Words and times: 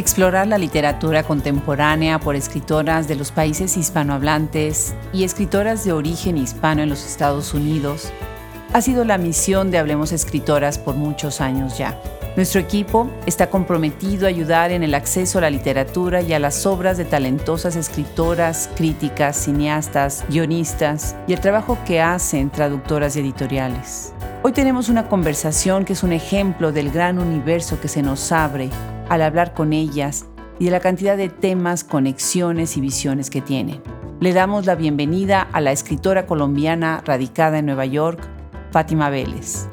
Explorar 0.00 0.48
la 0.48 0.56
literatura 0.56 1.24
contemporánea 1.24 2.18
por 2.20 2.34
escritoras 2.34 3.06
de 3.06 3.16
los 3.16 3.32
países 3.32 3.76
hispanohablantes 3.76 4.94
y 5.12 5.24
escritoras 5.24 5.84
de 5.84 5.92
origen 5.92 6.38
hispano 6.38 6.80
en 6.80 6.88
los 6.88 7.04
Estados 7.04 7.52
Unidos 7.52 8.10
ha 8.72 8.80
sido 8.80 9.04
la 9.04 9.18
misión 9.18 9.70
de 9.70 9.76
Hablemos 9.76 10.12
Escritoras 10.12 10.78
por 10.78 10.94
muchos 10.94 11.42
años 11.42 11.76
ya. 11.76 12.00
Nuestro 12.34 12.62
equipo 12.62 13.10
está 13.26 13.50
comprometido 13.50 14.24
a 14.24 14.30
ayudar 14.30 14.70
en 14.70 14.82
el 14.82 14.94
acceso 14.94 15.36
a 15.36 15.42
la 15.42 15.50
literatura 15.50 16.22
y 16.22 16.32
a 16.32 16.38
las 16.38 16.64
obras 16.64 16.96
de 16.96 17.04
talentosas 17.04 17.76
escritoras, 17.76 18.70
críticas, 18.76 19.36
cineastas, 19.36 20.24
guionistas 20.30 21.14
y 21.26 21.34
el 21.34 21.40
trabajo 21.40 21.76
que 21.84 22.00
hacen 22.00 22.48
traductoras 22.48 23.16
y 23.16 23.20
editoriales. 23.20 24.14
Hoy 24.42 24.52
tenemos 24.52 24.88
una 24.88 25.08
conversación 25.08 25.84
que 25.84 25.92
es 25.92 26.02
un 26.02 26.14
ejemplo 26.14 26.72
del 26.72 26.90
gran 26.90 27.18
universo 27.18 27.78
que 27.78 27.88
se 27.88 28.00
nos 28.00 28.32
abre 28.32 28.70
al 29.10 29.22
hablar 29.22 29.52
con 29.52 29.74
ellas 29.74 30.24
y 30.58 30.66
de 30.66 30.70
la 30.70 30.80
cantidad 30.80 31.16
de 31.16 31.28
temas, 31.28 31.84
conexiones 31.84 32.76
y 32.76 32.80
visiones 32.80 33.28
que 33.28 33.42
tienen. 33.42 33.82
Le 34.20 34.32
damos 34.32 34.66
la 34.66 34.76
bienvenida 34.76 35.42
a 35.42 35.60
la 35.60 35.72
escritora 35.72 36.26
colombiana 36.26 37.02
radicada 37.04 37.58
en 37.58 37.66
Nueva 37.66 37.86
York, 37.86 38.20
Fátima 38.70 39.10
Vélez. 39.10 39.68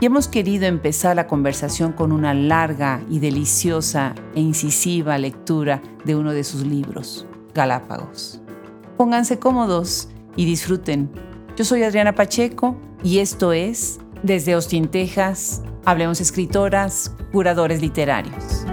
Y 0.00 0.06
hemos 0.06 0.26
querido 0.28 0.66
empezar 0.66 1.16
la 1.16 1.26
conversación 1.26 1.92
con 1.92 2.12
una 2.12 2.32
larga 2.32 3.02
y 3.10 3.18
deliciosa 3.18 4.14
e 4.34 4.40
incisiva 4.40 5.18
lectura 5.18 5.82
de 6.04 6.16
uno 6.16 6.32
de 6.32 6.44
sus 6.44 6.64
libros, 6.64 7.26
Galápagos. 7.52 8.40
Pónganse 8.96 9.38
cómodos 9.38 10.08
y 10.34 10.46
disfruten. 10.46 11.10
Yo 11.56 11.64
soy 11.64 11.82
Adriana 11.82 12.14
Pacheco 12.14 12.76
y 13.02 13.18
esto 13.18 13.52
es, 13.52 13.98
desde 14.22 14.54
Austin, 14.54 14.88
Texas, 14.88 15.62
Hablemos 15.84 16.20
Escritoras, 16.20 17.12
Curadores 17.32 17.82
Literarios. 17.82 18.64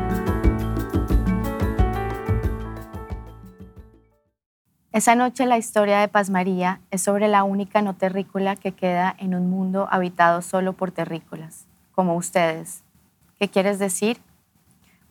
Esa 4.96 5.14
noche 5.14 5.46
la 5.46 5.58
historia 5.58 6.00
de 6.00 6.08
Paz 6.08 6.30
María 6.30 6.80
es 6.90 7.02
sobre 7.02 7.28
la 7.28 7.44
única 7.44 7.82
no 7.82 7.96
terrícola 7.96 8.56
que 8.56 8.72
queda 8.72 9.14
en 9.20 9.36
un 9.36 9.50
mundo 9.50 9.90
habitado 9.92 10.42
solo 10.42 10.72
por 10.72 10.92
terrícolas, 10.92 11.66
como 11.94 12.16
ustedes. 12.16 12.82
¿Qué 13.38 13.50
quieres 13.50 13.78
decir? 13.78 14.22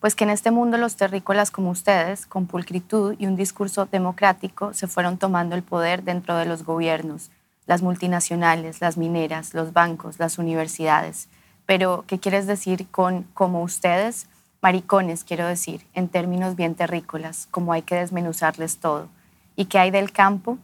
Pues 0.00 0.14
que 0.14 0.24
en 0.24 0.30
este 0.30 0.50
mundo 0.50 0.78
los 0.78 0.96
terrícolas 0.96 1.50
como 1.50 1.68
ustedes, 1.68 2.24
con 2.24 2.46
pulcritud 2.46 3.14
y 3.18 3.26
un 3.26 3.36
discurso 3.36 3.84
democrático, 3.84 4.72
se 4.72 4.86
fueron 4.86 5.18
tomando 5.18 5.54
el 5.54 5.62
poder 5.62 6.02
dentro 6.02 6.34
de 6.38 6.46
los 6.46 6.64
gobiernos, 6.64 7.30
las 7.66 7.82
multinacionales, 7.82 8.80
las 8.80 8.96
mineras, 8.96 9.52
los 9.52 9.74
bancos, 9.74 10.18
las 10.18 10.38
universidades. 10.38 11.28
Pero, 11.66 12.04
¿qué 12.06 12.18
quieres 12.18 12.46
decir 12.46 12.88
con 12.90 13.24
como 13.34 13.62
ustedes? 13.62 14.28
Maricones, 14.62 15.24
quiero 15.24 15.46
decir, 15.46 15.84
en 15.92 16.08
términos 16.08 16.56
bien 16.56 16.74
terrícolas, 16.74 17.48
como 17.50 17.74
hay 17.74 17.82
que 17.82 17.96
desmenuzarles 17.96 18.78
todo 18.78 19.10
¿Y 19.56 19.66
qué 19.66 19.78
hay 19.78 19.90
del 19.90 20.12
campo? 20.12 20.58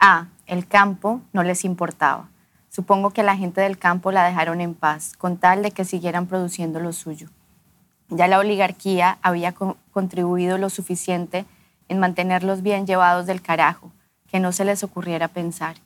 Ah, 0.00 0.26
el 0.46 0.66
campo 0.66 1.20
no 1.32 1.42
les 1.42 1.64
importaba. 1.64 2.28
Supongo 2.68 3.10
que 3.10 3.22
la 3.22 3.36
gente 3.36 3.60
del 3.60 3.78
campo 3.78 4.12
la 4.12 4.24
dejaron 4.24 4.60
en 4.60 4.74
paz, 4.74 5.12
con 5.16 5.36
tal 5.36 5.62
de 5.62 5.70
que 5.70 5.84
siguieran 5.84 6.26
produciendo 6.26 6.80
lo 6.80 6.92
suyo. 6.92 7.28
Ya 8.08 8.26
la 8.28 8.38
oligarquía 8.38 9.18
había 9.22 9.54
contribuido 9.92 10.58
lo 10.58 10.70
suficiente 10.70 11.44
en 11.88 12.00
mantenerlos 12.00 12.62
bien 12.62 12.86
llevados 12.86 13.26
del 13.26 13.42
carajo, 13.42 13.92
que 14.26 14.40
no 14.40 14.52
se 14.52 14.64
les 14.64 14.82
ocurriera 14.82 15.28
pensar. 15.28 15.76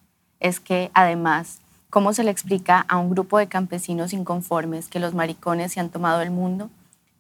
Es 0.41 0.61
que, 0.61 0.91
además, 0.95 1.61
¿cómo 1.91 2.13
se 2.13 2.25
le 2.25 2.31
explica 2.31 2.85
a 2.89 2.97
un 2.97 3.11
grupo 3.11 3.39
de 3.39 3.49
campesinos 3.49 4.13
inconformes 4.13 4.89
que 4.89 5.01
los 5.01 5.15
maricones 5.15 5.73
se 5.73 5.81
han 5.81 5.91
tomado 5.91 6.23
el 6.23 6.31
mundo? 6.31 6.71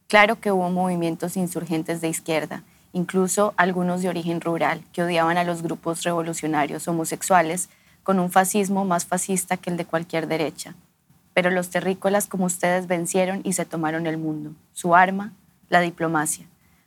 Claro 0.06 0.40
que 0.40 0.52
hubo 0.52 0.70
movimientos 0.70 1.36
insurgentes 1.36 2.00
de 2.00 2.08
izquierda, 2.08 2.62
incluso 2.92 3.54
algunos 3.56 4.02
de 4.02 4.08
origen 4.08 4.40
rural, 4.40 4.82
que 4.92 5.02
odiaban 5.02 5.38
a 5.38 5.44
los 5.44 5.62
grupos 5.62 6.02
revolucionarios 6.02 6.88
homosexuales 6.88 7.68
con 8.02 8.18
un 8.18 8.30
fascismo 8.30 8.84
más 8.84 9.04
fascista 9.04 9.56
que 9.56 9.70
el 9.70 9.76
de 9.76 9.84
cualquier 9.84 10.26
derecha. 10.28 10.74
Pero 11.34 11.50
los 11.50 11.70
terrícolas 11.70 12.26
como 12.26 12.44
ustedes 12.46 12.86
vencieron 12.86 13.40
y 13.44 13.52
se 13.52 13.64
tomaron 13.64 14.06
el 14.06 14.16
mundo. 14.16 14.52
Su 14.72 14.94
arma, 14.94 15.32
la 15.68 15.80
diplomacia. 15.80 16.46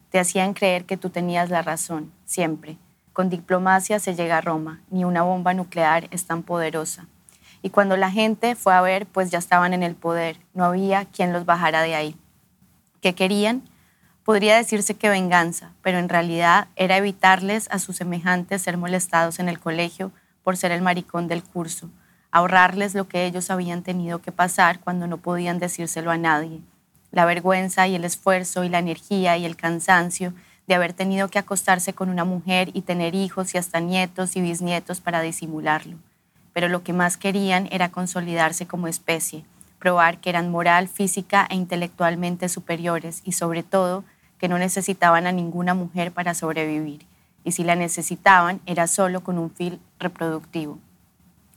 Te 0.10 0.20
hacían 0.20 0.54
creer 0.54 0.86
que 0.86 0.98
tú 0.98 1.10
tenías 1.10 1.50
la 1.50 1.62
razón, 1.62 2.12
siempre. 2.26 2.78
Con 3.14 3.30
diplomacia 3.30 4.00
se 4.00 4.16
llega 4.16 4.38
a 4.38 4.42
Roma, 4.42 4.82
ni 4.90 5.04
una 5.04 5.24
bomba 5.24 5.54
nuclear 5.54 6.08
es 6.12 6.26
tan 6.26 6.42
poderosa. 6.42 7.06
Y 7.62 7.70
cuando 7.70 7.98
la 7.98 8.10
gente 8.10 8.56
fue 8.56 8.74
a 8.74 8.82
ver, 8.82 9.06
pues 9.06 9.30
ya 9.30 9.38
estaban 9.38 9.74
en 9.74 9.84
el 9.84 9.96
poder, 9.96 10.38
no 10.54 10.64
había 10.64 11.06
quien 11.06 11.34
los 11.34 11.46
bajara 11.46 11.82
de 11.82 11.96
ahí. 11.96 12.16
¿Qué 13.02 13.14
querían? 13.16 13.64
Podría 14.30 14.58
decirse 14.58 14.94
que 14.94 15.10
venganza, 15.10 15.72
pero 15.82 15.98
en 15.98 16.08
realidad 16.08 16.68
era 16.76 16.98
evitarles 16.98 17.68
a 17.72 17.80
sus 17.80 17.96
semejantes 17.96 18.62
ser 18.62 18.78
molestados 18.78 19.40
en 19.40 19.50
el 19.50 19.60
colegio 19.60 20.12
por 20.44 20.56
ser 20.56 20.72
el 20.72 20.84
maricón 20.84 21.28
del 21.28 21.42
curso, 21.44 21.90
ahorrarles 22.30 22.94
lo 22.94 23.08
que 23.08 23.26
ellos 23.26 23.50
habían 23.50 23.82
tenido 23.82 24.22
que 24.22 24.32
pasar 24.32 24.82
cuando 24.82 25.08
no 25.08 25.18
podían 25.18 25.58
decírselo 25.58 26.12
a 26.12 26.20
nadie, 26.20 26.62
la 27.10 27.26
vergüenza 27.26 27.88
y 27.88 27.96
el 27.96 28.06
esfuerzo 28.06 28.64
y 28.64 28.70
la 28.70 28.78
energía 28.78 29.36
y 29.36 29.46
el 29.46 29.56
cansancio 29.56 30.36
de 30.68 30.76
haber 30.76 30.94
tenido 30.94 31.30
que 31.30 31.40
acostarse 31.40 31.94
con 31.94 32.08
una 32.08 32.24
mujer 32.24 32.70
y 32.76 32.84
tener 32.84 33.16
hijos 33.16 33.56
y 33.56 33.58
hasta 33.58 33.80
nietos 33.80 34.36
y 34.36 34.42
bisnietos 34.42 35.02
para 35.02 35.22
disimularlo. 35.22 35.98
Pero 36.54 36.68
lo 36.68 36.84
que 36.84 36.94
más 36.94 37.18
querían 37.18 37.68
era 37.72 37.90
consolidarse 37.90 38.68
como 38.68 38.88
especie, 38.88 39.44
probar 39.80 40.20
que 40.20 40.30
eran 40.30 40.52
moral, 40.52 40.88
física 40.88 41.48
e 41.50 41.56
intelectualmente 41.56 42.48
superiores 42.48 43.24
y 43.26 43.32
sobre 43.32 43.64
todo 43.64 44.04
que 44.40 44.48
no 44.48 44.58
necesitaban 44.58 45.28
a 45.28 45.32
ninguna 45.32 45.74
mujer 45.74 46.12
para 46.12 46.34
sobrevivir, 46.34 47.06
y 47.44 47.52
si 47.52 47.64
la 47.64 47.76
necesitaban 47.76 48.62
era 48.66 48.88
solo 48.88 49.22
con 49.22 49.38
un 49.38 49.52
fil 49.52 49.80
reproductivo. 50.00 50.80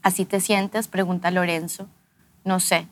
¿Así 0.03 0.25
te 0.25 0.41
sientes? 0.41 0.87
pregunta 0.87 1.31
Lorenzo. 1.31 1.87
No 2.43 2.59
sé, 2.59 2.87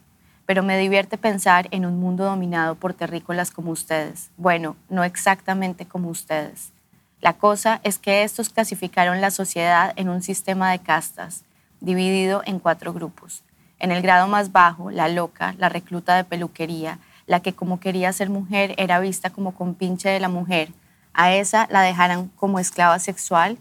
pero 0.45 0.63
me 0.63 0.77
divierte 0.77 1.17
pensar 1.17 1.67
en 1.71 1.85
un 1.85 1.99
mundo 1.99 2.23
dominado 2.23 2.75
por 2.75 2.93
terrícolas 2.93 3.51
como 3.51 3.71
ustedes. 3.71 4.31
Bueno, 4.37 4.75
no 4.89 5.03
exactamente 5.03 5.85
como 5.85 6.09
ustedes. 6.09 6.71
La 7.19 7.33
cosa 7.33 7.81
es 7.83 7.99
que 7.99 8.23
estos 8.23 8.49
clasificaron 8.49 9.21
la 9.21 9.29
sociedad 9.29 9.93
en 9.95 10.09
un 10.09 10.21
sistema 10.23 10.71
de 10.71 10.79
castas, 10.79 11.43
dividido 11.79 12.41
en 12.45 12.59
cuatro 12.59 12.93
grupos. 12.93 13.43
En 13.77 13.91
el 13.91 14.01
grado 14.01 14.27
más 14.27 14.51
bajo, 14.51 14.89
la 14.89 15.07
loca, 15.07 15.53
la 15.57 15.69
recluta 15.69 16.15
de 16.15 16.23
peluquería, 16.23 16.99
la 17.27 17.41
que 17.41 17.53
como 17.53 17.79
quería 17.79 18.13
ser 18.13 18.29
mujer 18.29 18.73
era 18.77 18.99
vista 18.99 19.29
como 19.29 19.53
compinche 19.53 20.09
de 20.09 20.19
la 20.19 20.29
mujer, 20.29 20.73
a 21.13 21.33
esa 21.33 21.67
la 21.69 21.81
dejaran 21.81 22.29
como 22.35 22.59
esclava 22.59 22.99
sexual 22.99 23.57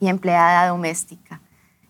y 0.00 0.08
empleada 0.08 0.68
doméstica. 0.68 1.40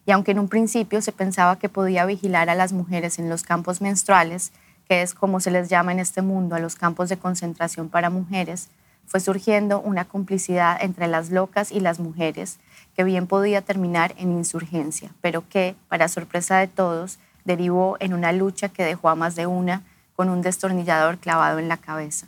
Y 0.07 0.13
aunque 0.13 0.31
en 0.31 0.39
un 0.39 0.49
principio 0.49 1.03
se 1.03 1.13
pensaba 1.13 1.59
que 1.59 1.69
podía 1.69 2.07
vigilar 2.07 2.49
a 2.49 2.55
las 2.55 2.73
mujeres 2.73 3.19
en 3.19 3.29
los 3.29 3.43
campos 3.43 3.81
menstruales, 3.81 4.53
que 4.89 5.03
es 5.03 5.15
como 5.15 5.41
se 5.41 5.51
les 5.51 5.69
llama 5.69 5.93
en 5.93 5.99
este 5.99 6.23
mundo 6.23 6.55
a 6.55 6.61
los 6.61 6.77
campos 6.77 7.09
de 7.09 7.17
concentración 7.17 7.89
para 7.89 8.09
mujeres, 8.09 8.69
fue 9.07 9.21
surgiendo 9.21 9.81
una 9.81 10.05
complicidad 10.05 10.79
entre 10.81 11.07
las 11.07 11.31
locas 11.31 11.73
y 11.73 11.81
las 11.81 12.01
mujeres 12.01 12.59
que 12.95 13.05
bien 13.05 13.27
podía 13.27 13.63
terminar 13.63 14.15
en 14.17 14.33
insurgencia, 14.33 15.11
pero 15.21 15.49
que, 15.49 15.77
para 15.89 16.09
sorpresa 16.09 16.59
de 16.59 16.67
todos, 16.67 17.19
derivó 17.45 17.97
en 18.01 18.15
una 18.15 18.33
lucha 18.33 18.69
que 18.69 18.85
dejó 18.85 19.09
a 19.09 19.15
más 19.15 19.37
de 19.37 19.47
una 19.47 19.83
con 20.17 20.31
un 20.31 20.43
destornillador 20.43 21.19
clavado 21.19 21.59
en 21.59 21.69
la 21.69 21.77
cabeza. 21.77 22.27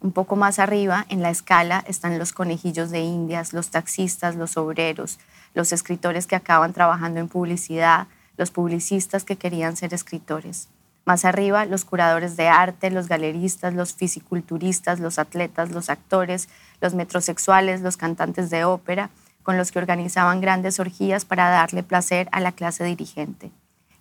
Un 0.00 0.12
poco 0.12 0.36
más 0.36 0.58
arriba, 0.58 1.06
en 1.08 1.22
la 1.22 1.30
escala, 1.30 1.82
están 1.88 2.18
los 2.18 2.32
conejillos 2.32 2.90
de 2.90 3.00
indias, 3.00 3.54
los 3.54 3.70
taxistas, 3.70 4.36
los 4.36 4.58
obreros, 4.58 5.18
los 5.54 5.72
escritores 5.72 6.26
que 6.26 6.36
acaban 6.36 6.74
trabajando 6.74 7.20
en 7.20 7.28
publicidad, 7.28 8.06
los 8.36 8.50
publicistas 8.50 9.24
que 9.24 9.36
querían 9.36 9.76
ser 9.76 9.94
escritores. 9.94 10.68
Más 11.06 11.24
arriba, 11.24 11.64
los 11.64 11.84
curadores 11.84 12.36
de 12.36 12.48
arte, 12.48 12.90
los 12.90 13.08
galeristas, 13.08 13.74
los 13.74 13.94
fisiculturistas, 13.94 15.00
los 15.00 15.18
atletas, 15.18 15.70
los 15.70 15.88
actores, 15.88 16.48
los 16.80 16.94
metrosexuales, 16.94 17.80
los 17.80 17.96
cantantes 17.96 18.50
de 18.50 18.64
ópera, 18.64 19.10
con 19.42 19.56
los 19.56 19.70
que 19.72 19.78
organizaban 19.78 20.40
grandes 20.40 20.80
orgías 20.80 21.24
para 21.24 21.48
darle 21.50 21.82
placer 21.82 22.28
a 22.32 22.40
la 22.40 22.52
clase 22.52 22.84
dirigente. 22.84 23.50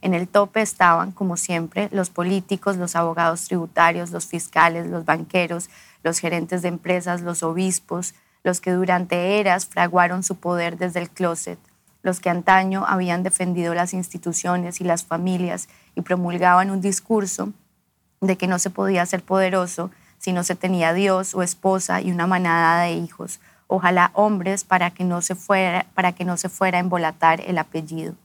En 0.03 0.13
el 0.13 0.27
tope 0.27 0.61
estaban, 0.61 1.13
como 1.13 1.37
siempre, 1.37 1.87
los 1.93 2.09
políticos, 2.09 2.75
los 2.75 2.97
abogados 2.97 3.45
tributarios, 3.45 4.11
los 4.11 4.25
fiscales, 4.25 4.87
los 4.87 5.05
banqueros, 5.05 5.69
los 6.03 6.19
gerentes 6.19 6.61
de 6.61 6.67
empresas, 6.67 7.21
los 7.21 7.41
obispos, 7.41 8.13
los 8.43 8.59
que 8.59 8.71
durante 8.71 9.39
eras 9.39 9.65
fraguaron 9.65 10.21
su 10.21 10.35
poder 10.35 10.77
desde 10.77 10.99
el 10.99 11.09
closet, 11.09 11.57
los 12.01 12.19
que 12.19 12.29
antaño 12.29 12.83
habían 12.85 13.23
defendido 13.23 13.73
las 13.73 13.93
instituciones 13.93 14.81
y 14.81 14.83
las 14.83 15.05
familias 15.05 15.69
y 15.95 16.01
promulgaban 16.01 16.69
un 16.69 16.81
discurso 16.81 17.53
de 18.19 18.35
que 18.35 18.47
no 18.47 18.59
se 18.59 18.71
podía 18.71 19.05
ser 19.05 19.23
poderoso 19.23 19.89
si 20.17 20.33
no 20.33 20.43
se 20.43 20.55
tenía 20.55 20.91
Dios 20.91 21.33
o 21.33 21.43
esposa 21.43 22.01
y 22.01 22.11
una 22.11 22.27
manada 22.27 22.83
de 22.83 22.91
hijos, 22.91 23.39
ojalá 23.67 24.11
hombres 24.15 24.65
para 24.65 24.91
que 24.91 25.05
no 25.05 25.21
se 25.21 25.35
fuera, 25.35 25.85
para 25.93 26.11
que 26.11 26.25
no 26.25 26.35
se 26.35 26.49
fuera 26.49 26.77
a 26.77 26.81
embolatar 26.81 27.39
el 27.39 27.57
apellido. 27.57 28.15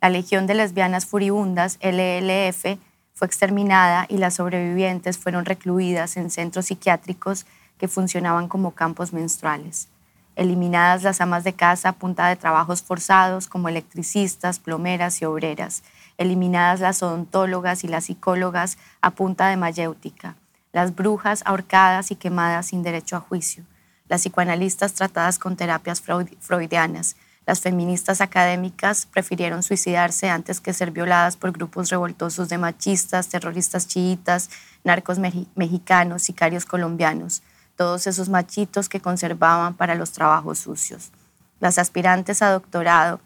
La 0.00 0.08
Legión 0.08 0.46
de 0.46 0.54
Lesbianas 0.54 1.04
Furibundas, 1.04 1.78
LLF, 1.82 2.78
fue 3.12 3.26
exterminada 3.26 4.06
y 4.08 4.16
las 4.16 4.36
sobrevivientes 4.36 5.18
fueron 5.18 5.44
recluidas 5.44 6.16
en 6.16 6.30
centros 6.30 6.66
psiquiátricos 6.66 7.44
que 7.76 7.86
funcionaban 7.86 8.48
como 8.48 8.70
campos 8.70 9.12
menstruales. 9.12 9.88
Eliminadas 10.36 11.02
las 11.02 11.20
amas 11.20 11.44
de 11.44 11.52
casa 11.52 11.90
a 11.90 11.92
punta 11.92 12.28
de 12.28 12.36
trabajos 12.36 12.80
forzados 12.80 13.46
como 13.46 13.68
electricistas, 13.68 14.58
plomeras 14.58 15.20
y 15.20 15.26
obreras. 15.26 15.82
Eliminadas 16.16 16.80
las 16.80 17.02
odontólogas 17.02 17.84
y 17.84 17.88
las 17.88 18.04
psicólogas 18.04 18.78
a 19.02 19.10
punta 19.10 19.48
de 19.48 19.58
mayéutica. 19.58 20.34
Las 20.72 20.94
brujas 20.94 21.42
ahorcadas 21.44 22.10
y 22.10 22.16
quemadas 22.16 22.68
sin 22.68 22.82
derecho 22.82 23.16
a 23.16 23.20
juicio. 23.20 23.64
Las 24.08 24.22
psicoanalistas 24.22 24.94
tratadas 24.94 25.38
con 25.38 25.56
terapias 25.56 26.00
freudianas 26.00 27.16
las 27.50 27.62
feministas 27.62 28.20
académicas 28.20 29.06
prefirieron 29.06 29.64
suicidarse 29.64 30.30
antes 30.30 30.60
que 30.60 30.72
ser 30.72 30.92
violadas 30.92 31.36
por 31.36 31.50
grupos 31.50 31.90
revoltosos 31.90 32.48
de 32.48 32.58
machistas, 32.58 33.28
terroristas 33.28 33.88
chiitas, 33.88 34.50
narcos 34.84 35.18
mexicanos, 35.18 36.22
sicarios 36.22 36.64
colombianos, 36.64 37.42
todos 37.74 38.06
esos 38.06 38.28
machitos 38.28 38.88
que 38.88 39.00
conservaban 39.00 39.74
para 39.74 39.96
los 39.96 40.12
trabajos 40.12 40.60
sucios. 40.60 41.10
Las 41.58 41.78
aspirantes 41.78 42.40
a 42.40 42.52
doctorado 42.52 43.18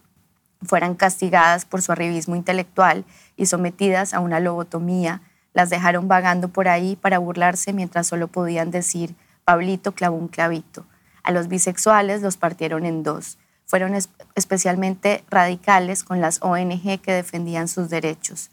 fueran 0.62 0.94
castigadas 0.94 1.66
por 1.66 1.82
su 1.82 1.92
arribismo 1.92 2.34
intelectual 2.34 3.04
y 3.36 3.44
sometidas 3.44 4.14
a 4.14 4.20
una 4.20 4.40
lobotomía, 4.40 5.20
las 5.52 5.68
dejaron 5.68 6.08
vagando 6.08 6.48
por 6.48 6.68
ahí 6.68 6.96
para 6.96 7.18
burlarse 7.18 7.74
mientras 7.74 8.06
solo 8.06 8.28
podían 8.28 8.70
decir 8.70 9.16
Pablito 9.44 9.92
clavó 9.92 10.16
un 10.16 10.28
clavito. 10.28 10.86
A 11.22 11.30
los 11.30 11.48
bisexuales 11.48 12.22
los 12.22 12.38
partieron 12.38 12.86
en 12.86 13.02
dos 13.02 13.36
fueron 13.66 13.94
especialmente 14.34 15.24
radicales 15.30 16.02
con 16.04 16.20
las 16.20 16.38
ONG 16.42 17.00
que 17.00 17.12
defendían 17.12 17.68
sus 17.68 17.88
derechos. 17.88 18.50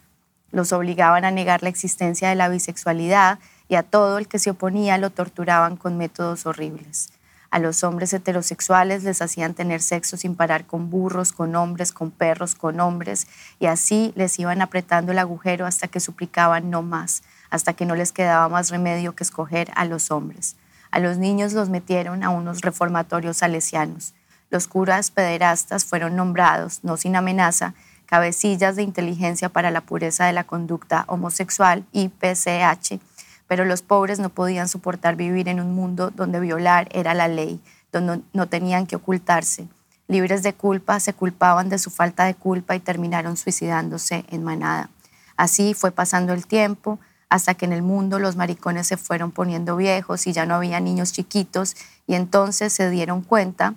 Los 0.52 0.74
obligaban 0.74 1.26
a 1.26 1.32
negar 1.32 1.64
la 1.64 1.70
existencia 1.70 2.30
de 2.30 2.36
la 2.36 2.50
bisexualidad 2.50 3.40
y 3.68 3.76
a 3.76 3.84
todo 3.84 4.18
el 4.18 4.28
que 4.28 4.40
se 4.40 4.52
oponía 4.52 4.98
lo 4.98 5.10
torturaban 5.10 5.78
con 5.78 5.98
métodos 5.98 6.46
horribles. 6.46 7.10
A 7.52 7.60
los 7.60 7.84
hombres 7.84 8.14
heterosexuales 8.14 9.04
les 9.04 9.22
hacían 9.22 9.54
tener 9.54 9.82
sexo 9.82 10.16
sin 10.16 10.36
parar 10.36 10.66
con 10.66 10.90
burros, 10.90 11.34
con 11.34 11.56
hombres, 11.56 11.92
con 11.92 12.12
perros, 12.12 12.56
con 12.56 12.80
hombres, 12.80 13.28
y 13.60 13.66
así 13.66 14.14
les 14.16 14.40
iban 14.40 14.62
apretando 14.62 15.12
el 15.12 15.20
agujero 15.20 15.66
hasta 15.66 15.90
que 15.90 16.00
suplicaban 16.00 16.70
no 16.70 16.82
más, 16.82 17.24
hasta 17.50 17.74
que 17.74 17.86
no 17.86 17.96
les 17.96 18.14
quedaba 18.14 18.48
más 18.48 18.70
remedio 18.70 19.16
que 19.16 19.24
escoger 19.24 19.70
a 19.76 19.84
los 19.84 20.12
hombres. 20.12 20.56
A 20.92 21.00
los 21.00 21.18
niños 21.18 21.52
los 21.52 21.70
metieron 21.70 22.24
a 22.24 22.30
unos 22.30 22.62
reformatorios 22.62 23.38
salesianos 23.38 24.14
los 24.52 24.68
curas 24.68 25.10
pederastas 25.10 25.86
fueron 25.86 26.16
nombrados, 26.16 26.82
no 26.84 26.98
sin 26.98 27.16
amenaza, 27.16 27.74
cabecillas 28.06 28.76
de 28.76 28.84
inteligencia 28.84 29.48
para 29.48 29.72
la 29.72 29.82
pureza 29.82 30.26
de 30.26 30.34
la 30.34 30.44
conducta 30.44 31.06
homosexual, 31.08 31.86
IPCH, 31.94 33.00
pero 33.48 33.64
los 33.64 33.82
pobres 33.82 34.20
no 34.20 34.30
podían 34.30 34.68
soportar 34.68 35.16
vivir 35.16 35.48
en 35.48 35.62
un 35.62 35.74
mundo 35.74 36.12
donde 36.12 36.42
violar 36.42 36.90
era 36.92 37.14
la 37.14 37.30
ley, 37.30 37.62
donde 37.94 38.22
no 38.34 38.48
tenían 38.48 38.86
que 38.88 38.98
ocultarse. 38.98 39.68
Libres 40.10 40.44
de 40.44 40.54
culpa, 40.54 41.00
se 41.00 41.14
culpaban 41.14 41.70
de 41.70 41.80
su 41.80 41.90
falta 41.90 42.26
de 42.26 42.36
culpa 42.36 42.76
y 42.76 42.82
terminaron 42.82 43.38
suicidándose 43.38 44.26
en 44.30 44.44
manada. 44.44 44.90
Así 45.38 45.74
fue 45.74 45.92
pasando 45.92 46.34
el 46.34 46.46
tiempo 46.46 47.00
hasta 47.30 47.54
que 47.54 47.64
en 47.64 47.72
el 47.72 47.82
mundo 47.82 48.20
los 48.20 48.36
maricones 48.36 48.88
se 48.88 48.98
fueron 48.98 49.32
poniendo 49.32 49.78
viejos 49.78 50.28
y 50.28 50.34
ya 50.34 50.46
no 50.46 50.56
había 50.56 50.82
niños 50.82 51.14
chiquitos 51.14 51.78
y 52.06 52.16
entonces 52.16 52.74
se 52.74 52.90
dieron 52.90 53.22
cuenta 53.22 53.76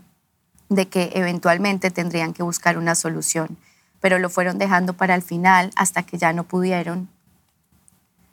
de 0.75 0.89
que 0.89 1.11
eventualmente 1.15 1.91
tendrían 1.91 2.33
que 2.33 2.43
buscar 2.43 2.79
una 2.79 2.95
solución, 2.95 3.57
pero 4.01 4.19
lo 4.19 4.31
fueron 4.31 4.59
dejando 4.59 4.93
para 4.95 5.15
el 5.15 5.23
final 5.23 5.71
hasta 5.77 6.03
que 6.03 6.19
ya 6.19 6.33
no 6.33 6.45
pudieron 6.45 7.09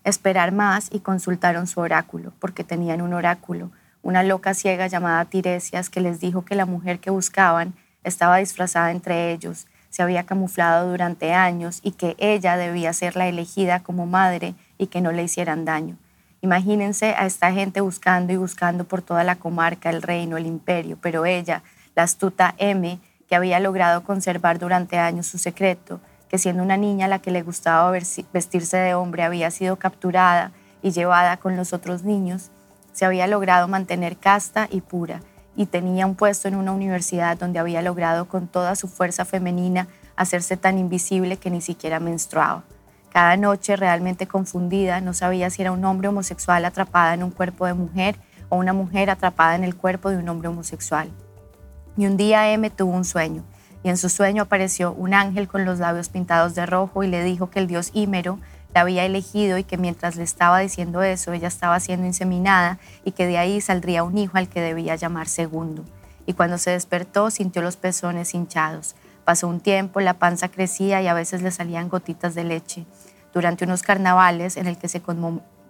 esperar 0.04 0.52
más 0.52 0.90
y 0.92 1.00
consultaron 1.00 1.68
su 1.68 1.80
oráculo, 1.80 2.34
porque 2.40 2.64
tenían 2.64 3.02
un 3.02 3.14
oráculo, 3.14 3.72
una 4.02 4.24
loca 4.24 4.54
ciega 4.54 4.88
llamada 4.88 5.26
Tiresias 5.26 5.90
que 5.90 6.02
les 6.02 6.20
dijo 6.20 6.44
que 6.44 6.56
la 6.56 6.66
mujer 6.66 7.00
que 7.00 7.12
buscaban 7.12 7.74
estaba 8.04 8.38
disfrazada 8.38 8.92
entre 8.92 9.32
ellos, 9.32 9.68
se 9.92 10.02
había 10.02 10.26
camuflado 10.26 10.90
durante 10.90 11.34
años 11.34 11.82
y 11.84 11.92
que 11.92 12.16
ella 12.18 12.58
debía 12.58 12.94
ser 12.94 13.16
la 13.16 13.28
elegida 13.28 13.82
como 13.84 14.08
madre 14.08 14.56
y 14.78 14.88
que 14.88 15.02
no 15.02 15.12
le 15.12 15.24
hicieran 15.24 15.66
daño. 15.66 15.98
Imagínense 16.42 17.14
a 17.16 17.26
esta 17.28 17.52
gente 17.52 17.82
buscando 17.82 18.34
y 18.34 18.38
buscando 18.38 18.86
por 18.86 19.04
toda 19.04 19.24
la 19.24 19.36
comarca, 19.36 19.92
el 19.92 20.02
reino, 20.02 20.38
el 20.38 20.48
imperio, 20.48 20.98
pero 21.00 21.26
ella, 21.26 21.62
la 22.02 22.06
astuta 22.06 22.56
M, 22.58 23.00
que 23.28 23.36
había 23.36 23.60
logrado 23.60 24.04
conservar 24.04 24.58
durante 24.58 24.98
años 24.98 25.28
su 25.28 25.38
secreto, 25.38 26.00
que 26.30 26.40
siendo 26.40 26.64
una 26.64 26.76
niña 26.76 27.06
a 27.06 27.10
la 27.10 27.20
que 27.20 27.30
le 27.30 27.44
gustaba 27.44 27.92
vestirse 27.92 28.78
de 28.78 28.96
hombre 28.96 29.22
había 29.22 29.52
sido 29.52 29.76
capturada 29.76 30.52
y 30.82 30.90
llevada 30.90 31.38
con 31.38 31.56
los 31.56 31.74
otros 31.74 32.02
niños, 32.02 32.50
se 32.92 33.06
había 33.06 33.28
logrado 33.28 33.68
mantener 33.68 34.18
casta 34.18 34.68
y 34.72 34.82
pura 34.82 35.22
y 35.56 35.68
tenía 35.68 36.08
un 36.08 36.16
puesto 36.16 36.48
en 36.48 36.56
una 36.56 36.72
universidad 36.72 37.38
donde 37.38 37.60
había 37.60 37.84
logrado 37.84 38.28
con 38.28 38.48
toda 38.48 38.76
su 38.76 38.88
fuerza 38.88 39.24
femenina 39.24 39.88
hacerse 40.16 40.58
tan 40.58 40.80
invisible 40.80 41.38
que 41.38 41.52
ni 41.52 41.62
siquiera 41.62 42.00
menstruaba. 42.00 42.64
Cada 43.14 43.38
noche, 43.38 43.76
realmente 43.76 44.26
confundida, 44.26 45.02
no 45.02 45.14
sabía 45.14 45.52
si 45.52 45.62
era 45.62 45.72
un 45.72 45.86
hombre 45.86 46.08
homosexual 46.08 46.66
atrapada 46.66 47.14
en 47.14 47.22
un 47.22 47.30
cuerpo 47.30 47.68
de 47.68 47.76
mujer 47.76 48.16
o 48.50 48.56
una 48.56 48.74
mujer 48.74 49.12
atrapada 49.12 49.54
en 49.54 49.64
el 49.64 49.76
cuerpo 49.76 50.10
de 50.10 50.18
un 50.18 50.28
hombre 50.30 50.48
homosexual. 50.48 51.12
Y 51.98 52.06
un 52.06 52.18
día 52.18 52.52
M 52.52 52.70
tuvo 52.70 52.92
un 52.92 53.06
sueño, 53.06 53.44
y 53.84 53.90
en 53.90 53.98
su 53.98 54.10
sueño 54.10 54.44
apareció 54.44 54.94
un 54.94 55.14
ángel 55.14 55.48
con 55.48 55.66
los 55.66 55.80
labios 55.80 56.10
pintados 56.10 56.56
de 56.56 56.66
rojo 56.66 57.04
y 57.04 57.08
le 57.08 57.24
dijo 57.24 57.50
que 57.50 57.60
el 57.60 57.68
dios 57.68 57.92
Ímero 57.94 58.40
la 58.74 58.82
había 58.82 59.06
elegido 59.06 59.58
y 59.58 59.64
que 59.64 59.78
mientras 59.78 60.16
le 60.16 60.24
estaba 60.24 60.60
diciendo 60.60 61.04
eso, 61.04 61.34
ella 61.34 61.48
estaba 61.48 61.80
siendo 61.80 62.06
inseminada 62.06 62.80
y 63.04 63.12
que 63.12 63.26
de 63.26 63.38
ahí 63.38 63.60
saldría 63.60 64.04
un 64.04 64.18
hijo 64.18 64.38
al 64.38 64.48
que 64.48 64.62
debía 64.62 64.96
llamar 64.96 65.28
segundo. 65.28 65.84
Y 66.26 66.34
cuando 66.34 66.58
se 66.58 66.72
despertó 66.72 67.32
sintió 67.32 67.62
los 67.62 67.76
pezones 67.76 68.34
hinchados. 68.34 68.96
Pasó 69.26 69.48
un 69.48 69.60
tiempo, 69.60 70.00
la 70.00 70.14
panza 70.14 70.50
crecía 70.50 71.02
y 71.02 71.08
a 71.08 71.14
veces 71.14 71.42
le 71.42 71.52
salían 71.52 71.90
gotitas 71.90 72.34
de 72.34 72.44
leche. 72.44 72.86
Durante 73.34 73.66
unos 73.66 73.82
carnavales 73.82 74.58
en 74.58 74.68
el 74.68 74.78
que 74.78 74.88
se 74.88 75.02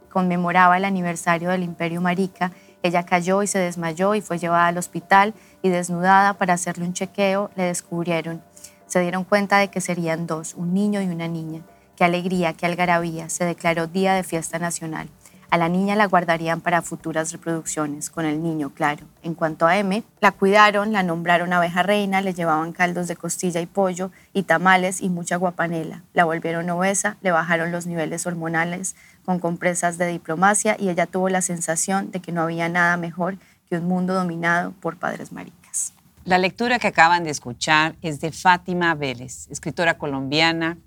conmemoraba 0.09 0.77
el 0.77 0.85
aniversario 0.85 1.49
del 1.49 1.63
Imperio 1.63 2.01
Marica, 2.01 2.51
ella 2.83 3.05
cayó 3.05 3.43
y 3.43 3.47
se 3.47 3.59
desmayó 3.59 4.15
y 4.15 4.21
fue 4.21 4.39
llevada 4.39 4.67
al 4.67 4.77
hospital 4.77 5.33
y 5.61 5.69
desnudada 5.69 6.33
para 6.33 6.53
hacerle 6.53 6.85
un 6.85 6.93
chequeo, 6.93 7.51
le 7.55 7.63
descubrieron. 7.63 8.41
Se 8.87 8.99
dieron 8.99 9.23
cuenta 9.23 9.57
de 9.57 9.69
que 9.69 9.81
serían 9.81 10.27
dos, 10.27 10.55
un 10.55 10.73
niño 10.73 11.01
y 11.01 11.07
una 11.07 11.27
niña. 11.27 11.61
Qué 11.95 12.03
alegría, 12.03 12.53
qué 12.53 12.65
algarabía. 12.65 13.29
Se 13.29 13.45
declaró 13.45 13.87
día 13.87 14.13
de 14.15 14.23
fiesta 14.23 14.59
nacional. 14.59 15.09
A 15.51 15.57
la 15.57 15.67
niña 15.67 15.97
la 15.97 16.07
guardarían 16.07 16.61
para 16.61 16.81
futuras 16.81 17.33
reproducciones, 17.33 18.09
con 18.09 18.25
el 18.25 18.41
niño, 18.41 18.69
claro. 18.69 19.05
En 19.21 19.33
cuanto 19.35 19.67
a 19.67 19.77
M, 19.77 20.01
la 20.21 20.31
cuidaron, 20.31 20.93
la 20.93 21.03
nombraron 21.03 21.51
abeja 21.51 21.83
reina, 21.83 22.21
le 22.21 22.33
llevaban 22.33 22.71
caldos 22.71 23.09
de 23.09 23.17
costilla 23.17 23.59
y 23.59 23.65
pollo 23.65 24.11
y 24.31 24.43
tamales 24.43 25.01
y 25.01 25.09
mucha 25.09 25.35
guapanela. 25.35 26.03
La 26.13 26.23
volvieron 26.23 26.69
obesa, 26.69 27.17
le 27.21 27.31
bajaron 27.31 27.73
los 27.73 27.85
niveles 27.85 28.25
hormonales 28.25 28.95
con 29.25 29.39
compresas 29.39 29.97
de 29.97 30.07
diplomacia 30.07 30.77
y 30.79 30.87
ella 30.87 31.05
tuvo 31.05 31.27
la 31.27 31.41
sensación 31.41 32.11
de 32.11 32.21
que 32.21 32.31
no 32.31 32.43
había 32.43 32.69
nada 32.69 32.95
mejor 32.95 33.37
que 33.67 33.75
un 33.75 33.89
mundo 33.89 34.13
dominado 34.13 34.71
por 34.79 34.95
padres 34.95 35.33
maricas. 35.33 35.91
La 36.23 36.37
lectura 36.37 36.79
que 36.79 36.87
acaban 36.87 37.25
de 37.25 37.31
escuchar 37.31 37.97
es 38.01 38.21
de 38.21 38.31
Fátima 38.31 38.95
Vélez, 38.95 39.49
escritora 39.51 39.97
colombiana, 39.97 40.77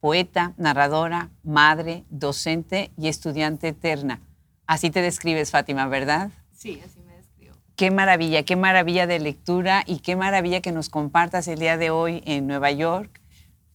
poeta, 0.00 0.54
narradora, 0.56 1.30
madre, 1.44 2.04
docente 2.10 2.90
y 2.96 3.08
estudiante 3.08 3.68
eterna. 3.68 4.20
Así 4.66 4.90
te 4.90 5.02
describes, 5.02 5.50
Fátima, 5.50 5.86
¿verdad? 5.86 6.30
Sí, 6.56 6.80
así 6.84 7.00
me 7.00 7.16
describo. 7.16 7.54
Qué 7.76 7.90
maravilla, 7.90 8.42
qué 8.44 8.56
maravilla 8.56 9.06
de 9.06 9.18
lectura 9.18 9.82
y 9.86 9.98
qué 9.98 10.16
maravilla 10.16 10.60
que 10.60 10.72
nos 10.72 10.88
compartas 10.88 11.48
el 11.48 11.58
día 11.58 11.76
de 11.76 11.90
hoy 11.90 12.22
en 12.24 12.46
Nueva 12.46 12.70
York, 12.70 13.20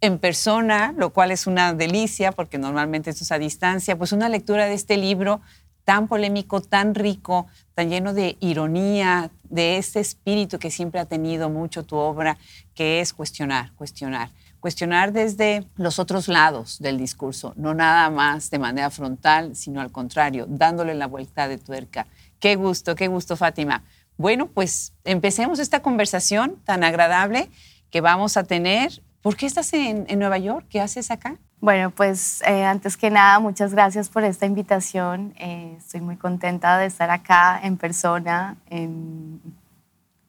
en 0.01 0.17
persona, 0.19 0.93
lo 0.97 1.11
cual 1.11 1.31
es 1.31 1.47
una 1.47 1.73
delicia 1.73 2.31
porque 2.31 2.57
normalmente 2.57 3.09
esto 3.11 3.23
es 3.23 3.31
a 3.31 3.39
distancia, 3.39 3.97
pues 3.97 4.11
una 4.11 4.29
lectura 4.29 4.65
de 4.65 4.73
este 4.73 4.97
libro 4.97 5.41
tan 5.83 6.07
polémico, 6.07 6.61
tan 6.61 6.95
rico, 6.95 7.45
tan 7.75 7.89
lleno 7.89 8.13
de 8.13 8.37
ironía, 8.39 9.29
de 9.43 9.77
este 9.77 9.99
espíritu 9.99 10.57
que 10.57 10.71
siempre 10.71 10.99
ha 10.99 11.05
tenido 11.05 11.49
mucho 11.49 11.83
tu 11.83 11.95
obra, 11.95 12.37
que 12.73 13.01
es 13.01 13.13
cuestionar, 13.13 13.71
cuestionar 13.73 14.29
cuestionar 14.65 15.11
desde 15.11 15.63
los 15.77 15.99
otros 15.99 16.27
lados 16.27 16.79
del 16.79 16.97
discurso, 16.97 17.53
no 17.55 17.75
nada 17.75 18.09
más 18.09 18.49
de 18.49 18.57
manera 18.57 18.89
frontal, 18.89 19.55
sino 19.55 19.79
al 19.79 19.91
contrario, 19.91 20.47
dándole 20.49 20.95
la 20.95 21.05
vuelta 21.05 21.47
de 21.47 21.59
tuerca. 21.59 22.07
Qué 22.39 22.55
gusto, 22.55 22.95
qué 22.95 23.07
gusto, 23.07 23.37
Fátima. 23.37 23.83
Bueno, 24.17 24.47
pues 24.47 24.93
empecemos 25.03 25.59
esta 25.59 25.83
conversación 25.83 26.55
tan 26.63 26.83
agradable 26.83 27.47
que 27.91 28.01
vamos 28.01 28.37
a 28.37 28.43
tener. 28.43 29.03
¿Por 29.21 29.35
qué 29.37 29.45
estás 29.45 29.71
en, 29.73 30.07
Nueva 30.17 30.39
York? 30.39 30.65
¿Qué 30.67 30.81
haces 30.81 31.11
acá? 31.11 31.35
Bueno, 31.61 31.91
pues 31.91 32.41
eh, 32.41 32.63
antes 32.63 32.97
que 32.97 33.11
nada, 33.11 33.37
muchas 33.37 33.71
gracias 33.71 34.09
por 34.09 34.23
esta 34.23 34.47
invitación. 34.47 35.35
Eh, 35.37 35.75
estoy 35.77 36.01
muy 36.01 36.17
contenta 36.17 36.79
de 36.79 36.87
estar 36.87 37.11
acá 37.11 37.59
en 37.61 37.77
persona, 37.77 38.57
en 38.71 39.39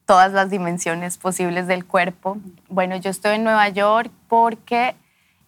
todas 0.07 0.31
las 0.31 0.49
dimensiones 0.49 1.17
posibles 1.17 1.67
del 1.67 1.85
cuerpo. 1.85 2.37
Bueno, 2.69 2.95
yo 2.95 3.11
estoy 3.11 3.35
en 3.35 3.43
Nueva 3.43 3.67
York 3.69 4.09
porque 4.29 4.95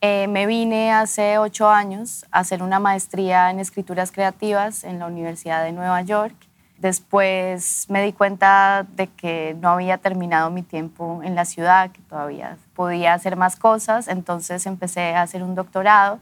eh, 0.01 0.27
me 0.27 0.45
vine 0.45 0.91
hace 0.91 1.39
ocho 1.39 1.69
años 1.69 2.25
a 2.31 2.39
hacer 2.39 2.61
una 2.61 2.77
maestría 2.77 3.49
en 3.49 3.59
escrituras 3.59 4.11
creativas 4.11 4.83
en 4.83 4.99
la 4.99 5.07
Universidad 5.07 5.63
de 5.63 5.71
Nueva 5.71 6.01
York. 6.01 6.35
Después 6.77 7.85
me 7.89 8.03
di 8.03 8.11
cuenta 8.11 8.85
de 8.95 9.07
que 9.07 9.55
no 9.61 9.69
había 9.69 9.97
terminado 9.97 10.49
mi 10.49 10.61
tiempo 10.61 11.21
en 11.23 11.35
la 11.35 11.45
ciudad, 11.45 11.91
que 11.91 12.01
todavía 12.01 12.57
podía 12.75 13.13
hacer 13.13 13.37
más 13.37 13.55
cosas, 13.55 14.09
entonces 14.09 14.65
empecé 14.65 15.15
a 15.15 15.21
hacer 15.21 15.41
un 15.41 15.55
doctorado, 15.55 16.19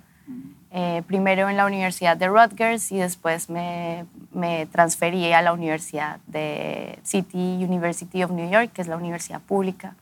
eh, 0.72 1.02
primero 1.08 1.50
en 1.50 1.58
la 1.58 1.66
Universidad 1.66 2.18
de 2.18 2.28
Rutgers 2.28 2.92
y 2.92 2.98
después 2.98 3.50
me, 3.50 4.06
me, 4.34 4.66
transferí 4.66 5.32
a 5.32 5.42
la 5.42 5.54
Universidad 5.54 6.20
de 6.28 7.00
City 7.04 7.64
University 7.64 8.24
of 8.24 8.32
New 8.32 8.50
York, 8.50 8.72
que 8.74 8.82
es 8.82 8.88
la 8.88 8.98
universidad 8.98 9.40
pública, 9.42 9.96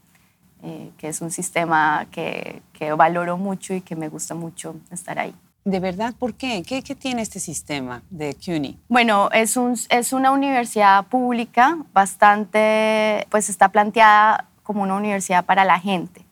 eh, 0.63 0.91
que 0.97 1.09
es 1.09 1.21
un 1.21 1.29
sistema 1.29 2.07
que, 2.09 2.61
que 2.73 2.91
valoro 2.93 3.37
mucho 3.37 3.75
y 3.75 3.81
que 3.81 3.95
me 3.95 4.09
gusta 4.09 4.33
mucho 4.33 4.75
estar 4.91 5.19
ahí. 5.19 5.35
¿De 5.65 5.79
verdad? 5.79 6.13
¿Por 6.17 6.35
qué? 6.35 6.63
¿Qué, 6.63 6.83
qué 6.83 6.93
tiene 6.93 7.23
este 7.23 7.39
sistema 7.39 8.03
de 8.11 8.35
CUNY? 8.35 8.79
Bueno, 8.87 9.29
es, 9.31 9.57
un, 9.57 9.75
es 9.89 10.13
una 10.13 10.31
universidad 10.31 11.05
pública 11.07 11.77
bastante, 11.91 13.25
pues 13.31 13.49
está 13.49 13.69
planteada 13.69 14.45
como 14.61 14.83
una 14.83 14.95
universidad 14.95 15.45
para 15.45 15.65
la 15.65 15.79
gente. 15.79 16.23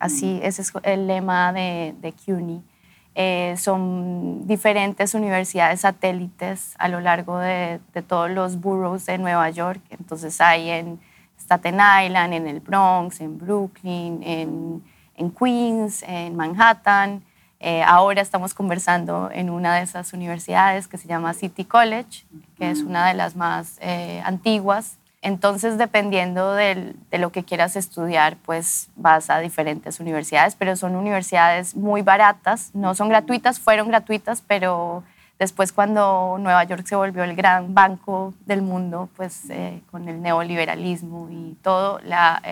Así, 0.00 0.40
ese 0.42 0.62
es 0.62 0.72
el 0.82 1.06
lema 1.06 1.52
de, 1.52 1.94
de 2.00 2.12
CUNY. 2.12 2.62
Eh, 3.14 3.54
son 3.58 4.46
diferentes 4.46 5.14
universidades 5.14 5.80
satélites 5.80 6.74
a 6.78 6.88
lo 6.88 7.00
largo 7.00 7.38
de, 7.38 7.78
de, 7.92 8.02
todos 8.02 8.30
los 8.30 8.58
boroughs 8.60 9.04
de 9.04 9.18
Nueva 9.18 9.50
York. 9.50 9.80
Entonces 9.90 10.40
hay 10.40 10.70
en 10.70 10.98
Staten 11.38 11.74
Island, 11.74 12.32
en 12.32 12.46
el 12.46 12.60
Bronx, 12.60 13.20
en 13.20 13.38
Brooklyn, 13.38 14.22
en, 14.22 14.82
en 15.16 15.30
Queens, 15.30 16.02
en 16.04 16.36
Manhattan. 16.36 17.22
Eh, 17.60 17.82
ahora 17.82 18.22
estamos 18.22 18.54
conversando 18.54 19.30
en 19.32 19.50
una 19.50 19.76
de 19.76 19.82
esas 19.82 20.12
universidades 20.12 20.88
que 20.88 20.98
se 20.98 21.06
llama 21.06 21.32
City 21.34 21.64
College, 21.64 22.24
que 22.56 22.70
es 22.70 22.80
una 22.80 23.06
de 23.06 23.14
las 23.14 23.36
más 23.36 23.78
eh, 23.80 24.20
antiguas. 24.24 24.98
Entonces, 25.22 25.78
dependiendo 25.78 26.54
de 26.54 26.94
lo 27.12 27.30
que 27.30 27.44
quieras 27.44 27.76
estudiar, 27.76 28.36
pues 28.44 28.88
vas 28.96 29.30
a 29.30 29.38
diferentes 29.38 30.00
universidades, 30.00 30.56
pero 30.56 30.74
son 30.74 30.96
universidades 30.96 31.76
muy 31.76 32.02
baratas, 32.02 32.70
no 32.74 32.94
son 32.94 33.08
gratuitas, 33.08 33.60
fueron 33.60 33.88
gratuitas, 33.88 34.42
pero 34.44 35.04
después 35.38 35.72
cuando 35.72 36.36
Nueva 36.40 36.64
York 36.64 36.84
se 36.86 36.96
volvió 36.96 37.22
el 37.22 37.36
gran 37.36 37.72
banco 37.72 38.34
del 38.46 38.62
mundo, 38.62 39.08
pues 39.16 39.48
eh, 39.48 39.80
con 39.92 40.08
el 40.08 40.20
neoliberalismo 40.20 41.28
y 41.30 41.56
todo, 41.62 42.00
la, 42.00 42.42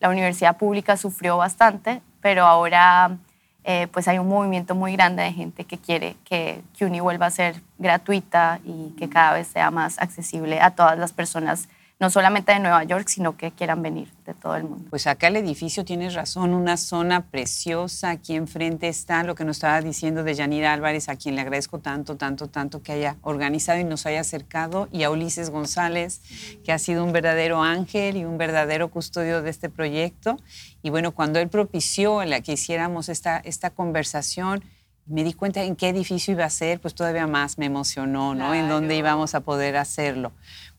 la 0.00 0.08
universidad 0.08 0.56
pública 0.56 0.96
sufrió 0.96 1.36
bastante, 1.36 2.00
pero 2.22 2.46
ahora 2.46 3.18
eh, 3.64 3.88
pues 3.92 4.08
hay 4.08 4.18
un 4.18 4.28
movimiento 4.28 4.74
muy 4.74 4.92
grande 4.94 5.22
de 5.22 5.32
gente 5.32 5.64
que 5.64 5.76
quiere 5.76 6.16
que 6.24 6.62
CUNY 6.78 7.00
vuelva 7.00 7.26
a 7.26 7.30
ser 7.30 7.60
gratuita 7.78 8.58
y 8.64 8.94
que 8.98 9.10
cada 9.10 9.34
vez 9.34 9.48
sea 9.48 9.70
más 9.70 9.98
accesible 9.98 10.60
a 10.60 10.70
todas 10.70 10.98
las 10.98 11.12
personas 11.12 11.68
no 12.00 12.08
solamente 12.08 12.52
de 12.52 12.60
Nueva 12.60 12.82
York, 12.84 13.08
sino 13.08 13.36
que 13.36 13.52
quieran 13.52 13.82
venir 13.82 14.08
de 14.24 14.32
todo 14.32 14.56
el 14.56 14.64
mundo. 14.64 14.86
Pues 14.88 15.06
acá 15.06 15.28
el 15.28 15.36
edificio, 15.36 15.84
tienes 15.84 16.14
razón, 16.14 16.54
una 16.54 16.78
zona 16.78 17.26
preciosa. 17.26 18.08
Aquí 18.08 18.34
enfrente 18.34 18.88
está 18.88 19.22
lo 19.22 19.34
que 19.34 19.44
nos 19.44 19.58
estaba 19.58 19.82
diciendo 19.82 20.24
de 20.24 20.34
Yanira 20.34 20.72
Álvarez, 20.72 21.10
a 21.10 21.16
quien 21.16 21.34
le 21.34 21.42
agradezco 21.42 21.78
tanto, 21.78 22.16
tanto, 22.16 22.48
tanto 22.48 22.82
que 22.82 22.92
haya 22.92 23.16
organizado 23.20 23.78
y 23.78 23.84
nos 23.84 24.06
haya 24.06 24.20
acercado, 24.20 24.88
y 24.90 25.02
a 25.02 25.10
Ulises 25.10 25.50
González, 25.50 26.22
que 26.64 26.72
ha 26.72 26.78
sido 26.78 27.04
un 27.04 27.12
verdadero 27.12 27.62
ángel 27.62 28.16
y 28.16 28.24
un 28.24 28.38
verdadero 28.38 28.88
custodio 28.88 29.42
de 29.42 29.50
este 29.50 29.68
proyecto. 29.68 30.38
Y 30.82 30.88
bueno, 30.88 31.12
cuando 31.12 31.38
él 31.38 31.50
propició 31.50 32.24
la 32.24 32.40
que 32.40 32.52
hiciéramos 32.52 33.10
esta, 33.10 33.36
esta 33.36 33.68
conversación, 33.68 34.64
me 35.06 35.24
di 35.24 35.32
cuenta 35.32 35.62
en 35.64 35.74
qué 35.76 35.88
edificio 35.88 36.32
iba 36.32 36.44
a 36.44 36.50
ser, 36.50 36.80
pues 36.80 36.94
todavía 36.94 37.26
más 37.26 37.58
me 37.58 37.66
emocionó, 37.66 38.34
¿no? 38.34 38.54
En 38.54 38.68
dónde 38.68 38.96
íbamos 38.96 39.34
a 39.34 39.40
poder 39.40 39.76
hacerlo. 39.76 40.32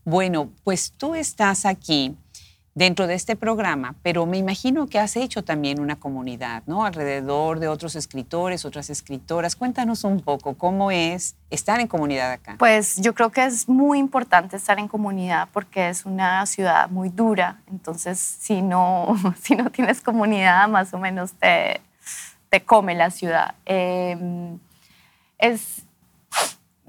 Bueno, 0.03 0.49
pues 0.63 0.91
tú 0.91 1.15
estás 1.15 1.65
aquí 1.65 2.15
dentro 2.73 3.05
de 3.05 3.15
este 3.15 3.35
programa, 3.35 3.95
pero 4.01 4.25
me 4.25 4.37
imagino 4.37 4.87
que 4.87 4.97
has 4.97 5.17
hecho 5.17 5.43
también 5.43 5.79
una 5.79 5.97
comunidad, 5.97 6.63
¿no? 6.67 6.85
Alrededor 6.85 7.59
de 7.59 7.67
otros 7.67 7.95
escritores, 7.95 8.63
otras 8.63 8.89
escritoras. 8.89 9.55
Cuéntanos 9.55 10.05
un 10.05 10.21
poco 10.21 10.53
cómo 10.55 10.89
es 10.89 11.35
estar 11.49 11.81
en 11.81 11.87
comunidad 11.87 12.31
acá. 12.31 12.55
Pues 12.57 12.95
yo 12.97 13.13
creo 13.13 13.29
que 13.29 13.45
es 13.45 13.67
muy 13.67 13.99
importante 13.99 14.55
estar 14.55 14.79
en 14.79 14.87
comunidad 14.87 15.49
porque 15.51 15.89
es 15.89 16.05
una 16.05 16.45
ciudad 16.45 16.89
muy 16.89 17.09
dura, 17.09 17.59
entonces 17.69 18.17
si 18.19 18.61
no, 18.61 19.15
si 19.41 19.55
no 19.55 19.69
tienes 19.69 20.01
comunidad, 20.01 20.67
más 20.69 20.93
o 20.93 20.97
menos 20.97 21.33
te, 21.33 21.81
te 22.49 22.63
come 22.63 22.95
la 22.95 23.11
ciudad. 23.11 23.55
Em, 23.65 24.59
es, 25.37 25.83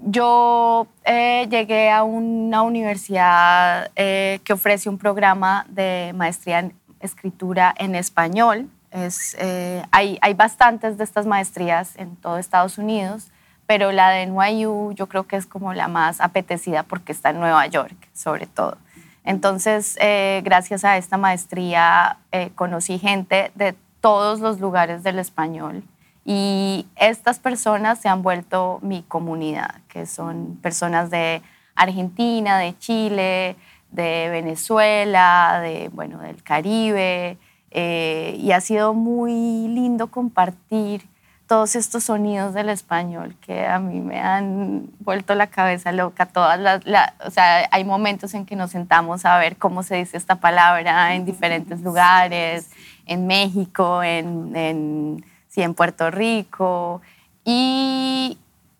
yo 0.05 0.87
eh, 1.05 1.47
llegué 1.49 1.89
a 1.89 2.03
una 2.03 2.61
universidad 2.61 3.91
eh, 3.95 4.39
que 4.43 4.53
ofrece 4.53 4.89
un 4.89 4.97
programa 4.97 5.65
de 5.69 6.11
maestría 6.15 6.59
en 6.59 6.73
escritura 6.99 7.73
en 7.77 7.95
español. 7.95 8.69
Es, 8.91 9.35
eh, 9.39 9.83
hay, 9.91 10.19
hay, 10.21 10.33
bastantes 10.33 10.97
de 10.97 11.03
estas 11.03 11.25
maestrías 11.25 11.97
en 11.97 12.15
todo 12.15 12.37
Estados 12.37 12.77
Unidos, 12.77 13.31
pero 13.65 13.91
la 13.91 14.09
de 14.09 14.27
NYU 14.27 14.93
yo 14.93 15.07
creo 15.07 15.25
que 15.25 15.35
es 15.35 15.45
como 15.45 15.73
la 15.73 15.87
más 15.87 16.21
apetecida 16.21 16.83
porque 16.83 17.11
está 17.11 17.31
en 17.31 17.39
Nueva 17.39 17.65
York, 17.67 17.95
sobre 18.13 18.45
todo. 18.45 18.77
Entonces, 19.25 19.97
gracias 20.43 20.83
a 20.83 20.97
esta 20.97 21.17
maestría 21.17 22.17
conocí 22.55 22.99
gente 22.99 23.53
de 23.55 23.73
todos 24.01 24.41
los 24.41 24.59
lugares 24.59 25.01
del 25.01 25.17
español 25.17 25.83
y 26.25 26.87
estas 26.95 27.39
personas 27.39 27.99
se 27.99 28.07
han 28.07 28.23
vuelto 28.23 28.79
mi 28.81 29.03
comunidad, 29.03 29.75
que 29.89 30.05
son 30.05 30.57
personas 30.61 31.09
de 31.09 31.41
Argentina, 31.75 32.57
de 32.57 32.77
Chile, 32.77 33.55
de 33.91 34.29
Venezuela, 34.29 35.59
de, 35.61 35.89
bueno, 35.89 36.19
del 36.19 36.41
Caribe. 36.43 37.37
Eh, 37.71 38.37
y 38.39 38.51
ha 38.51 38.61
sido 38.61 38.93
muy 38.93 39.67
lindo 39.67 40.07
compartir 40.07 41.07
todos 41.47 41.75
estos 41.75 42.05
sonidos 42.05 42.53
del 42.53 42.69
español 42.69 43.35
que 43.41 43.65
a 43.65 43.79
mí 43.79 43.99
me 43.99 44.19
han 44.19 44.89
vuelto 44.99 45.35
la 45.35 45.47
cabeza 45.47 45.91
loca. 45.91 46.25
Todas 46.27 46.59
las, 46.59 47.13
o 47.25 47.31
sea, 47.31 47.67
hay 47.71 47.83
momentos 47.83 48.33
en 48.33 48.45
que 48.45 48.55
nos 48.55 48.71
sentamos 48.71 49.25
a 49.25 49.37
ver 49.39 49.57
cómo 49.57 49.83
se 49.83 49.95
dice 49.95 50.17
esta 50.17 50.35
palabra 50.35 51.15
en 51.15 51.25
diferentes 51.25 51.81
lugares, 51.81 52.69
en 53.05 53.27
México, 53.27 54.01
en, 54.03 54.55
en 54.55 55.25
sí, 55.53 55.61
en 55.61 55.75
Puerto 55.75 56.09
Rico. 56.09 57.01
Y 57.45 58.37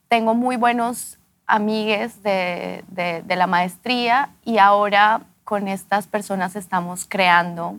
tengo 0.07 0.33
muy 0.33 0.55
buenos 0.55 1.19
amigues 1.45 2.23
de, 2.23 2.83
de, 2.87 3.35
la 3.35 3.45
maestría 3.47 4.29
y 4.43 4.57
ahora 4.57 5.21
con 5.43 5.67
estas 5.67 6.07
personas 6.07 6.55
estamos 6.55 7.05
creando 7.07 7.77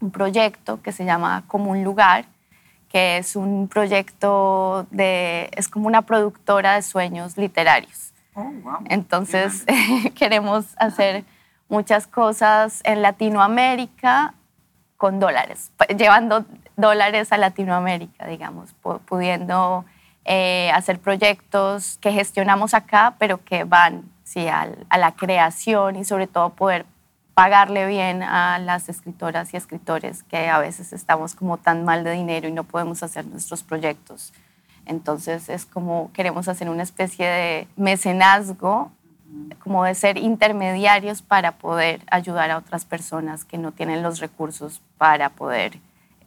un 0.00 0.10
proyecto 0.10 0.82
que 0.82 0.92
se 0.92 1.04
llama 1.04 1.44
Como 1.46 1.70
un 1.70 1.84
lugar, 1.84 2.24
que 2.88 3.18
es 3.18 3.36
un 3.36 3.68
proyecto 3.68 4.86
de, 4.90 5.50
es 5.52 5.68
como 5.68 5.86
una 5.86 6.02
productora 6.02 6.74
de 6.74 6.82
sueños 6.82 7.36
literarios. 7.36 8.12
Oh, 8.34 8.50
Entonces 8.86 9.64
queremos 10.14 10.66
hacer 10.78 11.24
muchas 11.68 12.06
cosas 12.06 12.80
en 12.84 13.02
Latinoamérica 13.02 14.34
con 14.96 15.20
dólares, 15.20 15.70
llevando 15.96 16.44
dólares 16.76 17.32
a 17.32 17.38
Latinoamérica, 17.38 18.26
digamos, 18.26 18.74
pudiendo 19.06 19.84
eh, 20.24 20.70
hacer 20.74 20.98
proyectos 20.98 21.98
que 22.00 22.12
gestionamos 22.12 22.74
acá, 22.74 23.14
pero 23.18 23.44
que 23.44 23.64
van 23.64 24.10
sí, 24.24 24.48
a, 24.48 24.68
la 24.96 25.12
creación 25.12 25.96
y 25.96 26.04
sobre 26.04 26.26
todo 26.26 26.50
poder 26.50 26.84
pagarle 27.34 27.86
bien 27.86 28.22
a 28.22 28.58
las 28.58 28.88
escritoras 28.88 29.52
y 29.52 29.56
escritores 29.56 30.22
que 30.22 30.48
a 30.48 30.58
veces 30.58 30.92
estamos 30.92 31.34
como 31.34 31.58
tan 31.58 31.84
mal 31.84 32.02
de 32.02 32.12
dinero 32.12 32.48
y 32.48 32.52
no 32.52 32.64
podemos 32.64 33.02
hacer 33.02 33.26
nuestros 33.26 33.62
proyectos. 33.62 34.32
Entonces 34.86 35.48
es 35.48 35.66
como 35.66 36.10
queremos 36.12 36.48
hacer 36.48 36.68
una 36.70 36.82
especie 36.82 37.26
de 37.26 37.68
mecenazgo 37.76 38.90
como 39.58 39.84
de 39.84 39.94
ser 39.94 40.16
intermediarios 40.16 41.22
para 41.22 41.52
poder 41.52 42.00
ayudar 42.10 42.50
a 42.50 42.58
otras 42.58 42.84
personas 42.84 43.44
que 43.44 43.58
no 43.58 43.72
tienen 43.72 44.02
los 44.02 44.20
recursos 44.20 44.80
para 44.98 45.30
poder 45.30 45.78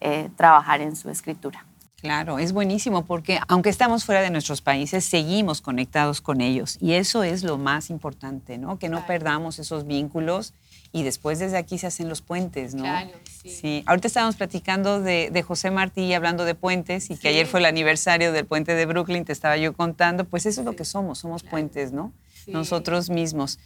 eh, 0.02 0.30
trabajar 0.36 0.82
en 0.82 0.96
su 0.96 1.10
escritura. 1.10 1.66
Claro, 2.02 2.40
es 2.40 2.54
buenísimo 2.54 3.04
porque 3.04 3.40
aunque 3.50 3.70
estamos 3.70 4.06
fuera 4.06 4.22
de 4.22 4.30
nuestros 4.30 4.62
países, 4.62 5.04
seguimos 5.04 5.60
conectados 5.60 6.22
con 6.22 6.40
ellos 6.40 6.78
y 6.80 6.94
eso 6.94 7.24
es 7.24 7.44
lo 7.44 7.58
más 7.58 7.90
importante, 7.90 8.58
¿no? 8.58 8.80
Que 8.80 8.88
no 8.88 9.06
perdamos 9.06 9.60
esos 9.60 9.86
vínculos 9.86 10.54
y 10.94 11.04
después 11.04 11.40
desde 11.40 11.58
aquí 11.58 11.78
se 11.78 11.88
hacen 11.88 12.08
los 12.08 12.22
puentes, 12.22 12.74
¿no? 12.74 12.84
Claro, 12.84 13.12
sí. 13.42 13.50
sí. 13.50 13.84
Ahorita 13.86 14.08
estábamos 14.08 14.38
platicando 14.38 15.02
de, 15.02 15.30
de, 15.30 15.44
José 15.44 15.72
Martí 15.72 16.14
hablando 16.14 16.46
de 16.46 16.56
puentes 16.56 17.10
y 17.10 17.18
que 17.18 17.28
ayer 17.28 17.46
fue 17.48 17.60
el 17.60 17.66
aniversario 17.66 18.32
del 18.32 18.46
puente 18.46 18.76
de 18.76 18.86
Brooklyn, 18.86 19.26
te 19.26 19.34
estaba 19.34 19.58
yo 19.58 19.74
contando, 19.74 20.24
pues 20.24 20.46
eso 20.46 20.62
es 20.62 20.66
lo 20.66 20.78
que 20.78 20.86
somos, 20.86 21.20
somos 21.20 21.44
puentes, 21.44 21.92
¿no? 21.92 22.14
nosotros 22.48 23.10
mismos. 23.10 23.60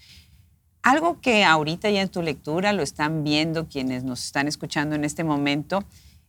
Algo 0.81 1.21
que 1.21 1.45
ahorita 1.45 1.89
ya 1.89 2.01
en 2.01 2.09
tu 2.09 2.21
lectura 2.21 2.73
lo 2.73 2.83
están 2.83 3.23
viendo 3.23 3.67
quienes 3.69 4.03
nos 4.03 4.25
están 4.25 4.47
escuchando 4.47 4.95
en 4.95 5.05
este 5.05 5.23
momento 5.23 5.83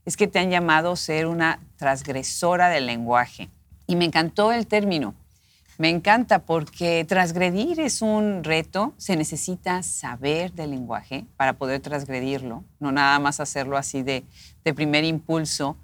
es 0.05 0.17
que 0.17 0.29
te 0.29 0.39
han 0.39 0.51
llamado 0.51 0.97
ser 0.97 1.27
una 1.27 1.61
transgresora 1.77 2.69
del 2.69 2.87
lenguaje. 2.87 3.51
Y 3.87 3.97
me 3.97 4.05
encantó 4.05 4.53
el 4.53 4.67
término, 4.67 5.15
Me 5.77 5.89
encanta 5.89 6.39
porque 6.39 7.05
transgredir 7.05 7.81
es 7.81 8.01
un 8.01 8.45
reto, 8.45 8.95
se 8.97 9.17
necesita 9.17 9.83
saber 9.83 10.53
del 10.53 10.71
lenguaje 10.71 11.27
para 11.37 11.55
poder 11.55 11.81
transgredirlo, 11.81 12.63
no 12.79 12.93
nada 12.93 13.19
más 13.19 13.41
hacerlo 13.41 13.77
así 13.77 14.05
de, 14.05 14.25
primer 14.77 15.03
impulso. 15.03 15.77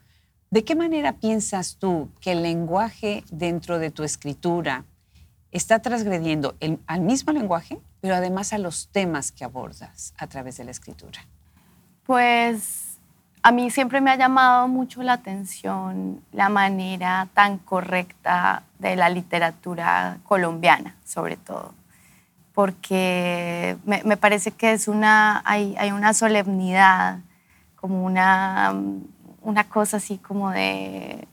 ¿De 0.48 0.62
qué 0.62 0.76
manera 0.76 1.14
piensas 1.14 1.76
tú 1.76 2.08
que 2.20 2.32
el 2.32 2.42
lenguaje 2.44 3.24
dentro 3.32 3.80
de 3.80 3.90
tu 3.90 4.04
escritura 4.04 4.84
está 5.50 5.80
transgrediendo 5.80 6.54
al 6.86 7.00
mismo 7.00 7.32
lenguaje, 7.32 7.80
pero 8.00 8.14
además 8.14 8.52
a 8.52 8.58
los 8.58 8.90
temas 8.92 9.32
que 9.32 9.42
abordas 9.42 10.14
a 10.18 10.28
través 10.28 10.56
de 10.56 10.64
la 10.66 10.70
escritura? 10.70 11.26
Pues 12.04 12.89
a 13.42 13.52
mí 13.52 13.70
siempre 13.70 14.00
me 14.00 14.10
ha 14.10 14.16
llamado 14.16 14.68
mucho 14.68 15.02
la 15.02 15.14
atención 15.14 16.22
la 16.32 16.48
manera 16.48 17.28
tan 17.32 17.58
correcta 17.58 18.62
de 18.78 18.96
la 18.96 19.08
literatura 19.08 20.18
colombiana, 20.24 20.96
sobre 21.04 21.36
todo, 21.36 21.72
porque 22.54 23.76
me, 23.84 24.16
parece 24.16 24.50
que 24.50 24.72
es 24.72 24.88
una, 24.88 25.42
hay, 25.44 25.92
una 25.92 26.12
solemnidad, 26.12 27.20
como 27.76 28.04
una, 28.04 28.74
una 29.40 29.64
cosa 29.64 29.96
así 29.96 30.18
como 30.18 30.50
de, 30.50 31.26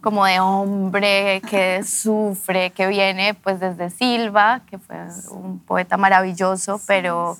como 0.00 0.24
de 0.24 0.40
hombre 0.40 1.42
que 1.50 1.82
sufre, 1.82 2.70
que 2.70 2.86
viene 2.86 3.34
pues 3.34 3.60
desde 3.60 3.90
Silva, 3.90 4.62
que 4.66 4.78
fue 4.78 4.96
un 5.30 5.58
poeta 5.58 5.98
maravilloso, 5.98 6.80
pero 6.86 7.36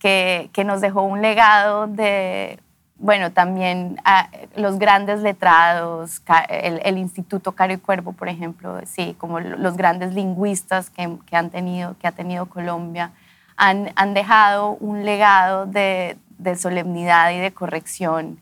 que, 0.00 0.50
que 0.52 0.64
nos 0.64 0.80
dejó 0.80 1.02
un 1.02 1.22
legado 1.22 1.86
de 1.86 2.58
bueno, 2.98 3.30
también 3.30 4.00
ah, 4.04 4.28
los 4.56 4.78
grandes 4.78 5.20
letrados, 5.20 6.22
el, 6.48 6.98
Instituto 6.98 7.52
Caro 7.52 7.74
y 7.74 7.76
Cuervo, 7.78 8.12
por 8.12 8.28
ejemplo, 8.28 8.80
sí, 8.86 9.14
como 9.18 9.38
los 9.40 9.76
grandes 9.76 10.14
lingüistas 10.14 10.88
que, 10.90 11.02
han 11.32 11.50
tenido, 11.50 11.96
que 11.98 12.06
ha 12.06 12.12
tenido 12.12 12.46
Colombia, 12.46 13.12
han, 13.56 14.14
dejado 14.14 14.72
un 14.80 15.04
legado 15.04 15.66
de, 15.66 16.16
solemnidad 16.56 17.32
y 17.32 17.38
de 17.38 17.52
corrección 17.52 18.38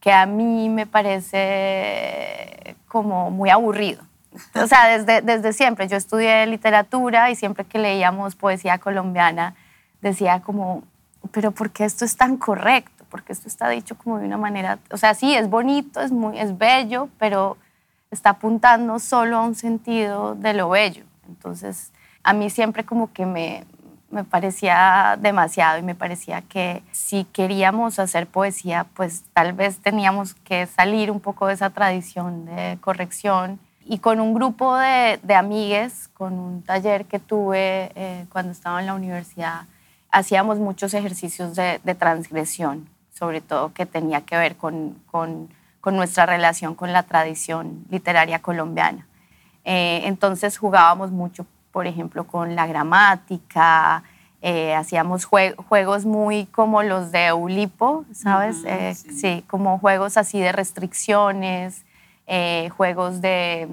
que 0.00 0.12
a 0.12 0.26
mí 0.26 0.68
me 0.68 0.86
parece 0.86 2.76
como 2.86 3.30
muy 3.30 3.50
aburrido. 3.50 4.02
O 4.54 4.66
sea, 4.66 4.86
desde, 4.86 5.20
desde 5.22 5.52
siempre, 5.52 5.88
yo 5.88 5.96
estudié 5.96 6.46
literatura 6.46 7.30
y 7.30 7.36
siempre 7.36 7.64
que 7.64 7.78
leíamos 7.78 8.36
poesía 8.36 8.78
colombiana 8.78 9.54
decía 10.00 10.40
como, 10.40 10.84
pero 11.32 11.50
¿por 11.50 11.70
qué 11.70 11.84
esto 11.84 12.04
es 12.04 12.16
tan 12.16 12.36
correcto? 12.36 12.97
Porque 13.10 13.32
esto 13.32 13.48
está 13.48 13.68
dicho 13.68 13.96
como 13.96 14.18
de 14.18 14.26
una 14.26 14.38
manera, 14.38 14.78
o 14.90 14.96
sea, 14.96 15.14
sí, 15.14 15.34
es 15.34 15.48
bonito, 15.48 16.00
es, 16.00 16.12
muy, 16.12 16.38
es 16.38 16.56
bello, 16.56 17.08
pero 17.18 17.56
está 18.10 18.30
apuntando 18.30 18.98
solo 18.98 19.38
a 19.38 19.42
un 19.42 19.54
sentido 19.54 20.34
de 20.34 20.54
lo 20.54 20.70
bello. 20.70 21.04
Entonces, 21.28 21.92
a 22.22 22.32
mí 22.32 22.50
siempre 22.50 22.84
como 22.84 23.12
que 23.12 23.26
me, 23.26 23.64
me 24.10 24.24
parecía 24.24 25.18
demasiado 25.20 25.78
y 25.78 25.82
me 25.82 25.94
parecía 25.94 26.42
que 26.42 26.82
si 26.92 27.24
queríamos 27.24 27.98
hacer 27.98 28.26
poesía, 28.26 28.86
pues 28.94 29.24
tal 29.32 29.52
vez 29.52 29.78
teníamos 29.78 30.34
que 30.34 30.66
salir 30.66 31.10
un 31.10 31.20
poco 31.20 31.46
de 31.46 31.54
esa 31.54 31.70
tradición 31.70 32.46
de 32.46 32.78
corrección. 32.80 33.58
Y 33.84 33.98
con 33.98 34.20
un 34.20 34.34
grupo 34.34 34.76
de, 34.76 35.18
de 35.22 35.34
amigues, 35.34 36.08
con 36.08 36.34
un 36.34 36.62
taller 36.62 37.06
que 37.06 37.18
tuve 37.18 37.90
eh, 37.94 38.26
cuando 38.30 38.52
estaba 38.52 38.80
en 38.80 38.86
la 38.86 38.94
universidad, 38.94 39.62
hacíamos 40.10 40.58
muchos 40.58 40.94
ejercicios 40.94 41.54
de, 41.54 41.80
de 41.82 41.94
transgresión 41.94 42.88
sobre 43.18 43.40
todo 43.40 43.72
que 43.72 43.84
tenía 43.84 44.20
que 44.20 44.36
ver 44.36 44.56
con, 44.56 44.96
con, 45.10 45.48
con 45.80 45.96
nuestra 45.96 46.24
relación 46.24 46.74
con 46.74 46.92
la 46.92 47.02
tradición 47.02 47.84
literaria 47.90 48.38
colombiana. 48.38 49.06
Eh, 49.64 50.02
entonces 50.04 50.56
jugábamos 50.56 51.10
mucho, 51.10 51.44
por 51.72 51.86
ejemplo, 51.86 52.24
con 52.24 52.54
la 52.54 52.66
gramática, 52.66 54.04
eh, 54.40 54.74
hacíamos 54.74 55.24
juegos 55.24 56.06
muy 56.06 56.46
como 56.46 56.84
los 56.84 57.10
de 57.10 57.32
Ulipo, 57.32 58.04
¿sabes? 58.12 58.58
Eh, 58.64 58.94
sí. 58.94 59.44
como 59.48 59.78
juegos 59.78 60.16
así 60.16 60.40
de 60.40 60.52
restricciones, 60.52 61.84
juegos 62.76 63.20
de, 63.20 63.68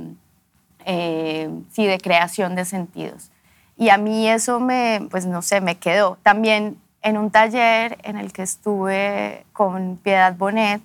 sí, 1.72 1.86
de 1.86 2.00
creación 2.02 2.56
de 2.56 2.66
sentidos. 2.66 3.30
Y 3.78 3.90
a 3.90 3.98
mí 3.98 4.28
eso 4.28 4.60
me, 4.60 5.08
pues 5.12 5.26
no 5.26 5.42
sé, 5.42 5.62
me 5.62 5.76
quedó. 5.76 6.18
También 6.24 6.78
en 7.06 7.18
un 7.18 7.30
taller 7.30 8.00
en 8.02 8.18
el 8.18 8.34
que 8.34 8.42
estuve 8.42 9.46
con 9.54 9.98
Piedad 9.98 10.36
Bonet 10.36 10.82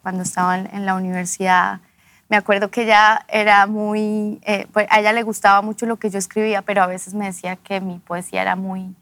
cuando 0.00 0.22
estaba 0.22 0.56
en 0.56 0.86
la 0.86 0.94
universidad. 0.94 1.80
Me 2.28 2.36
acuerdo 2.36 2.70
que 2.70 2.84
ella 2.84 3.26
era 3.28 3.66
muy, 3.66 4.40
eh, 4.44 4.68
pues 4.72 4.86
a 4.88 5.00
ella 5.00 5.12
le 5.12 5.24
gustaba 5.24 5.62
mucho 5.62 5.84
lo 5.86 5.96
que 5.96 6.10
yo 6.10 6.18
escribía, 6.20 6.62
pero 6.62 6.80
a 6.80 6.86
veces 6.86 7.12
me 7.12 7.26
decía 7.26 7.56
que 7.56 7.80
mi 7.80 7.98
poesía 7.98 8.42
era 8.42 8.54
muy 8.54 8.94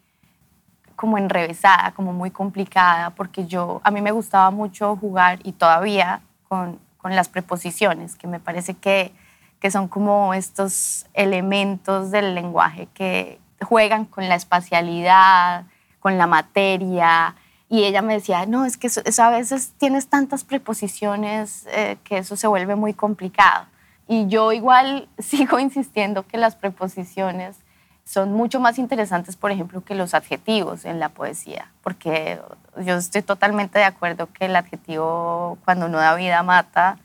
como 0.96 1.18
enrevesada, 1.18 1.92
como 1.92 2.14
muy 2.14 2.30
complicada, 2.30 3.10
porque 3.10 3.46
yo, 3.46 3.82
a 3.84 3.90
mí 3.90 4.00
me 4.00 4.12
gustaba 4.12 4.50
mucho 4.50 4.96
jugar 4.96 5.40
y 5.42 5.52
todavía 5.52 6.22
con, 6.48 6.78
con 6.96 7.14
las 7.14 7.28
preposiciones, 7.28 8.16
que 8.16 8.26
me 8.26 8.40
parece 8.40 8.72
que, 8.72 9.12
que 9.60 9.70
son 9.70 9.88
como 9.88 10.32
estos 10.32 11.04
elementos 11.12 12.10
del 12.10 12.34
lenguaje 12.34 12.88
que 12.94 13.38
juegan 13.60 14.06
con 14.06 14.26
la 14.30 14.36
espacialidad, 14.36 15.66
con 16.02 16.18
la 16.18 16.26
materia. 16.26 17.36
Y 17.68 17.84
ella 17.84 18.02
me 18.02 18.14
decía, 18.14 18.44
no, 18.44 18.66
es 18.66 18.76
que 18.76 18.90
a 19.18 19.30
veces 19.30 19.72
tienes 19.78 20.08
tantas 20.08 20.44
preposiciones 20.44 21.66
eh, 21.70 21.96
que 22.04 22.18
eso 22.18 22.36
se 22.36 22.46
vuelve 22.46 22.74
muy 22.74 22.92
complicado. 22.92 23.66
Y 24.08 24.26
yo 24.26 24.52
igual 24.52 25.08
sigo 25.18 25.58
insistiendo 25.58 26.26
que 26.26 26.36
las 26.36 26.56
preposiciones 26.56 27.56
son 28.04 28.32
mucho 28.32 28.60
más 28.60 28.78
interesantes, 28.78 29.36
por 29.36 29.52
ejemplo, 29.52 29.82
que 29.82 29.94
los 29.94 30.12
adjetivos 30.12 30.84
en 30.84 30.98
la 30.98 31.08
poesía, 31.08 31.70
porque 31.82 32.40
yo 32.84 32.96
estoy 32.96 33.22
totalmente 33.22 33.78
de 33.78 33.84
acuerdo 33.84 34.28
que 34.32 34.46
el 34.46 34.56
adjetivo 34.56 35.56
cuando 35.64 35.88
no 35.88 35.98
da 35.98 36.16
vida 36.16 36.42
mata. 36.42 36.98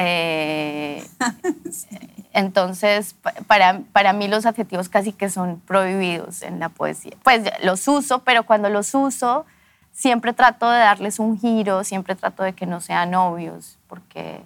Eh, 0.00 1.04
Entonces, 2.32 3.16
para, 3.48 3.80
para 3.92 4.12
mí 4.12 4.28
los 4.28 4.46
adjetivos 4.46 4.88
casi 4.88 5.12
que 5.12 5.28
son 5.28 5.60
prohibidos 5.60 6.42
en 6.42 6.60
la 6.60 6.68
poesía. 6.68 7.16
Pues 7.24 7.42
los 7.64 7.86
uso, 7.88 8.20
pero 8.20 8.44
cuando 8.44 8.68
los 8.68 8.94
uso, 8.94 9.44
siempre 9.90 10.32
trato 10.32 10.70
de 10.70 10.78
darles 10.78 11.18
un 11.18 11.36
giro, 11.36 11.82
siempre 11.82 12.14
trato 12.14 12.44
de 12.44 12.52
que 12.52 12.64
no 12.64 12.80
sean 12.80 13.12
obvios, 13.16 13.76
porque 13.88 14.40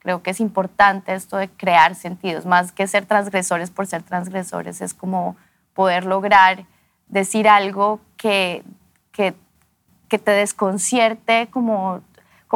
creo 0.00 0.24
que 0.24 0.30
es 0.30 0.40
importante 0.40 1.14
esto 1.14 1.36
de 1.36 1.48
crear 1.48 1.94
sentidos, 1.94 2.44
más 2.44 2.72
que 2.72 2.88
ser 2.88 3.06
transgresores 3.06 3.70
por 3.70 3.86
ser 3.86 4.02
transgresores, 4.02 4.80
es 4.80 4.92
como 4.92 5.36
poder 5.72 6.04
lograr 6.04 6.64
decir 7.06 7.48
algo 7.48 8.00
que, 8.16 8.64
que, 9.12 9.34
que 10.08 10.18
te 10.18 10.32
desconcierte, 10.32 11.46
como, 11.52 12.00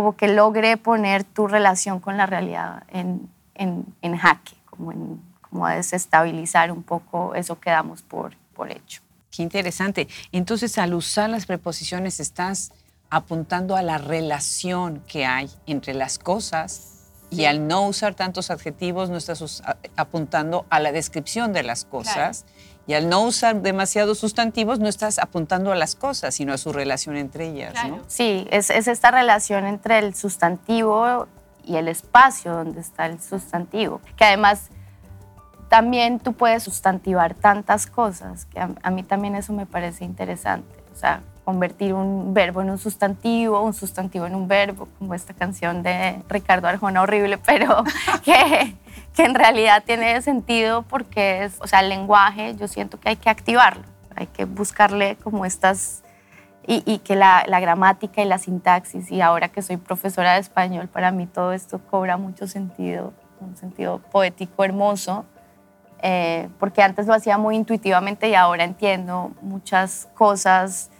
como 0.01 0.17
que 0.17 0.29
logre 0.29 0.79
poner 0.79 1.25
tu 1.25 1.47
relación 1.47 2.01
con 2.01 2.17
la 2.17 2.25
realidad 2.25 2.85
en, 2.89 3.29
en, 3.55 3.85
en 4.01 4.17
jaque 4.17 4.55
como, 4.65 5.67
a 5.67 5.75
desestabilizar 5.75 6.73
un 6.73 6.83
poco 6.83 7.35
eso 7.35 7.61
que 7.61 7.69
damos 7.69 8.01
por, 8.01 8.35
por 8.55 8.73
hecho. 8.73 9.03
Qué 9.31 9.43
interesante. 9.43 10.09
Entonces, 10.33 10.79
al 10.79 10.95
usar 10.95 11.29
las 11.29 11.45
preposiciones, 11.45 12.19
estás 12.19 12.73
apuntando 13.11 13.77
a 13.77 13.83
la 13.83 13.99
relación 13.99 15.03
que 15.07 15.27
hay 15.27 15.51
entre 15.67 15.93
las 15.93 16.19
cosas 16.19 17.27
y 17.29 17.45
al 17.45 17.69
no 17.69 17.87
usar 17.87 18.15
tantos 18.15 18.51
adjetivos, 18.51 19.11
no 19.11 19.19
estás 19.19 19.63
apuntando 19.97 20.65
a 20.71 20.81
la 20.81 20.93
descripción 20.93 21.53
de 21.53 21.63
las 21.63 21.85
cosas. 21.85 22.47
Y 22.91 22.95
al 22.95 23.09
no 23.09 23.23
usar 23.23 23.63
demasiados 23.63 24.19
sustantivos, 24.19 24.81
no 24.81 24.89
estás 24.89 25.21
apuntando 25.21 25.71
a 25.71 25.77
las 25.77 25.95
cosas, 25.95 26.35
sino 26.35 26.53
a 26.53 26.59
su 26.59 26.73
relación 26.73 27.17
entre 27.17 27.47
ellas. 27.47 27.73
¿no? 27.89 28.01
Sí, 28.09 28.49
es, 28.51 28.69
es, 28.69 28.89
esta 28.89 29.13
relación 29.13 29.65
entre 29.65 30.01
el 30.01 30.17
sustantivo 30.17 31.29
y 31.65 31.77
el 31.77 31.87
espacio 31.87 32.53
donde 32.53 32.81
está 32.81 33.07
el 33.07 33.23
sustantivo, 33.23 34.01
que 34.17 34.25
además 34.25 34.71
también 35.69 36.19
tú 36.19 36.33
puedes 36.33 36.65
sustantivar 36.65 37.35
tantas 37.35 37.87
cosas, 37.87 38.47
que 38.47 38.59
a, 38.59 38.91
mí 38.91 39.05
también 39.05 39.37
eso 39.37 39.53
me 39.53 39.67
parece 39.67 40.05
interesante, 40.05 40.75
o 40.93 40.97
sea, 40.97 41.23
convertir 41.45 41.95
un 41.95 42.35
verbo 42.35 42.61
en 42.61 42.71
un 42.71 42.79
sustantivo, 42.79 43.63
un 43.63 43.73
sustantivo 43.73 44.27
en 44.27 44.35
un 44.35 44.49
verbo, 44.49 44.89
como 44.99 45.15
esta 45.15 45.33
canción 45.33 45.85
de 45.85 46.25
Ricardo 46.29 46.67
Arjona 46.67 47.03
horrible, 47.03 47.39
pero 47.39 47.85
que, 48.25 48.75
que 49.15 49.25
en 49.25 49.35
realidad 49.35 49.83
tiene 49.85 50.21
sentido 50.23 50.83
porque 50.83 51.45
es, 51.45 51.61
o 51.61 51.67
sea, 51.67 51.81
el 51.81 51.89
lenguaje 51.89 52.55
yo 52.57 52.69
siento 52.69 53.01
que 53.01 53.11
hay 53.11 53.17
que 53.17 53.31
activarlo, 53.31 53.85
hay 54.15 54.27
que 54.27 54.45
buscarle 54.45 55.17
como 55.17 55.45
estas 55.45 56.03
y, 56.67 56.99
que 56.99 57.17
la, 57.17 57.43
gramática 57.61 58.23
y 58.23 58.27
la 58.27 58.39
sintaxis, 58.39 59.11
y 59.11 59.21
ahora 59.21 59.49
que 59.49 59.61
soy 59.61 59.77
profesora 59.77 60.35
de 60.35 60.41
español, 60.41 60.89
para 60.89 61.11
mí 61.11 61.27
todo 61.27 61.53
esto 61.53 61.81
cobra 61.91 62.17
mucho 62.17 62.47
sentido, 62.47 63.13
un 63.41 63.57
sentido 63.57 63.99
poético 63.99 64.63
hermoso, 64.63 65.25
eh, 66.03 66.49
porque 66.61 66.83
antes 66.83 67.07
lo 67.07 67.15
hacía 67.15 67.39
muy 67.39 67.57
intuitivamente 67.57 68.29
y 68.29 68.35
ahora 68.35 68.63
entiendo 68.65 69.33
muchas 69.43 70.09
cosas 70.15 70.91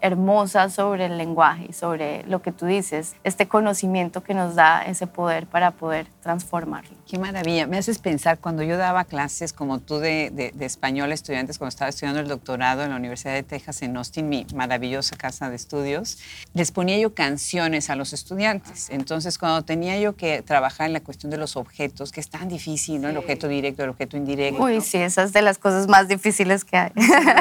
hermosa 0.00 0.68
sobre 0.70 1.06
el 1.06 1.18
lenguaje 1.18 1.66
y 1.68 1.72
sobre 1.72 2.24
lo 2.24 2.42
que 2.42 2.52
tú 2.52 2.66
dices, 2.66 3.14
este 3.24 3.48
conocimiento 3.48 4.22
que 4.22 4.34
nos 4.34 4.54
da 4.54 4.82
ese 4.82 5.06
poder 5.06 5.46
para 5.46 5.72
poder 5.72 6.06
transformarlo. 6.22 6.96
Qué 7.08 7.18
maravilla. 7.18 7.66
Me 7.66 7.78
haces 7.78 7.98
pensar, 7.98 8.38
cuando 8.38 8.62
yo 8.62 8.76
daba 8.76 9.04
clases 9.04 9.52
como 9.52 9.78
tú 9.78 9.98
de, 9.98 10.52
español 10.60 11.10
a 11.12 11.14
estudiantes, 11.14 11.58
cuando 11.58 11.68
estaba 11.68 11.88
estudiando 11.88 12.20
el 12.20 12.28
doctorado 12.28 12.82
en 12.82 12.90
la 12.90 12.96
Universidad 12.96 13.34
de 13.34 13.42
Texas 13.42 13.82
en 13.82 13.96
Austin, 13.96 14.28
mi 14.28 14.46
maravillosa 14.54 15.16
casa 15.16 15.48
de 15.50 15.56
estudios, 15.56 16.18
les 16.52 16.72
ponía 16.72 16.98
yo 16.98 17.14
canciones 17.14 17.90
a 17.90 17.96
los 17.96 18.12
estudiantes. 18.12 18.90
Entonces, 18.90 19.38
cuando 19.38 19.62
tenía 19.62 19.98
yo 19.98 20.16
que 20.16 20.42
trabajar 20.42 20.88
en 20.88 20.94
la 20.94 21.00
cuestión 21.00 21.30
de 21.30 21.36
los 21.36 21.56
objetos, 21.56 22.10
que 22.10 22.20
es 22.20 22.28
tan 22.28 22.48
difícil, 22.48 23.00
¿no? 23.00 23.08
El 23.08 23.16
objeto 23.16 23.46
directo, 23.46 23.84
el 23.84 23.90
objeto 23.90 24.16
indirecto. 24.16 24.62
Uy, 24.62 24.80
sí, 24.80 24.98
esas 24.98 25.32
de 25.32 25.42
las 25.42 25.58
cosas 25.58 25.86
más 25.88 26.08
difíciles 26.08 26.64
que 26.64 26.76
hay. 26.76 26.90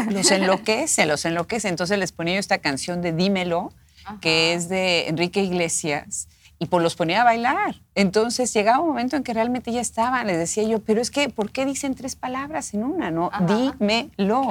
Los 0.10 0.32
enloquece, 0.32 1.06
los 1.06 1.26
enloquece. 1.26 1.68
Entonces 1.68 1.98
les 1.98 2.12
ponía 2.12 2.36
yo 2.36 2.39
esta 2.46 2.60
canción 2.60 3.02
de 3.02 3.12
Dímelo, 3.12 3.74
que 4.22 4.54
es 4.54 4.70
de 4.70 5.08
Enrique 5.08 5.42
Iglesias 5.42 6.28
y 6.60 6.68
pues 6.68 6.82
los 6.84 6.96
ponía 6.96 7.22
a 7.22 7.24
bailar. 7.24 7.82
Entonces 7.96 8.54
llegaba 8.54 8.80
un 8.80 8.88
momento 8.88 9.16
en 9.16 9.24
que 9.24 9.34
realmente 9.34 9.72
ya 9.72 9.82
estaban, 9.82 10.28
les 10.28 10.38
decía 10.38 10.64
yo, 10.64 10.80
pero 10.80 11.02
es 11.02 11.12
que, 11.12 11.30
¿por 11.30 11.52
qué 11.52 11.66
dicen 11.66 11.96
tres 11.96 12.16
palabras 12.16 12.74
en 12.74 12.84
una? 12.84 13.12
No, 13.12 13.32
dímelo. 13.48 14.48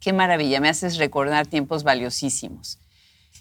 Qué 0.00 0.12
maravilla, 0.12 0.60
me 0.60 0.68
haces 0.68 0.96
recordar 0.96 1.46
tiempos 1.46 1.84
valiosísimos. 1.84 2.78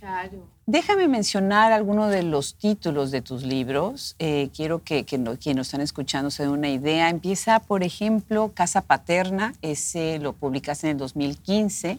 Claro. 0.06 0.48
Déjame 0.68 1.08
mencionar 1.08 1.72
algunos 1.72 2.12
de 2.12 2.22
los 2.22 2.54
títulos 2.58 3.10
de 3.10 3.24
tus 3.24 3.41
libros. 3.41 4.15
Eh, 4.20 4.52
quiero 4.56 4.84
que, 4.84 5.04
que 5.04 5.18
quienes 5.18 5.56
nos 5.56 5.68
están 5.68 5.82
escuchando 5.82 6.30
se 6.30 6.44
den 6.44 6.52
una 6.52 6.70
idea. 6.70 7.10
Empieza, 7.10 7.60
por 7.60 7.82
ejemplo, 7.82 8.52
Casa 8.54 8.82
Paterna, 8.82 9.56
ese 9.63 10.20
lo 10.20 10.34
publicaste 10.34 10.86
en 10.86 10.91
el 10.91 10.98
2015. 11.00 11.98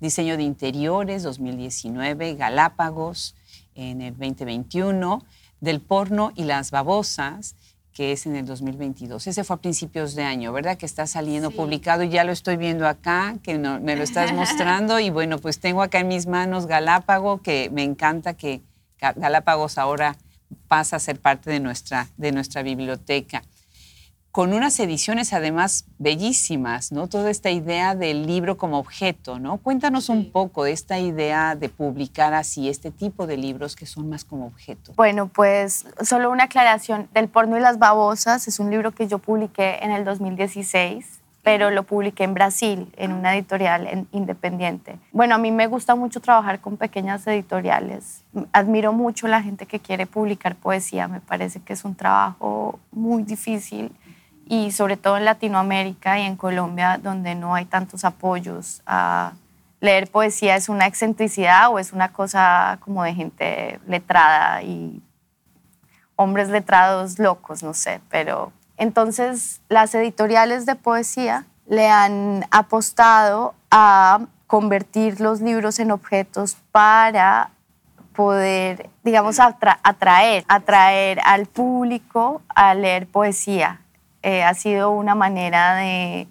Diseño 0.00 0.36
de 0.36 0.42
Interiores, 0.42 1.22
2019. 1.22 2.34
Galápagos, 2.34 3.36
en 3.76 4.02
el 4.02 4.14
2021 4.14 5.24
del 5.60 5.80
porno 5.80 6.32
y 6.34 6.42
las 6.42 6.72
babosas, 6.72 7.54
que 7.96 8.12
es 8.12 8.26
en 8.26 8.36
el 8.36 8.44
2022. 8.44 9.26
Ese 9.26 9.42
fue 9.42 9.56
a 9.56 9.58
principios 9.58 10.14
de 10.14 10.22
año, 10.22 10.52
¿verdad? 10.52 10.76
Que 10.76 10.84
está 10.84 11.06
saliendo 11.06 11.50
publicado 11.50 12.02
y 12.02 12.10
ya 12.10 12.24
lo 12.24 12.32
estoy 12.32 12.58
viendo 12.58 12.86
acá, 12.86 13.36
que 13.42 13.56
me 13.56 13.96
lo 13.96 14.02
estás 14.02 14.32
mostrando. 14.34 15.00
y 15.00 15.08
bueno, 15.08 15.38
pues 15.38 15.60
tengo 15.60 15.82
acá 15.82 16.00
en 16.00 16.08
mis 16.08 16.26
manos 16.26 16.66
Galápago, 16.66 17.40
que 17.40 17.70
me 17.72 17.82
encanta 17.84 18.34
que 18.34 18.60
Galápagos 19.00 19.78
ahora 19.78 20.18
pasa 20.68 20.96
a 20.96 20.98
ser 20.98 21.18
parte 21.18 21.48
de 21.50 21.58
nuestra, 21.58 22.08
de 22.18 22.32
nuestra 22.32 22.62
biblioteca 22.62 23.42
con 24.36 24.52
unas 24.52 24.78
ediciones 24.80 25.32
además 25.32 25.86
bellísimas, 25.96 26.92
¿no? 26.92 27.06
Toda 27.06 27.30
esta 27.30 27.48
idea 27.48 27.94
del 27.94 28.26
libro 28.26 28.58
como 28.58 28.78
objeto, 28.78 29.38
¿no? 29.38 29.56
Cuéntanos 29.56 30.10
un 30.10 30.30
poco 30.30 30.64
de 30.64 30.72
esta 30.72 30.98
idea 30.98 31.56
de 31.56 31.70
publicar 31.70 32.34
así 32.34 32.68
este 32.68 32.90
tipo 32.90 33.26
de 33.26 33.38
libros 33.38 33.76
que 33.76 33.86
son 33.86 34.10
más 34.10 34.26
como 34.26 34.44
objeto. 34.44 34.92
Bueno, 34.94 35.28
pues 35.28 35.86
solo 36.02 36.30
una 36.30 36.44
aclaración. 36.44 37.08
Del 37.14 37.28
porno 37.28 37.56
y 37.56 37.60
las 37.60 37.78
babosas 37.78 38.46
es 38.46 38.60
un 38.60 38.70
libro 38.70 38.92
que 38.92 39.08
yo 39.08 39.20
publiqué 39.20 39.78
en 39.80 39.90
el 39.90 40.04
2016 40.04 41.22
pero 41.42 41.70
lo 41.70 41.84
publiqué 41.84 42.24
en 42.24 42.34
Brasil, 42.34 42.92
en 42.96 43.12
una 43.12 43.36
editorial 43.36 44.08
independiente. 44.10 44.98
Bueno, 45.12 45.36
a 45.36 45.38
mí 45.38 45.52
me 45.52 45.68
gusta 45.68 45.94
mucho 45.94 46.20
trabajar 46.20 46.58
con 46.58 46.76
pequeñas 46.76 47.24
editoriales. 47.28 48.24
Admiro 48.52 48.92
mucho 48.92 49.28
la 49.28 49.40
gente 49.40 49.64
que 49.64 49.78
quiere 49.78 50.06
publicar 50.06 50.56
poesía. 50.56 51.06
Me 51.06 51.20
parece 51.20 51.60
que 51.60 51.74
es 51.74 51.84
un 51.84 51.94
trabajo 51.94 52.80
muy 52.90 53.22
difícil 53.22 53.92
y 54.48 54.70
sobre 54.70 54.96
todo 54.96 55.16
en 55.16 55.24
Latinoamérica 55.24 56.18
y 56.20 56.22
en 56.22 56.36
Colombia, 56.36 56.98
donde 57.02 57.34
no 57.34 57.54
hay 57.54 57.64
tantos 57.64 58.04
apoyos 58.04 58.80
a 58.86 59.32
leer 59.80 60.08
poesía, 60.08 60.54
es 60.54 60.68
una 60.68 60.86
excentricidad 60.86 61.70
o 61.70 61.78
es 61.78 61.92
una 61.92 62.12
cosa 62.12 62.78
como 62.80 63.02
de 63.02 63.14
gente 63.14 63.80
letrada 63.86 64.62
y 64.62 65.02
hombres 66.14 66.48
letrados 66.48 67.18
locos, 67.18 67.62
no 67.62 67.74
sé, 67.74 68.00
pero 68.08 68.52
entonces 68.76 69.60
las 69.68 69.94
editoriales 69.94 70.64
de 70.64 70.76
poesía 70.76 71.44
le 71.68 71.88
han 71.88 72.46
apostado 72.52 73.54
a 73.70 74.20
convertir 74.46 75.20
los 75.20 75.40
libros 75.40 75.80
en 75.80 75.90
objetos 75.90 76.56
para 76.70 77.50
poder, 78.14 78.88
digamos, 79.02 79.40
atraer, 79.40 80.44
atraer 80.46 81.20
al 81.24 81.46
público 81.46 82.40
a 82.48 82.74
leer 82.74 83.08
poesía 83.08 83.80
eh, 84.26 84.42
ha 84.42 84.54
sido 84.54 84.90
una 84.90 85.14
manera 85.14 85.76
de, 85.76 86.26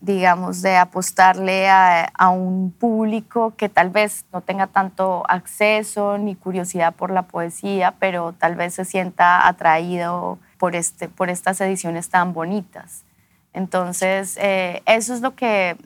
digamos, 0.00 0.62
de 0.62 0.78
apostarle 0.78 1.68
a, 1.68 2.30
un 2.30 2.72
público 2.72 3.52
que 3.54 3.68
tal 3.68 3.90
vez 3.90 4.24
no 4.32 4.40
tenga 4.40 4.66
tanto 4.66 5.24
acceso 5.28 6.16
ni 6.16 6.36
curiosidad 6.36 6.94
por 6.94 7.10
la 7.10 7.24
poesía, 7.24 7.94
pero 7.98 8.32
tal 8.32 8.54
vez 8.54 8.72
se 8.72 8.86
sienta 8.86 9.46
atraído 9.46 10.38
por, 10.56 10.74
este, 10.74 11.10
por 11.10 11.28
estas 11.28 11.60
ediciones 11.60 12.08
tan 12.08 12.32
bonitas. 12.32 13.04
Entonces, 13.52 14.38
eh, 14.40 14.82
eso 14.86 15.12
es 15.12 15.20
lo 15.20 15.34
que 15.34 15.76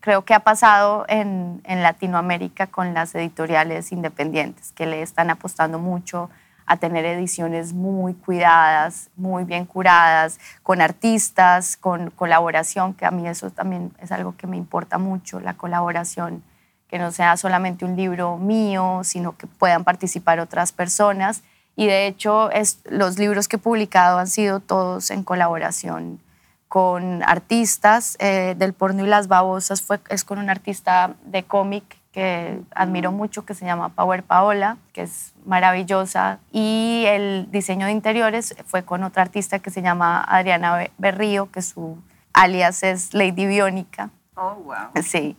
creo 0.00 0.26
que 0.26 0.34
ha 0.34 0.40
pasado 0.40 1.06
en, 1.08 1.62
en 1.64 1.82
Latinoamérica 1.82 2.66
con 2.66 2.92
las 2.92 3.14
editoriales 3.14 3.92
independientes, 3.92 4.72
que 4.72 4.84
le 4.84 5.00
están 5.00 5.30
apostando 5.30 5.78
mucho 5.78 6.28
a 6.72 6.78
tener 6.78 7.04
ediciones 7.04 7.74
muy 7.74 8.14
cuidadas, 8.14 9.10
muy 9.14 9.44
bien 9.44 9.66
curadas, 9.66 10.40
con 10.62 10.80
artistas, 10.80 11.76
con 11.76 12.10
colaboración, 12.10 12.94
que 12.94 13.04
a 13.04 13.10
mí 13.10 13.28
eso 13.28 13.50
también 13.50 13.92
es 14.00 14.10
algo 14.10 14.34
que 14.38 14.46
me 14.46 14.56
importa 14.56 14.96
mucho, 14.96 15.38
la 15.38 15.52
colaboración, 15.52 16.42
que 16.88 16.98
no 16.98 17.12
sea 17.12 17.36
solamente 17.36 17.84
un 17.84 17.94
libro 17.94 18.38
mío, 18.38 19.02
sino 19.04 19.36
que 19.36 19.46
puedan 19.46 19.84
participar 19.84 20.40
otras 20.40 20.72
personas. 20.72 21.42
Y 21.76 21.86
de 21.88 22.06
hecho, 22.06 22.48
los 22.86 23.18
libros 23.18 23.48
que 23.48 23.56
he 23.56 23.58
publicado 23.58 24.18
han 24.18 24.28
sido 24.28 24.60
todos 24.60 25.10
en 25.10 25.24
colaboración 25.24 26.20
con 26.68 27.22
artistas. 27.22 28.16
Eh, 28.18 28.54
del 28.56 28.72
porno 28.72 29.04
y 29.04 29.08
las 29.08 29.28
babosas 29.28 29.82
fue, 29.82 30.00
es 30.08 30.24
con 30.24 30.38
un 30.38 30.48
artista 30.48 31.16
de 31.26 31.42
cómic 31.42 31.84
que 32.12 32.60
admiro 32.74 33.10
mucho, 33.10 33.44
que 33.44 33.54
se 33.54 33.64
llama 33.64 33.88
Power 33.88 34.22
Paola, 34.22 34.76
que 34.92 35.02
es 35.02 35.32
maravillosa. 35.46 36.38
Y 36.52 37.04
el 37.06 37.48
diseño 37.50 37.86
de 37.86 37.92
interiores 37.92 38.54
fue 38.66 38.84
con 38.84 39.02
otra 39.02 39.22
artista 39.22 39.58
que 39.58 39.70
se 39.70 39.82
llama 39.82 40.22
Adriana 40.22 40.88
Berrío, 40.98 41.50
que 41.50 41.62
su 41.62 41.98
alias 42.34 42.82
es 42.82 43.14
Lady 43.14 43.46
Biónica. 43.46 44.10
Oh, 44.36 44.54
wow. 44.56 45.02
Sí, 45.02 45.36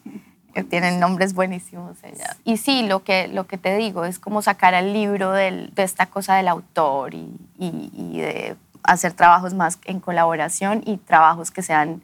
tienen 0.69 0.99
nombres 0.99 1.33
buenísimos 1.33 1.97
ella. 2.03 2.35
Y 2.43 2.57
sí, 2.57 2.83
lo 2.87 3.03
que, 3.03 3.27
lo 3.27 3.47
que 3.47 3.57
te 3.57 3.75
digo 3.75 4.05
es 4.05 4.19
como 4.19 4.41
sacar 4.41 4.75
al 4.75 4.93
libro 4.93 5.31
de 5.31 5.71
esta 5.77 6.07
cosa 6.07 6.35
del 6.35 6.47
autor 6.47 7.13
y, 7.13 7.33
y, 7.57 8.19
de 8.19 8.55
hacer 8.83 9.13
trabajos 9.13 9.53
más 9.53 9.79
en 9.85 9.99
colaboración 9.99 10.83
y 10.85 10.97
trabajos 10.97 11.51
que 11.51 11.61
sean 11.61 12.03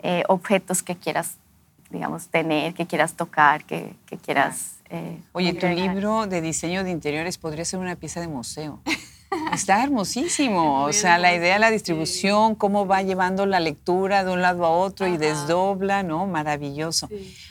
eh, 0.00 0.22
objetos 0.28 0.82
que 0.82 0.94
quieras 0.94 1.38
digamos, 1.90 2.28
tener, 2.28 2.74
que 2.74 2.86
quieras 2.86 3.14
tocar, 3.14 3.64
que, 3.64 3.94
que 4.06 4.16
quieras... 4.16 4.76
Eh, 4.90 5.20
Oye, 5.32 5.52
tu 5.54 5.66
libro 5.66 6.26
de 6.26 6.40
diseño 6.40 6.84
de 6.84 6.90
interiores 6.90 7.38
podría 7.38 7.64
ser 7.64 7.80
una 7.80 7.96
pieza 7.96 8.20
de 8.20 8.28
museo. 8.28 8.80
Está 9.52 9.82
hermosísimo, 9.82 10.84
o 10.84 10.92
sea, 10.92 11.18
la 11.18 11.34
idea 11.34 11.54
de 11.54 11.58
la 11.58 11.70
distribución, 11.70 12.54
cómo 12.54 12.86
va 12.86 13.02
llevando 13.02 13.44
la 13.44 13.60
lectura 13.60 14.24
de 14.24 14.32
un 14.32 14.40
lado 14.40 14.64
a 14.64 14.70
otro 14.70 15.06
y 15.06 15.18
desdobla, 15.18 16.02
¿no? 16.02 16.26
Maravilloso. 16.26 17.08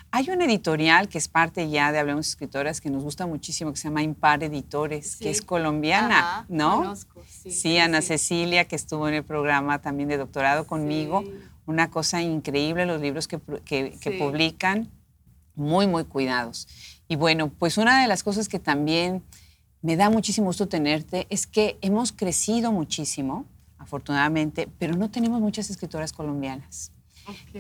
Hay 0.10 0.30
una 0.32 0.46
editorial 0.46 1.08
que 1.08 1.20
es 1.20 1.28
parte 1.28 1.70
ya 1.70 1.92
de 1.92 2.00
Hablemos 2.00 2.30
Escritoras 2.30 2.82
que 2.82 2.90
nos 2.90 3.04
gusta 3.04 3.28
muchísimo, 3.28 3.72
que 3.72 3.78
se 3.78 3.90
llama 3.90 4.02
Impar 4.02 4.44
Editores, 4.44 5.18
que 5.18 5.30
es 5.30 5.42
colombiana, 5.44 6.46
¿no? 6.50 6.78
Conozco, 6.78 7.22
sí, 7.28 7.78
Ana 7.78 8.02
Cecilia, 8.02 8.66
que 8.66 8.76
estuvo 8.76 9.08
en 9.08 9.14
el 9.14 9.24
programa 9.24 9.80
también 9.80 10.10
de 10.10 10.18
doctorado 10.18 10.66
conmigo 10.66 11.24
una 11.68 11.92
cosa 11.92 12.22
increíble 12.22 12.86
los 12.86 13.00
libros 13.02 13.28
que, 13.28 13.38
publican, 13.38 14.90
muy, 15.54 15.86
muy 15.86 16.06
cuidados. 16.06 16.68
Y 17.08 17.16
bueno, 17.16 17.50
pues 17.50 17.78
una 17.78 18.02
de 18.02 18.08
las 18.08 18.24
cosas 18.24 18.50
que 18.50 18.58
también 18.58 19.22
me 19.82 19.96
da 19.96 20.10
muchísimo 20.10 20.48
gusto 20.48 20.68
tenerte 20.68 21.28
es 21.30 21.46
que 21.46 21.78
hemos 21.82 22.12
crecido 22.12 22.72
muchísimo, 22.72 23.46
afortunadamente, 23.78 24.68
pero 24.80 24.96
no 24.96 25.12
tenemos 25.12 25.40
muchas 25.40 25.70
escritoras 25.70 26.14
colombianas. 26.14 26.92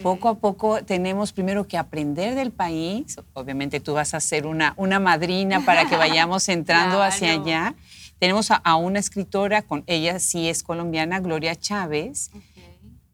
Poco 0.02 0.30
a 0.30 0.36
poco 0.36 0.84
tenemos 0.84 1.34
primero 1.34 1.67
que 1.67 1.78
aprender 1.78 2.36
del 2.36 2.52
país. 2.52 3.17
Obviamente 3.34 3.80
tú 3.82 3.93
vas 3.93 4.13
a 4.13 4.20
ser 4.22 4.48
una, 4.48 4.74
una 4.78 5.00
madrina 5.00 5.65
para 5.65 5.89
que 5.89 5.98
vayamos 5.98 6.48
entrando 6.50 7.02
hacia 7.02 7.34
allá. 7.34 7.76
Tenemos 8.20 8.50
a, 8.50 8.76
una 8.76 9.00
escritora, 9.00 9.62
con 9.62 9.84
ella 9.86 10.20
sí 10.20 10.48
es 10.50 10.63
colombiana, 10.63 11.20
Gloria 11.20 11.56
Chávez, 11.56 12.32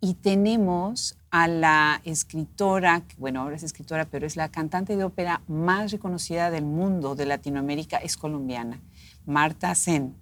y 0.03 0.15
tenemos 0.15 1.17
a 1.31 1.47
la 1.47 2.01
escritora, 2.03 3.03
bueno, 3.17 3.39
ahora 3.39 3.55
es 3.55 3.63
escritora, 3.63 4.03
pero 4.03 4.27
es 4.27 4.35
la 4.35 4.49
cantante 4.49 4.97
de 4.97 5.05
ópera 5.05 5.41
más 5.47 5.93
reconocida 5.93 6.51
del 6.51 6.65
mundo, 6.65 7.15
de 7.15 7.25
Latinoamérica, 7.25 7.99
es 7.99 8.17
colombiana, 8.17 8.81
Marta 9.25 9.73
Zen. 9.75 10.13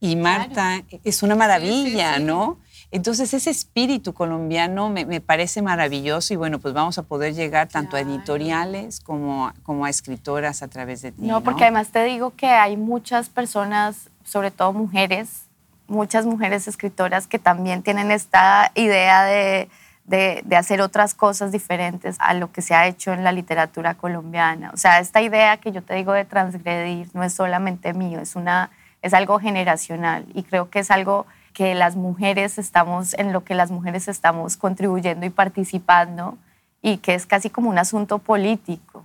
Y 0.00 0.16
Marta 0.16 0.84
es 1.02 1.22
una 1.22 1.34
maravilla, 1.34 2.18
¿no? 2.18 2.58
Entonces 2.90 3.32
ese 3.32 3.48
espíritu 3.48 4.12
colombiano 4.12 4.90
me, 4.90 5.22
parece 5.22 5.62
maravilloso 5.62 6.34
y 6.34 6.36
bueno, 6.36 6.58
pues 6.58 6.74
vamos 6.74 6.98
a 6.98 7.04
poder 7.04 7.32
llegar 7.32 7.68
tanto 7.68 7.96
a 7.96 8.00
editoriales 8.00 9.00
como, 9.00 9.50
como 9.62 9.86
a 9.86 9.88
escritoras 9.88 10.62
a 10.62 10.68
través 10.68 11.00
de 11.00 11.12
ti. 11.12 11.22
No, 11.22 11.42
porque 11.42 11.62
además 11.62 11.88
te 11.88 12.04
digo 12.04 12.34
que 12.36 12.48
hay 12.48 12.76
muchas 12.76 13.30
personas, 13.30 14.10
sobre 14.24 14.50
todo 14.50 14.74
mujeres, 14.74 15.46
muchas 15.92 16.26
mujeres 16.26 16.66
escritoras 16.66 17.26
que 17.26 17.38
también 17.38 17.82
tienen 17.82 18.10
esta 18.10 18.72
idea 18.74 19.24
de, 19.24 19.68
de, 20.04 20.56
hacer 20.56 20.80
otras 20.80 21.14
cosas 21.14 21.52
diferentes 21.52 22.16
a 22.18 22.34
lo 22.34 22.50
que 22.50 22.62
se 22.62 22.74
ha 22.74 22.86
hecho 22.86 23.12
en 23.12 23.24
la 23.24 23.32
literatura 23.32 23.94
colombiana. 23.94 24.70
O 24.74 24.76
sea, 24.76 24.98
esta 24.98 25.22
idea 25.22 25.56
que 25.58 25.72
yo 25.72 25.82
te 25.82 25.94
digo 25.94 26.12
de 26.12 26.24
transgredir 26.24 27.08
no 27.14 27.22
es 27.22 27.32
solamente 27.32 27.94
mío, 27.94 28.20
es, 28.20 28.36
una, 28.36 28.70
es 29.00 29.14
algo 29.14 29.38
generacional 29.38 30.26
y 30.34 30.42
creo 30.42 30.70
que 30.70 30.80
es 30.80 30.90
algo 30.90 31.26
que 31.54 31.74
las 31.74 31.96
mujeres 31.96 32.58
estamos, 32.58 33.14
en 33.14 33.32
lo 33.32 33.44
que 33.44 33.54
las 33.54 33.70
mujeres 33.70 34.08
estamos 34.08 34.56
contribuyendo 34.56 35.26
y 35.26 35.30
participando 35.30 36.36
y 36.80 36.98
que 36.98 37.14
es 37.14 37.26
casi 37.26 37.50
como 37.50 37.70
un 37.70 37.78
asunto 37.78 38.18
político. 38.18 39.04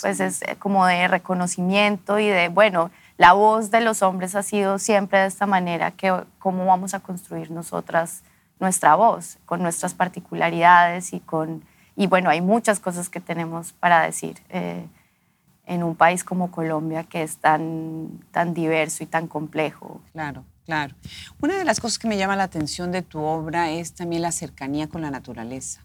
Pues 0.00 0.20
es 0.20 0.40
como 0.60 0.86
de 0.86 1.08
reconocimiento 1.08 2.20
y 2.20 2.28
de, 2.28 2.48
bueno, 2.48 2.92
la 3.20 3.34
voz 3.34 3.70
de 3.70 3.82
los 3.82 4.00
hombres 4.00 4.34
ha 4.34 4.42
sido 4.42 4.78
siempre 4.78 5.18
de 5.18 5.26
esta 5.26 5.44
manera, 5.44 5.90
que 5.90 6.24
cómo 6.38 6.64
vamos 6.64 6.94
a 6.94 7.00
construir 7.00 7.50
nosotras 7.50 8.22
nuestra 8.58 8.94
voz, 8.94 9.36
con 9.44 9.62
nuestras 9.62 9.92
particularidades 9.92 11.12
y 11.12 11.20
con... 11.20 11.62
Y 11.96 12.06
bueno, 12.06 12.30
hay 12.30 12.40
muchas 12.40 12.80
cosas 12.80 13.10
que 13.10 13.20
tenemos 13.20 13.74
para 13.74 14.00
decir 14.00 14.38
eh, 14.48 14.86
en 15.66 15.82
un 15.82 15.96
país 15.96 16.24
como 16.24 16.50
Colombia 16.50 17.04
que 17.04 17.22
es 17.22 17.36
tan, 17.36 18.22
tan 18.30 18.54
diverso 18.54 19.04
y 19.04 19.06
tan 19.06 19.26
complejo. 19.26 20.00
Claro, 20.12 20.42
claro. 20.64 20.94
Una 21.42 21.58
de 21.58 21.66
las 21.66 21.78
cosas 21.78 21.98
que 21.98 22.08
me 22.08 22.16
llama 22.16 22.36
la 22.36 22.44
atención 22.44 22.90
de 22.90 23.02
tu 23.02 23.20
obra 23.20 23.70
es 23.70 23.92
también 23.92 24.22
la 24.22 24.32
cercanía 24.32 24.88
con 24.88 25.02
la 25.02 25.10
naturaleza, 25.10 25.84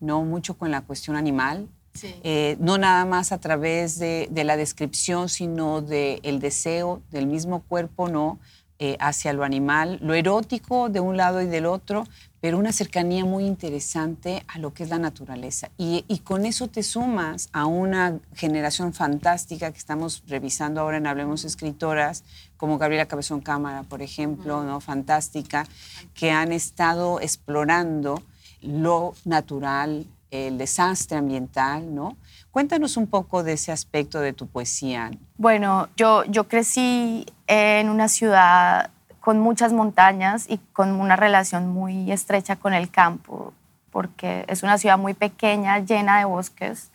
no 0.00 0.22
mucho 0.22 0.56
con 0.56 0.70
la 0.70 0.80
cuestión 0.80 1.16
animal, 1.16 1.68
eh, 2.02 2.56
no 2.58 2.78
nada 2.78 3.04
más 3.04 3.32
a 3.32 3.38
través 3.38 3.98
de, 3.98 4.28
la 4.32 4.56
descripción, 4.56 5.28
sino 5.28 5.82
del 5.82 6.20
el 6.22 6.40
deseo 6.40 7.02
del 7.10 7.26
mismo 7.26 7.62
cuerpo, 7.62 8.08
¿no? 8.08 8.38
Eh, 8.84 8.96
hacia 8.98 9.32
lo 9.32 9.44
animal, 9.44 10.00
lo 10.02 10.12
erótico 10.12 10.88
de 10.88 10.98
un 10.98 11.16
lado 11.16 11.40
y 11.40 11.46
del 11.46 11.66
otro, 11.66 12.04
pero 12.40 12.58
una 12.58 12.72
cercanía 12.72 13.24
muy 13.24 13.44
interesante 13.44 14.42
a 14.48 14.58
lo 14.58 14.74
que 14.74 14.82
es 14.82 14.88
la 14.88 14.98
naturaleza. 14.98 15.70
Y, 15.78 16.02
con 16.24 16.44
eso 16.44 16.66
te 16.66 16.82
sumas 16.82 17.48
a 17.52 17.66
una 17.66 18.18
generación 18.34 18.92
fantástica 18.92 19.70
que 19.70 19.78
estamos 19.78 20.24
revisando 20.26 20.80
ahora 20.80 20.96
en 20.96 21.06
Hablemos 21.06 21.44
Escritoras, 21.44 22.24
como 22.56 22.78
Gabriela 22.78 23.06
Cabezón 23.06 23.40
Cámara, 23.40 23.84
por 23.84 24.02
ejemplo, 24.02 24.64
¿no? 24.64 24.80
fantástica, 24.80 25.64
que 26.12 26.32
han 26.32 26.50
estado 26.50 27.20
explorando 27.20 28.20
lo 28.60 29.14
natural, 29.24 30.06
el 30.32 30.56
desastre 30.56 31.18
ambiental, 31.18 31.94
¿no? 31.94 32.16
Cuéntanos 32.50 32.96
un 32.96 33.06
poco 33.06 33.42
de 33.42 33.52
ese 33.52 33.70
aspecto 33.70 34.18
de 34.18 34.32
tu 34.32 34.48
poesía. 34.48 35.10
Bueno, 35.36 35.88
yo, 35.96 36.24
yo 36.24 36.48
crecí 36.48 37.26
en 37.46 37.90
una 37.90 38.08
ciudad 38.08 38.90
con 39.20 39.38
muchas 39.40 39.72
montañas 39.72 40.46
y 40.48 40.58
con 40.72 40.92
una 40.92 41.16
relación 41.16 41.68
muy 41.68 42.10
estrecha 42.10 42.56
con 42.56 42.72
el 42.72 42.90
campo, 42.90 43.52
porque 43.90 44.44
es 44.48 44.62
una 44.62 44.78
ciudad 44.78 44.98
muy 44.98 45.14
pequeña, 45.14 45.78
llena 45.78 46.18
de 46.18 46.24
bosques, 46.24 46.90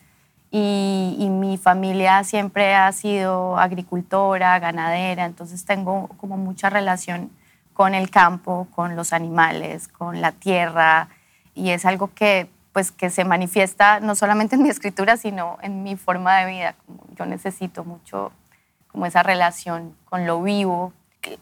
y, 0.50 1.14
y, 1.18 1.28
mi 1.28 1.58
familia 1.58 2.24
siempre 2.24 2.74
ha 2.74 2.90
sido 2.92 3.58
agricultora, 3.58 4.58
ganadera, 4.58 5.26
entonces 5.26 5.66
tengo 5.66 6.08
como 6.16 6.38
mucha 6.38 6.70
relación 6.70 7.30
con 7.74 7.94
el 7.94 8.08
campo, 8.08 8.66
con 8.74 8.96
los 8.96 9.12
animales, 9.12 9.88
con 9.88 10.22
la 10.22 10.32
tierra, 10.32 11.10
y 11.54 11.70
es 11.70 11.84
algo 11.84 12.14
que 12.14 12.48
pues 12.78 12.92
que 12.92 13.10
se 13.10 13.24
manifiesta 13.24 13.98
no 13.98 14.14
solamente 14.14 14.54
en 14.54 14.62
mi 14.62 14.68
escritura, 14.68 15.16
sino 15.16 15.58
en 15.62 15.82
mi 15.82 15.96
forma 15.96 16.38
de 16.38 16.46
vida. 16.46 16.74
Yo 17.16 17.26
necesito 17.26 17.82
mucho 17.82 18.30
como 18.86 19.04
esa 19.04 19.24
relación 19.24 19.96
con 20.04 20.28
lo 20.28 20.40
vivo, 20.40 20.92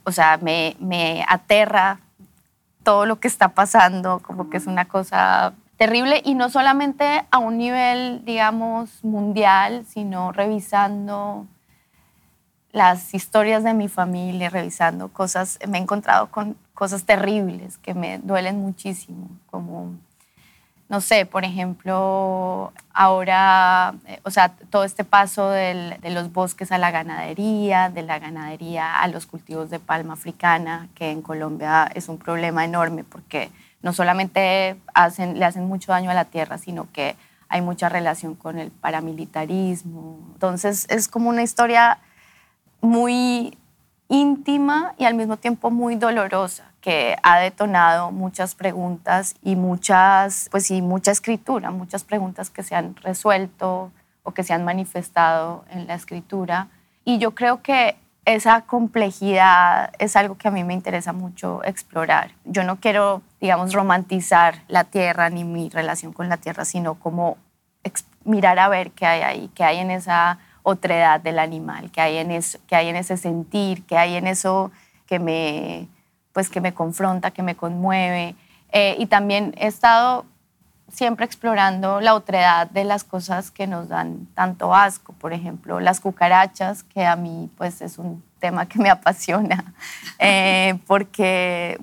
o 0.05 0.12
sea, 0.12 0.38
me, 0.38 0.77
me 0.81 1.27
aterra 1.29 2.01
todo 2.85 3.05
lo 3.05 3.20
que 3.20 3.29
está 3.29 3.49
pasando, 3.49 4.20
como 4.20 4.49
que 4.49 4.57
es 4.57 4.66
una 4.66 4.87
cosa 4.87 5.53
terrible 5.77 6.22
y 6.25 6.37
no 6.37 6.49
solamente 6.49 7.27
a 7.31 7.37
un 7.37 7.59
nivel, 7.59 8.25
digamos, 8.25 9.05
mundial, 9.05 9.85
sino 9.87 10.33
revisando 10.33 11.46
las 12.72 13.12
historias 13.12 13.62
de 13.62 13.75
mi 13.75 13.88
familia, 13.88 14.49
revisando 14.49 15.09
cosas, 15.09 15.59
me 15.68 15.77
he 15.77 15.83
encontrado 15.83 16.31
con 16.31 16.57
cosas 16.72 17.05
terribles 17.05 17.77
que 17.77 17.92
me 17.92 18.20
duelen 18.20 18.59
muchísimo, 18.59 19.29
como 19.51 19.99
no 20.88 21.01
sé, 21.01 21.27
por 21.27 21.44
ejemplo, 21.44 22.72
ahora, 22.92 23.94
eh, 24.07 24.20
o 24.22 24.31
sea, 24.31 24.51
todo 24.70 24.85
este 24.85 25.03
paso 25.05 25.51
de 25.51 25.99
los 26.11 26.33
bosques 26.33 26.70
a 26.70 26.79
la 26.79 26.92
ganadería, 26.92 27.90
de 27.90 28.03
la 28.03 28.20
ganadería 28.20 29.01
a 29.01 29.09
los 29.09 29.27
cultivos 29.27 29.68
de 29.68 29.81
palma 29.81 30.12
africana, 30.12 30.88
que 30.94 31.11
en 31.11 31.22
Colombia 31.22 31.90
es 31.94 32.09
un 32.09 32.18
problema 32.18 32.64
enorme 32.64 33.03
porque 33.03 33.51
no 33.83 33.92
solamente 33.92 34.77
le 35.35 35.44
hacen 35.44 35.66
mucho 35.66 35.90
daño 35.90 36.11
a 36.11 36.14
la 36.14 36.25
tierra, 36.25 36.57
sino 36.57 36.88
que 36.92 37.16
hay 37.49 37.62
mucha 37.62 37.88
relación 37.88 38.37
con 38.37 38.59
el 38.59 38.70
paramilitarismo. 38.70 40.18
Entonces 40.35 40.87
es 40.88 41.09
como 41.09 41.31
una 41.31 41.42
historia 41.42 41.99
muy 42.81 43.59
íntima 44.09 44.94
y 44.99 45.05
al 45.05 45.14
mismo 45.14 45.37
tiempo 45.37 45.70
muy 45.72 45.96
dolorosa 45.96 46.64
que 46.87 47.16
ha 47.25 47.40
detonado 47.40 48.12
muchas 48.12 48.55
preguntas 48.55 49.35
y 49.42 49.57
muchas, 49.57 50.46
pues 50.53 50.68
sí, 50.68 50.83
mucha 50.83 51.11
escritura, 51.11 51.72
muchas 51.72 52.05
preguntas 52.05 52.49
que 52.49 52.62
se 52.62 52.77
han 52.77 52.94
resuelto 52.94 53.90
o 54.22 54.31
que 54.31 54.44
se 54.44 54.53
han 54.53 54.64
manifestado 54.64 55.64
en 55.70 55.88
la 55.88 55.94
escritura. 55.94 56.68
Y 57.05 57.18
yo 57.18 57.35
creo 57.35 57.61
que 57.61 57.96
esa 58.25 58.61
complejidad 58.61 59.94
es 59.99 60.14
algo 60.14 60.38
que 60.38 60.46
a 60.46 60.53
mí 60.53 60.62
me 60.62 60.75
interesa 60.75 61.12
mucho 61.12 61.61
explorar. 61.64 62.31
Yo 62.44 62.62
no 62.62 62.77
quiero, 62.77 63.20
digamos, 63.40 63.72
romantizar 63.72 64.62
la 64.68 64.85
tierra 64.85 65.29
ni 65.29 65.42
mi 65.42 65.68
relación 65.68 66.12
con 66.12 66.29
la 66.29 66.37
tierra, 66.37 66.64
sino 66.64 66.94
como 66.94 67.37
mirar 68.22 68.61
a 68.61 68.68
ver 68.68 68.92
qué 68.92 69.07
hay 69.07 69.22
ahí, 69.22 69.51
qué 69.57 69.64
hay 69.64 69.79
en 69.79 69.90
esa 69.90 70.38
otredad 70.62 71.18
del 71.18 71.40
animal, 71.40 71.90
qué 71.90 72.01
hay 72.01 72.18
en, 72.18 72.31
eso, 72.31 72.61
qué 72.68 72.77
hay 72.77 72.87
en 72.87 72.94
ese 72.94 73.16
sentir, 73.16 73.85
qué 73.87 73.99
hay 73.99 74.14
en 74.14 74.29
eso 74.29 74.70
que 75.09 75.18
me 75.18 75.88
pues 76.37 76.51
que 76.51 76.61
me 76.61 76.75
confronta, 76.75 77.31
que 77.31 77.42
me 77.42 77.57
conmueve. 77.57 78.35
Eh, 78.70 78.94
y 78.99 79.07
también 79.07 79.55
he 79.57 79.68
estado 79.68 80.27
siempre 80.92 81.25
explorando 81.25 82.03
la 82.03 82.14
otredad 82.14 82.68
de 82.68 82.85
las 82.85 83.05
cosas 83.05 83.51
que 83.51 83.66
nos 83.66 83.88
dan 83.88 84.27
tanto 84.35 84.75
asco. 84.75 85.14
Por 85.14 85.33
ejemplo, 85.33 85.81
las 85.81 85.99
cucarachas, 85.99 86.83
que 86.83 87.07
a 87.07 87.16
mí 87.16 87.49
pues 87.57 87.81
es 87.81 87.96
un 87.96 88.22
tema 88.38 88.66
que 88.66 88.79
me 88.79 88.90
apasiona, 88.90 89.72
eh, 90.18 90.79
porque, 90.87 91.81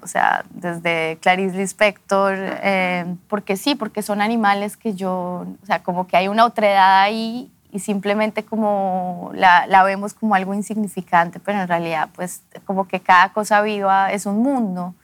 o 0.00 0.06
sea, 0.06 0.46
desde 0.48 1.18
Clarice 1.20 1.58
Lispector, 1.58 2.34
eh, 2.38 3.04
porque 3.28 3.58
sí, 3.58 3.74
porque 3.74 4.00
son 4.00 4.22
animales 4.22 4.78
que 4.78 4.94
yo, 4.94 5.44
o 5.62 5.66
sea, 5.66 5.82
como 5.82 6.06
que 6.06 6.16
hay 6.16 6.28
una 6.28 6.46
otredad 6.46 7.02
ahí 7.02 7.52
y 7.72 7.80
simplemente 7.80 8.44
como 8.44 9.30
la, 9.34 9.66
la, 9.66 9.82
vemos 9.82 10.14
como 10.14 10.34
algo 10.34 10.54
insignificante, 10.54 11.40
pero 11.40 11.60
en 11.60 11.68
realidad 11.68 12.08
pues 12.14 12.42
como 12.64 12.88
que 12.88 13.00
cada 13.00 13.32
cosa 13.32 13.62
viva 13.62 14.12
es 14.12 14.26
un 14.26 14.42
mundo. 14.42 14.94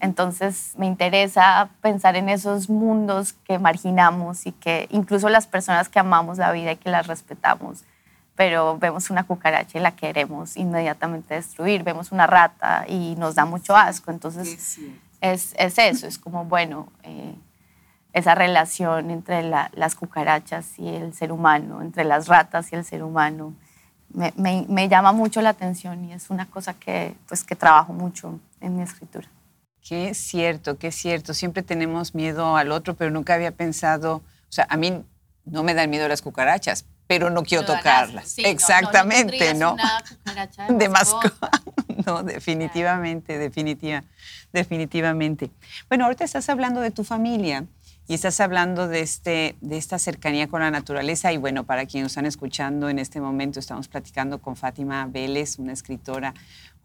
Entonces 0.00 0.74
me 0.76 0.86
interesa 0.86 1.70
pensar 1.80 2.16
en 2.16 2.28
esos 2.28 2.68
mundos 2.70 3.32
que 3.32 3.58
marginamos 3.58 4.46
y 4.46 4.52
que 4.52 4.86
incluso 4.90 5.28
las 5.28 5.46
personas 5.46 5.88
que 5.88 5.98
amamos 5.98 6.38
la 6.38 6.52
vida 6.52 6.72
y 6.72 6.76
que 6.76 6.90
la 6.90 7.02
respetamos, 7.02 7.84
pero 8.36 8.78
vemos 8.78 9.10
una 9.10 9.24
cucaracha 9.24 9.78
y 9.78 9.80
la 9.80 9.96
queremos 9.96 10.56
inmediatamente 10.56 11.34
destruir, 11.34 11.82
vemos 11.82 12.12
una 12.12 12.28
rata 12.28 12.84
y 12.86 13.16
nos 13.16 13.34
da 13.34 13.44
mucho 13.44 13.76
asco. 13.76 14.12
Entonces 14.12 14.78
es, 15.20 15.54
es, 15.58 15.78
eso, 15.78 16.06
es 16.06 16.18
como, 16.18 16.44
bueno, 16.44 16.88
eh, 17.02 17.34
esa 18.18 18.34
relación 18.34 19.10
entre 19.10 19.42
las 19.42 19.94
cucarachas 19.94 20.78
y 20.78 20.88
el 20.88 21.14
ser 21.14 21.32
humano, 21.32 21.82
entre 21.82 22.04
las 22.04 22.28
ratas 22.28 22.72
y 22.72 22.76
el 22.76 22.84
ser 22.84 23.02
humano. 23.02 23.54
Me, 24.10 24.32
me, 24.36 24.88
llama 24.88 25.12
mucho 25.12 25.42
la 25.42 25.50
atención 25.50 26.04
y 26.04 26.12
es 26.12 26.30
una 26.30 26.46
cosa 26.46 26.74
que, 26.74 27.14
pues, 27.28 27.44
que 27.44 27.54
trabajo 27.54 27.92
mucho 27.92 28.40
en 28.60 28.76
mi 28.76 28.82
escritura. 28.82 29.28
Qué 29.86 30.14
cierto, 30.14 30.78
qué 30.78 30.90
cierto. 30.90 31.34
Siempre 31.34 31.62
tenemos 31.62 32.14
miedo 32.14 32.56
al 32.56 32.72
otro, 32.72 32.94
pero 32.94 33.10
nunca 33.10 33.34
había 33.34 33.52
pensado, 33.52 34.16
o 34.16 34.22
sea, 34.52 34.66
a 34.70 34.76
mí 34.76 35.04
no 35.44 35.62
me 35.62 35.74
dan 35.74 35.90
miedo 35.90 36.08
las 36.08 36.22
cucarachas, 36.22 36.86
pero 37.06 37.30
no 37.30 37.42
quiero 37.42 37.64
tocarlas. 37.64 38.38
Exactamente, 38.38 39.54
¿no? 39.54 39.76
no, 39.76 40.78
de 40.78 40.88
mascota. 40.88 41.50
no, 42.06 42.22
definitivamente, 42.22 43.38
definitiva, 43.38 44.04
definitivamente. 44.52 45.50
Bueno, 45.88 46.04
ahorita 46.04 46.24
estás 46.24 46.48
hablando 46.50 46.80
de 46.80 46.90
tu 46.90 47.04
familia 47.04 47.64
y 48.08 48.14
estás 48.14 48.40
hablando 48.40 48.88
de, 48.88 49.00
este, 49.00 49.56
de 49.60 49.76
esta 49.76 49.98
cercanía 49.98 50.48
con 50.48 50.62
la 50.62 50.70
naturaleza. 50.70 51.30
Y 51.30 51.36
bueno, 51.36 51.64
para 51.64 51.84
quienes 51.84 52.04
nos 52.04 52.12
están 52.12 52.24
escuchando 52.24 52.88
en 52.88 52.98
este 52.98 53.20
momento, 53.20 53.60
estamos 53.60 53.86
platicando 53.86 54.38
con 54.38 54.56
Fátima 54.56 55.06
Vélez, 55.06 55.58
una 55.58 55.74
escritora 55.74 56.32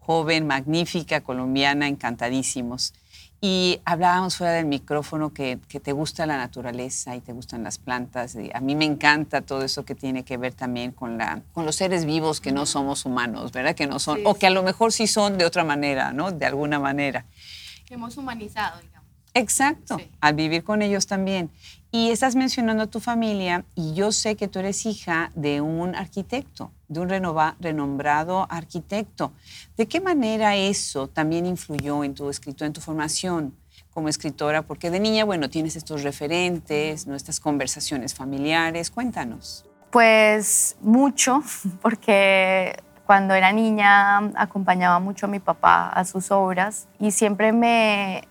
joven, 0.00 0.46
magnífica, 0.46 1.22
colombiana, 1.22 1.88
encantadísimos. 1.88 2.92
Y 3.40 3.80
hablábamos 3.86 4.36
fuera 4.36 4.52
del 4.52 4.66
micrófono 4.66 5.32
que, 5.32 5.58
que, 5.66 5.80
te 5.80 5.92
gusta 5.92 6.26
la 6.26 6.36
naturaleza 6.36 7.16
y 7.16 7.22
te 7.22 7.32
gustan 7.32 7.62
las 7.62 7.78
plantas. 7.78 8.36
a 8.52 8.60
mí 8.60 8.74
me 8.76 8.84
encanta 8.84 9.40
todo 9.40 9.64
eso 9.64 9.86
que 9.86 9.94
tiene 9.94 10.24
que 10.24 10.36
ver 10.36 10.52
también 10.52 10.92
con, 10.92 11.16
la, 11.16 11.40
con 11.52 11.64
los 11.64 11.76
seres 11.76 12.04
vivos 12.04 12.42
que 12.42 12.52
no 12.52 12.66
somos 12.66 13.06
humanos, 13.06 13.50
¿verdad? 13.50 13.74
Que 13.74 13.86
no 13.86 13.98
son, 13.98 14.20
o 14.24 14.34
que 14.34 14.46
a 14.46 14.50
lo 14.50 14.62
mejor 14.62 14.92
sí 14.92 15.06
son 15.06 15.38
de 15.38 15.46
otra 15.46 15.64
manera, 15.64 16.12
¿no? 16.12 16.32
De 16.32 16.44
alguna 16.44 16.78
manera. 16.78 17.24
Que 17.86 17.94
hemos 17.94 18.16
humanizado, 18.16 18.80
Exacto, 19.34 19.98
al 20.20 20.34
vivir 20.34 20.62
con 20.62 20.80
ellos 20.80 21.06
también. 21.06 21.50
Y 21.90 22.10
estás 22.10 22.34
mencionando 22.34 22.84
a 22.84 22.86
tu 22.86 23.00
familia 23.00 23.64
y 23.74 23.94
yo 23.94 24.10
sé 24.10 24.36
que 24.36 24.48
tú 24.48 24.60
eres 24.60 24.86
hija 24.86 25.30
de 25.34 25.60
un 25.60 25.94
arquitecto, 25.94 26.72
de 26.88 27.00
un 27.00 27.08
renombrado 27.60 28.46
arquitecto. 28.50 29.32
¿De 29.76 29.86
qué 29.86 30.00
manera 30.00 30.56
eso 30.56 31.08
también 31.08 31.46
influyó 31.46 32.02
en 32.04 32.14
tu 32.14 32.30
escritura, 32.30 32.66
en 32.66 32.72
tu 32.72 32.80
formación 32.80 33.54
como 33.92 34.08
escritora? 34.08 34.62
Porque 34.62 34.90
de 34.90 34.98
niña, 34.98 35.24
bueno, 35.24 35.50
tienes 35.50 35.76
estos 35.76 36.02
referentes, 36.02 37.06
nuestras 37.06 37.38
conversaciones 37.38 38.14
familiares. 38.14 38.90
Cuéntanos. 38.90 39.64
Pues 39.90 40.76
mucho, 40.80 41.42
porque 41.82 42.76
cuando 43.06 43.34
era 43.34 43.52
niña 43.52 44.18
acompañaba 44.34 44.98
mucho 44.98 45.26
a 45.26 45.28
mi 45.28 45.38
papá 45.38 45.90
a 45.90 46.04
sus 46.04 46.30
obras 46.30 46.88
y 46.98 47.10
siempre 47.10 47.52
me... 47.52 48.24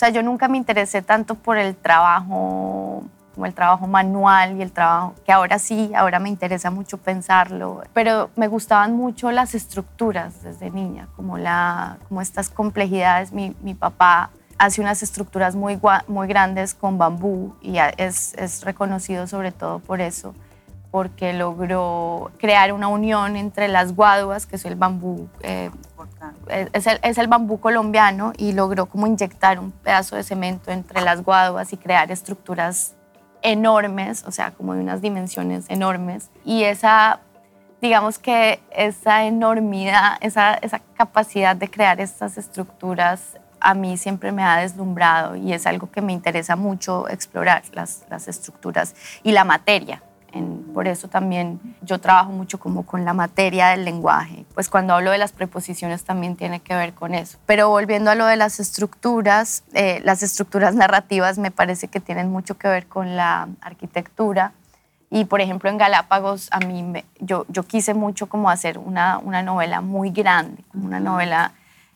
Sea, 0.00 0.08
yo 0.08 0.22
nunca 0.22 0.48
me 0.48 0.56
interesé 0.56 1.02
tanto 1.02 1.34
por 1.34 1.58
el 1.58 1.76
trabajo 1.76 3.04
como 3.34 3.44
el 3.44 3.52
trabajo 3.52 3.86
manual 3.86 4.56
y 4.56 4.62
el 4.62 4.72
trabajo 4.72 5.14
que 5.26 5.30
ahora 5.30 5.58
sí, 5.58 5.92
ahora 5.94 6.18
me 6.18 6.30
interesa 6.30 6.70
mucho 6.70 6.96
pensarlo, 6.96 7.82
pero 7.92 8.30
me 8.34 8.48
gustaban 8.48 8.96
mucho 8.96 9.30
las 9.30 9.54
estructuras 9.54 10.42
desde 10.42 10.70
niña, 10.70 11.08
como, 11.16 11.36
la, 11.36 11.98
como 12.08 12.22
estas 12.22 12.48
complejidades. 12.48 13.32
Mi, 13.32 13.54
mi 13.60 13.74
papá 13.74 14.30
hace 14.56 14.80
unas 14.80 15.02
estructuras 15.02 15.54
muy, 15.54 15.78
muy 16.08 16.26
grandes 16.26 16.72
con 16.72 16.96
bambú 16.96 17.54
y 17.60 17.76
es, 17.98 18.32
es 18.38 18.64
reconocido 18.64 19.26
sobre 19.26 19.52
todo 19.52 19.80
por 19.80 20.00
eso, 20.00 20.34
porque 20.90 21.34
logró 21.34 22.30
crear 22.38 22.72
una 22.72 22.88
unión 22.88 23.36
entre 23.36 23.68
las 23.68 23.94
guaduas, 23.94 24.46
que 24.46 24.56
es 24.56 24.64
el 24.64 24.76
bambú, 24.76 25.28
eh, 25.42 25.70
es, 26.50 26.86
el, 26.86 27.00
es 27.02 27.18
el 27.18 27.28
bambú 27.28 27.60
colombiano, 27.60 28.32
y 28.36 28.52
logró 28.52 28.86
como 28.86 29.06
inyectar 29.06 29.58
un 29.58 29.72
pedazo 29.72 30.16
de 30.16 30.22
cemento 30.22 30.70
entre 30.70 31.00
las 31.00 31.22
guaduas 31.22 31.72
y 31.72 31.76
crear 31.76 32.10
estructuras 32.10 32.94
enormes, 33.42 34.24
o 34.26 34.32
sea, 34.32 34.50
como 34.50 34.74
de 34.74 34.80
unas 34.80 35.00
dimensiones 35.00 35.64
enormes. 35.68 36.30
Y 36.44 36.64
esa, 36.64 37.20
digamos 37.80 38.18
que 38.18 38.60
esa 38.70 39.24
enormidad, 39.24 40.18
esa, 40.20 40.54
esa 40.54 40.80
capacidad 40.96 41.56
de 41.56 41.70
crear 41.70 42.00
estas 42.00 42.36
estructuras 42.36 43.38
a 43.62 43.74
mí 43.74 43.96
siempre 43.98 44.32
me 44.32 44.42
ha 44.42 44.56
deslumbrado 44.56 45.36
y 45.36 45.52
es 45.52 45.66
algo 45.66 45.90
que 45.90 46.00
me 46.00 46.12
interesa 46.12 46.56
mucho 46.56 47.08
explorar, 47.08 47.62
las, 47.72 48.04
las 48.08 48.26
estructuras 48.26 48.94
y 49.22 49.32
la 49.32 49.44
materia 49.44 50.02
por 50.72 50.88
eso 50.88 51.08
también 51.08 51.60
yo 51.82 51.98
trabajo 51.98 52.30
mucho 52.30 52.58
como 52.58 52.84
con 52.84 53.04
la 53.04 53.12
materia 53.12 53.68
del 53.68 53.84
lenguaje. 53.84 54.44
Pues 54.54 54.68
cuando 54.68 54.94
hablo 54.94 55.10
de 55.10 55.18
las 55.18 55.32
preposiciones 55.32 56.04
también 56.04 56.36
tiene 56.36 56.60
que 56.60 56.74
ver 56.74 56.94
con 56.94 57.14
eso. 57.14 57.38
Pero 57.46 57.68
volviendo 57.68 58.10
a 58.10 58.14
lo 58.14 58.26
de 58.26 58.36
las 58.36 58.60
estructuras, 58.60 59.64
eh, 59.74 60.00
las 60.04 60.22
estructuras 60.22 60.74
narrativas 60.74 61.38
me 61.38 61.50
parece 61.50 61.88
que 61.88 62.00
tienen 62.00 62.30
mucho 62.30 62.56
que 62.56 62.68
ver 62.68 62.86
con 62.86 63.16
la 63.16 63.48
arquitectura. 63.60 64.52
Y 65.10 65.24
por 65.24 65.40
ejemplo 65.40 65.68
en 65.68 65.78
Galápagos 65.78 66.48
a 66.52 66.60
mí 66.60 66.84
yo, 67.18 67.44
yo 67.48 67.64
quise 67.64 67.94
mucho 67.94 68.28
como 68.28 68.48
hacer 68.48 68.78
una, 68.78 69.18
una 69.18 69.42
novela 69.42 69.80
muy 69.80 70.10
grande, 70.10 70.62
como 70.70 70.86
una 70.86 71.00
novela 71.00 71.52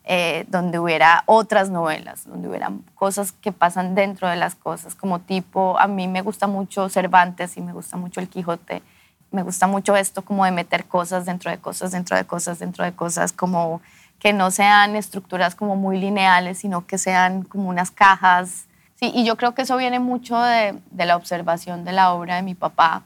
eh, 0.07 0.45
donde 0.49 0.79
hubiera 0.79 1.23
otras 1.25 1.71
novelas, 1.71 2.27
donde 2.27 2.49
hubiera 2.49 2.71
cosas 2.95 3.33
que 3.33 3.53
pasan 3.53 3.95
dentro 3.95 4.29
de 4.29 4.37
las 4.37 4.55
cosas, 4.55 4.95
como 4.95 5.21
tipo, 5.21 5.79
a 5.79 5.87
mí 5.87 6.09
me 6.09 6.21
gusta 6.21 6.47
mucho 6.47 6.91
Cervantes 6.91 7.57
y 7.57 7.63
me 7.63 7.73
gusta 7.73 7.97
mucho 7.97 8.21
El 8.21 8.29
Quijote, 8.29 8.83
me 9.31 9.43
gusta 9.43 9.67
mucho 9.67 9.97
esto 9.97 10.23
como 10.23 10.45
de 10.45 10.51
meter 10.51 10.85
cosas 10.85 11.25
dentro 11.25 11.51
de 11.51 11.59
cosas, 11.59 11.91
dentro 11.91 12.17
de 12.17 12.25
cosas, 12.25 12.59
dentro 12.59 12.85
de 12.85 12.93
cosas, 12.93 13.33
como 13.33 13.81
que 14.19 14.33
no 14.33 14.51
sean 14.51 14.95
estructuras 14.95 15.55
como 15.55 15.75
muy 15.75 15.99
lineales, 15.99 16.59
sino 16.59 16.87
que 16.87 16.99
sean 16.99 17.43
como 17.43 17.69
unas 17.71 17.91
cajas. 17.91 18.67
Sí, 18.97 19.11
y 19.15 19.25
yo 19.25 19.37
creo 19.37 19.55
que 19.55 19.63
eso 19.63 19.77
viene 19.77 20.01
mucho 20.01 20.39
de, 20.39 20.79
de 20.91 21.07
la 21.07 21.17
observación 21.17 21.85
de 21.85 21.93
la 21.93 22.13
obra 22.13 22.37
de 22.37 22.43
mi 22.43 22.55
papá 22.55 23.03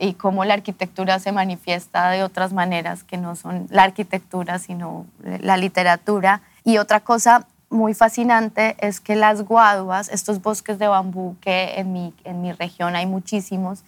y 0.00 0.14
cómo 0.14 0.44
la 0.44 0.54
arquitectura 0.54 1.18
se 1.18 1.30
manifiesta 1.30 2.10
de 2.10 2.24
otras 2.24 2.54
maneras 2.54 3.04
que 3.04 3.18
no 3.18 3.36
son 3.36 3.66
la 3.70 3.82
arquitectura, 3.82 4.58
sino 4.58 5.06
la 5.22 5.58
literatura. 5.58 6.40
Y 6.64 6.78
otra 6.78 7.00
cosa 7.00 7.46
muy 7.68 7.92
fascinante 7.92 8.76
es 8.80 8.98
que 8.98 9.14
las 9.14 9.42
guaduas, 9.42 10.08
estos 10.08 10.40
bosques 10.40 10.78
de 10.78 10.88
bambú 10.88 11.36
que 11.40 11.78
en 11.78 11.92
mi, 11.92 12.14
en 12.24 12.40
mi 12.40 12.52
región 12.52 12.96
hay 12.96 13.06
muchísimos, 13.06 13.84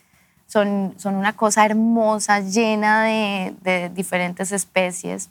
son, 0.46 0.94
son 0.98 1.14
una 1.14 1.32
cosa 1.32 1.64
hermosa, 1.64 2.40
llena 2.40 3.04
de, 3.04 3.54
de 3.62 3.88
diferentes 3.88 4.52
especies 4.52 5.30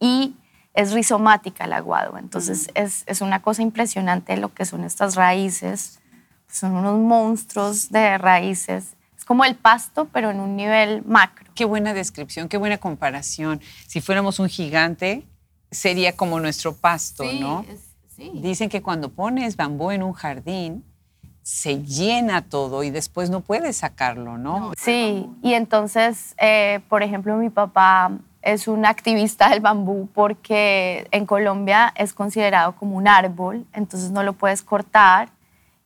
y 0.00 0.34
es 0.74 0.92
rizomática 0.92 1.68
la 1.68 1.80
guadua. 1.80 2.18
Entonces 2.18 2.70
es, 2.74 3.04
es, 3.06 3.20
una 3.20 3.40
cosa 3.40 3.62
impresionante 3.62 4.36
lo 4.36 4.52
que 4.52 4.64
son 4.64 4.82
estas 4.82 5.14
raíces. 5.14 6.00
Son 6.50 6.72
unos 6.72 6.98
monstruos 6.98 7.90
de 7.90 8.18
raíces 8.18 8.96
es 9.22 9.24
como 9.24 9.44
el 9.44 9.54
pasto, 9.54 10.08
pero 10.12 10.30
en 10.30 10.40
un 10.40 10.56
nivel 10.56 11.04
macro. 11.04 11.48
Qué 11.54 11.64
buena 11.64 11.94
descripción, 11.94 12.48
qué 12.48 12.56
buena 12.56 12.78
comparación. 12.78 13.60
Si 13.86 14.00
fuéramos 14.00 14.40
un 14.40 14.48
gigante, 14.48 15.24
sería 15.70 16.16
como 16.16 16.40
nuestro 16.40 16.74
pasto, 16.74 17.24
¿no? 17.40 17.64
sí. 18.16 18.32
Dicen 18.34 18.68
que 18.68 18.82
cuando 18.82 19.10
pones 19.10 19.56
bambú 19.56 19.92
en 19.92 20.02
un 20.02 20.12
jardín, 20.12 20.84
se 21.42 21.82
llena 21.84 22.42
todo 22.42 22.82
y 22.82 22.90
después 22.90 23.30
no 23.30 23.40
puedes 23.40 23.76
sacarlo, 23.76 24.38
¿no? 24.38 24.72
Sí, 24.76 25.28
y 25.40 25.54
entonces, 25.54 26.34
eh, 26.38 26.80
por 26.88 27.04
ejemplo, 27.04 27.36
mi 27.36 27.48
papá 27.48 28.10
es 28.42 28.66
un 28.66 28.84
activista 28.86 29.50
del 29.50 29.60
bambú 29.60 30.08
porque 30.12 31.06
en 31.12 31.26
Colombia 31.26 31.92
es 31.96 32.12
considerado 32.12 32.74
como 32.74 32.96
un 32.96 33.06
árbol, 33.06 33.66
entonces 33.72 34.10
no 34.10 34.24
lo 34.24 34.32
puedes 34.32 34.62
cortar 34.62 35.28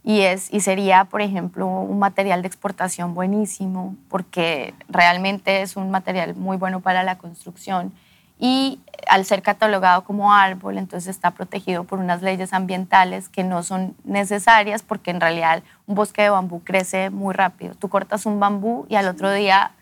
y, 0.07 0.21
es, 0.21 0.55
y 0.55 0.61
sería, 0.61 1.07
por 1.07 1.21
ejemplo, 1.21 1.67
un 1.67 1.99
material 1.99 2.41
de 2.41 2.47
exportación 2.47 3.13
buenísimo 3.13 3.97
porque 4.09 4.73
realmente 4.89 5.63
es 5.63 5.75
un 5.75 5.91
material 5.91 6.37
muy 6.37 6.57
bueno 6.57 6.79
para 6.79 7.03
la 7.03 7.19
construcción 7.19 7.93
y 8.39 8.79
al 9.09 9.25
ser 9.25 9.43
catalogado 9.43 10.05
como 10.05 10.33
árbol, 10.33 10.79
entonces 10.79 11.11
está 11.11 11.33
protegido 11.33 11.83
por 11.83 11.99
unas 11.99 12.23
leyes 12.23 12.53
ambientales 12.53 13.29
que 13.29 13.43
no 13.43 13.65
son 13.65 13.97
necesarias 14.05 14.85
porque 14.85 15.11
en 15.11 15.21
realidad 15.21 15.65
un 15.89 15.97
bosque 15.97 16.23
de 16.23 16.31
bambú 16.31 16.63
crece 16.63 17.11
muy 17.11 17.35
rápido. 17.35 17.75
Tú 17.75 17.89
cortas 17.89 18.27
un 18.27 18.39
bambú 18.39 18.87
y 18.89 18.95
al 18.95 19.09
otro 19.09 19.33
día 19.33 19.73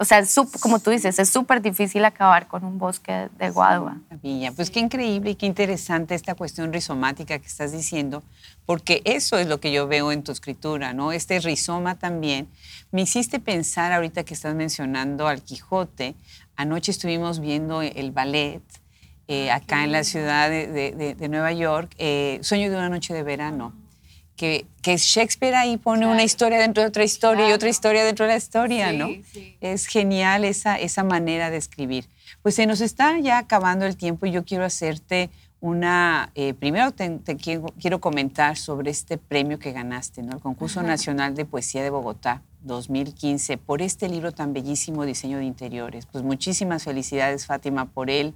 o 0.00 0.04
sea, 0.06 0.24
como 0.60 0.78
tú 0.78 0.88
dices, 0.88 1.18
es 1.18 1.28
súper 1.28 1.60
difícil 1.60 2.06
acabar 2.06 2.48
con 2.48 2.64
un 2.64 2.78
bosque 2.78 3.28
de 3.38 3.50
guadua. 3.50 3.98
Pues 4.56 4.70
qué 4.70 4.80
increíble 4.80 5.32
y 5.32 5.34
qué 5.34 5.44
interesante 5.44 6.14
esta 6.14 6.34
cuestión 6.34 6.72
rizomática 6.72 7.38
que 7.38 7.46
estás 7.46 7.70
diciendo, 7.72 8.22
porque 8.64 9.02
eso 9.04 9.36
es 9.36 9.46
lo 9.46 9.60
que 9.60 9.72
yo 9.72 9.86
veo 9.88 10.10
en 10.10 10.22
tu 10.22 10.32
escritura, 10.32 10.94
¿no? 10.94 11.12
Este 11.12 11.38
rizoma 11.38 11.98
también. 11.98 12.48
Me 12.90 13.02
hiciste 13.02 13.40
pensar 13.40 13.92
ahorita 13.92 14.24
que 14.24 14.32
estás 14.32 14.54
mencionando 14.54 15.28
al 15.28 15.42
Quijote. 15.42 16.14
Anoche 16.56 16.92
estuvimos 16.92 17.38
viendo 17.38 17.82
el 17.82 18.10
ballet 18.10 18.62
eh, 19.28 19.50
acá 19.50 19.84
en 19.84 19.92
la 19.92 20.02
ciudad 20.02 20.48
de, 20.48 21.28
Nueva 21.28 21.52
York, 21.52 21.92
eh, 21.98 22.38
Sueño 22.40 22.70
de 22.70 22.76
una 22.76 22.88
noche 22.88 23.12
de 23.12 23.22
verano 23.22 23.74
que, 24.40 24.64
que 24.80 24.96
Shakespeare 24.96 25.54
ahí 25.54 25.76
pone 25.76 26.06
una 26.06 26.22
historia 26.22 26.58
dentro 26.58 26.82
de 26.82 26.88
otra 26.88 27.04
historia 27.04 27.50
y 27.50 27.52
otra 27.52 27.68
historia 27.68 28.04
dentro 28.04 28.24
de 28.24 28.32
la 28.32 28.38
historia, 28.38 28.90
¿no? 28.90 29.10
Es 29.60 29.84
genial 29.84 30.46
esa, 30.46 30.76
esa 30.78 31.04
manera 31.04 31.50
de 31.50 31.58
escribir. 31.58 32.06
Pues 32.40 32.54
se 32.54 32.64
nos 32.64 32.80
está 32.80 33.18
ya 33.18 33.36
acabando 33.36 33.84
el 33.84 33.98
tiempo 33.98 34.24
y 34.24 34.30
yo 34.30 34.46
quiero 34.46 34.64
hacerte 34.64 35.28
una, 35.60 36.32
eh, 36.34 36.54
primero 36.54 36.90
te, 36.92 37.20
quiero, 37.36 37.66
quiero, 37.78 38.00
comentar 38.00 38.56
sobre 38.56 38.90
este 38.90 39.18
premio 39.18 39.58
que 39.58 39.72
ganaste, 39.72 40.22
¿no? 40.22 40.32
El 40.32 40.40
Concurso 40.40 40.82
Nacional 40.82 41.34
de 41.34 41.44
Poesía 41.44 41.82
de 41.82 41.90
Bogotá 41.90 42.40
2015, 42.62 43.58
por 43.58 43.82
este 43.82 44.08
libro 44.08 44.32
tan 44.32 44.54
bellísimo, 44.54 45.04
Diseño 45.04 45.36
de 45.36 45.44
Interiores. 45.44 46.06
Pues 46.06 46.24
muchísimas 46.24 46.84
felicidades, 46.84 47.44
Fátima, 47.44 47.84
por 47.84 48.08
él 48.08 48.32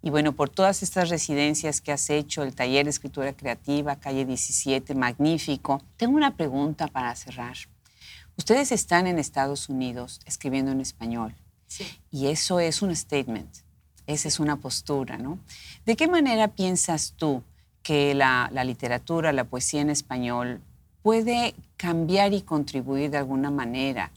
y 0.00 0.10
bueno, 0.10 0.32
por 0.32 0.48
todas 0.48 0.82
estas 0.82 1.08
residencias 1.08 1.80
que 1.80 1.92
has 1.92 2.08
hecho, 2.08 2.42
el 2.42 2.54
taller 2.54 2.84
de 2.84 2.90
escritura 2.90 3.32
creativa, 3.32 3.96
calle 3.96 4.24
17, 4.24 4.94
magnífico. 4.94 5.82
Tengo 5.96 6.16
una 6.16 6.36
pregunta 6.36 6.86
para 6.86 7.14
cerrar. 7.16 7.56
Ustedes 8.36 8.70
están 8.70 9.08
en 9.08 9.18
Estados 9.18 9.68
Unidos 9.68 10.20
escribiendo 10.24 10.70
en 10.70 10.80
español. 10.80 11.34
Sí. 11.66 11.84
Y 12.10 12.28
eso 12.28 12.60
es 12.60 12.80
un 12.80 12.94
statement, 12.94 13.52
esa 14.06 14.28
es 14.28 14.38
una 14.38 14.56
postura, 14.56 15.18
¿no? 15.18 15.38
¿De 15.84 15.96
qué 15.96 16.06
manera 16.06 16.48
piensas 16.48 17.14
tú 17.16 17.42
que 17.82 18.14
la, 18.14 18.48
la 18.52 18.64
literatura, 18.64 19.32
la 19.32 19.44
poesía 19.44 19.80
en 19.80 19.90
español 19.90 20.62
puede 21.02 21.54
cambiar 21.76 22.32
y 22.32 22.42
contribuir 22.42 23.10
de 23.10 23.18
alguna 23.18 23.50
manera 23.50 24.12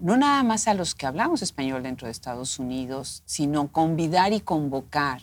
no 0.00 0.16
nada 0.16 0.42
más 0.42 0.68
a 0.68 0.74
los 0.74 0.94
que 0.94 1.06
hablamos 1.06 1.42
español 1.42 1.82
dentro 1.82 2.06
de 2.06 2.12
Estados 2.12 2.58
Unidos, 2.58 3.22
sino 3.26 3.68
convidar 3.68 4.32
y 4.32 4.40
convocar 4.40 5.20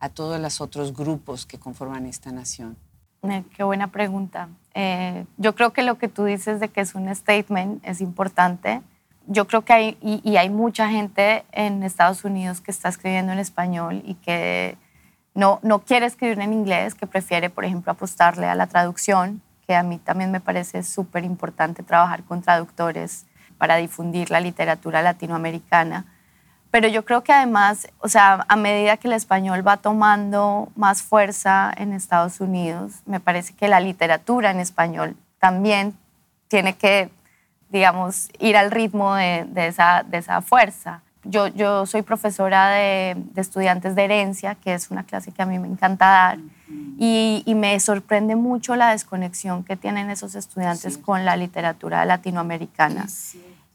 a 0.00 0.08
todos 0.08 0.40
los 0.40 0.60
otros 0.60 0.94
grupos 0.94 1.46
que 1.46 1.58
conforman 1.58 2.06
esta 2.06 2.30
nación? 2.30 2.76
Eh, 3.22 3.42
qué 3.56 3.62
buena 3.62 3.88
pregunta. 3.88 4.48
Eh, 4.74 5.24
yo 5.38 5.54
creo 5.54 5.72
que 5.72 5.82
lo 5.82 5.96
que 5.96 6.08
tú 6.08 6.24
dices 6.24 6.60
de 6.60 6.68
que 6.68 6.82
es 6.82 6.94
un 6.94 7.12
statement 7.14 7.82
es 7.86 8.02
importante. 8.02 8.82
Yo 9.26 9.46
creo 9.46 9.64
que 9.64 9.72
hay, 9.72 9.98
y, 10.02 10.36
hay 10.36 10.50
mucha 10.50 10.90
gente 10.90 11.46
en 11.52 11.82
Estados 11.82 12.24
Unidos 12.24 12.60
que 12.60 12.70
está 12.70 12.90
escribiendo 12.90 13.32
en 13.32 13.38
español 13.38 14.02
y 14.04 14.14
que 14.16 14.76
no, 15.34 15.58
no 15.62 15.78
quiere 15.78 16.04
escribir 16.04 16.38
en 16.40 16.52
inglés, 16.52 16.94
que 16.94 17.06
prefiere, 17.06 17.48
por 17.48 17.64
ejemplo, 17.64 17.92
apostarle 17.92 18.46
a 18.46 18.54
la 18.54 18.66
traducción, 18.66 19.40
que 19.66 19.74
a 19.74 19.82
mí 19.82 19.96
también 19.96 20.30
me 20.30 20.40
parece 20.40 20.82
súper 20.82 21.24
importante 21.24 21.82
trabajar 21.82 22.24
con 22.24 22.42
traductores 22.42 23.24
para 23.58 23.76
difundir 23.76 24.30
la 24.30 24.40
literatura 24.40 25.02
latinoamericana. 25.02 26.04
Pero 26.74 26.88
yo 26.88 27.04
creo 27.04 27.22
que 27.22 27.32
además, 27.32 27.86
o 28.00 28.08
sea, 28.08 28.44
a 28.48 28.56
medida 28.56 28.96
que 28.96 29.06
el 29.06 29.14
español 29.14 29.64
va 29.64 29.76
tomando 29.76 30.72
más 30.74 31.02
fuerza 31.02 31.72
en 31.76 31.92
Estados 31.92 32.40
Unidos, 32.40 32.94
me 33.06 33.20
parece 33.20 33.54
que 33.54 33.68
la 33.68 33.78
literatura 33.78 34.50
en 34.50 34.58
español 34.58 35.16
también 35.38 35.96
tiene 36.48 36.74
que, 36.74 37.10
digamos, 37.68 38.28
ir 38.40 38.56
al 38.56 38.72
ritmo 38.72 39.14
de, 39.14 39.46
esa, 39.54 40.02
de 40.02 40.18
esa 40.18 40.40
fuerza. 40.40 41.03
Yo, 41.24 41.48
yo 41.48 41.86
soy 41.86 42.02
profesora 42.02 42.68
de, 42.70 43.16
estudiantes 43.36 43.94
de 43.94 44.04
herencia, 44.04 44.54
que 44.56 44.74
es 44.74 44.90
una 44.90 45.04
clase 45.04 45.32
que 45.32 45.42
a 45.42 45.46
mí 45.46 45.58
me 45.58 45.68
encanta 45.68 46.06
dar, 46.06 46.38
y, 46.98 47.42
me 47.54 47.78
sorprende 47.80 48.36
mucho 48.36 48.76
la 48.76 48.90
desconexión 48.90 49.64
que 49.64 49.76
tienen 49.76 50.10
esos 50.10 50.34
estudiantes 50.34 50.98
con 50.98 51.24
la 51.24 51.36
literatura 51.36 52.04
latinoamericana. 52.04 53.06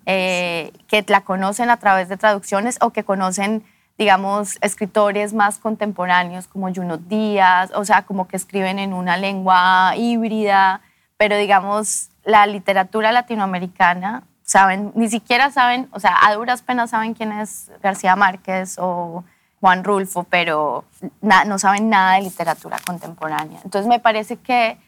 Eh, 0.06 0.72
que 0.88 1.04
la 1.08 1.22
conocen 1.22 1.70
a 1.70 1.78
través 1.78 2.10
de 2.10 2.18
traducciones 2.18 2.78
o 2.82 2.91
que 2.91 3.04
conocen, 3.04 3.64
digamos, 3.97 4.58
escritores 4.62 5.34
más 5.34 5.60
contemporáneos 5.60 6.47
como 6.47 6.74
Junot 6.74 7.02
Díaz, 7.08 7.72
o 7.76 7.86
sea, 7.86 8.04
como 8.04 8.28
que 8.28 8.38
escriben 8.38 8.80
en 8.80 8.93
una 8.93 9.18
lengua 9.18 9.93
híbrida, 9.97 10.82
pero 11.18 11.38
digamos, 11.38 12.10
la 12.24 12.47
literatura 12.47 13.12
latinoamericana, 13.12 14.24
saben, 14.50 14.91
ni 14.95 15.10
siquiera 15.10 15.52
saben, 15.52 15.88
o 15.91 16.00
sea, 16.00 16.18
a 16.26 16.34
duras 16.34 16.64
penas 16.64 16.89
saben 16.89 17.14
quién 17.14 17.32
es 17.32 17.72
García 17.84 18.16
Márquez 18.16 18.78
o 18.80 19.24
Juan 19.60 19.84
Rulfo, 19.84 20.24
pero 20.24 20.86
no 21.22 21.60
saben 21.60 21.89
nada 21.89 22.16
de 22.16 22.24
literatura 22.24 22.78
contemporánea. 22.84 23.60
Entonces 23.64 23.88
me 23.88 24.00
parece 24.00 24.38
que 24.38 24.80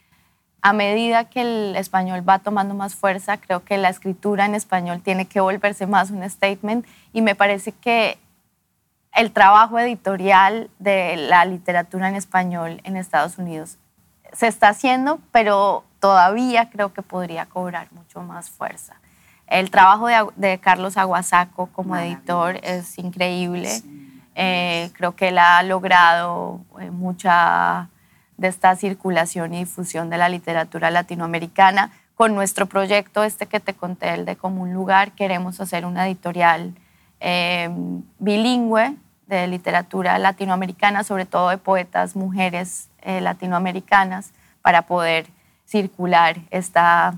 a 0.64 0.74
medida 0.74 1.26
que 1.26 1.41
el 1.41 1.76
español 1.76 2.28
va 2.28 2.39
tomando 2.39 2.74
más 2.74 2.95
fuerza, 2.95 3.38
creo 3.38 3.64
que 3.64 3.78
la 3.78 3.89
escritura 3.89 4.45
en 4.45 4.55
español 4.55 5.01
tiene 5.03 5.28
que 5.28 5.39
volverse 5.39 5.86
más 5.86 6.09
un 6.09 6.28
statement 6.28 6.84
y 7.14 7.22
me 7.22 7.36
parece 7.36 7.72
que 7.72 8.18
el 9.14 9.32
trabajo 9.32 9.78
editorial 9.78 10.72
de 10.80 11.18
la 11.18 11.45
literatura 11.45 12.09
en 12.09 12.16
español 12.16 12.82
en 12.84 12.97
Estados 12.97 13.38
Unidos 13.38 13.78
se 14.34 14.47
está 14.47 14.70
haciendo, 14.70 15.20
pero 15.32 15.84
todavía 15.99 16.72
creo 16.72 16.93
que 16.93 17.03
podría 17.03 17.45
cobrar 17.45 17.91
mucho 17.91 18.22
más 18.22 18.49
fuerza. 18.49 19.01
El 19.52 19.70
trabajo 19.70 20.08
de, 20.38 20.60
Carlos 20.60 20.95
Aguasaco 20.95 21.68
como 21.74 21.97
editor 21.97 22.58
es 22.64 22.97
increíble. 22.97 23.70
Eh, 24.34 24.89
creo 24.93 25.14
que 25.18 25.28
él 25.28 25.38
ha 25.39 25.62
logrado 25.64 26.62
eh, 26.80 26.89
mucha 26.89 27.89
de 28.38 28.47
esta 28.47 28.74
circulación 28.78 29.54
y 29.54 29.60
difusión 29.60 30.10
de 30.10 30.18
la 30.18 30.30
literatura 30.30 30.89
latinoamericana. 30.89 31.91
Con 32.16 32.34
nuestro 32.34 32.68
proyecto, 32.68 33.26
este 33.26 33.45
que 33.45 33.60
te 33.60 33.74
conté, 33.74 34.14
el 34.14 34.24
de 34.24 34.38
Común 34.38 34.74
Lugar, 34.74 35.12
queremos 35.12 35.60
hacer 35.60 35.86
una 35.86 36.08
editorial 36.08 36.74
em, 37.20 38.04
bilingüe 38.20 38.95
de 39.28 39.47
literatura 39.47 40.18
latinoamericana, 40.18 41.04
sobre 41.04 41.26
todo 41.26 41.49
de 41.49 41.58
poetas, 41.58 42.16
mujeres 42.16 42.89
eh, 43.02 43.20
latinoamericanas, 43.20 44.32
para 44.62 44.84
poder 44.84 45.28
circular 45.66 46.38
esta 46.52 47.16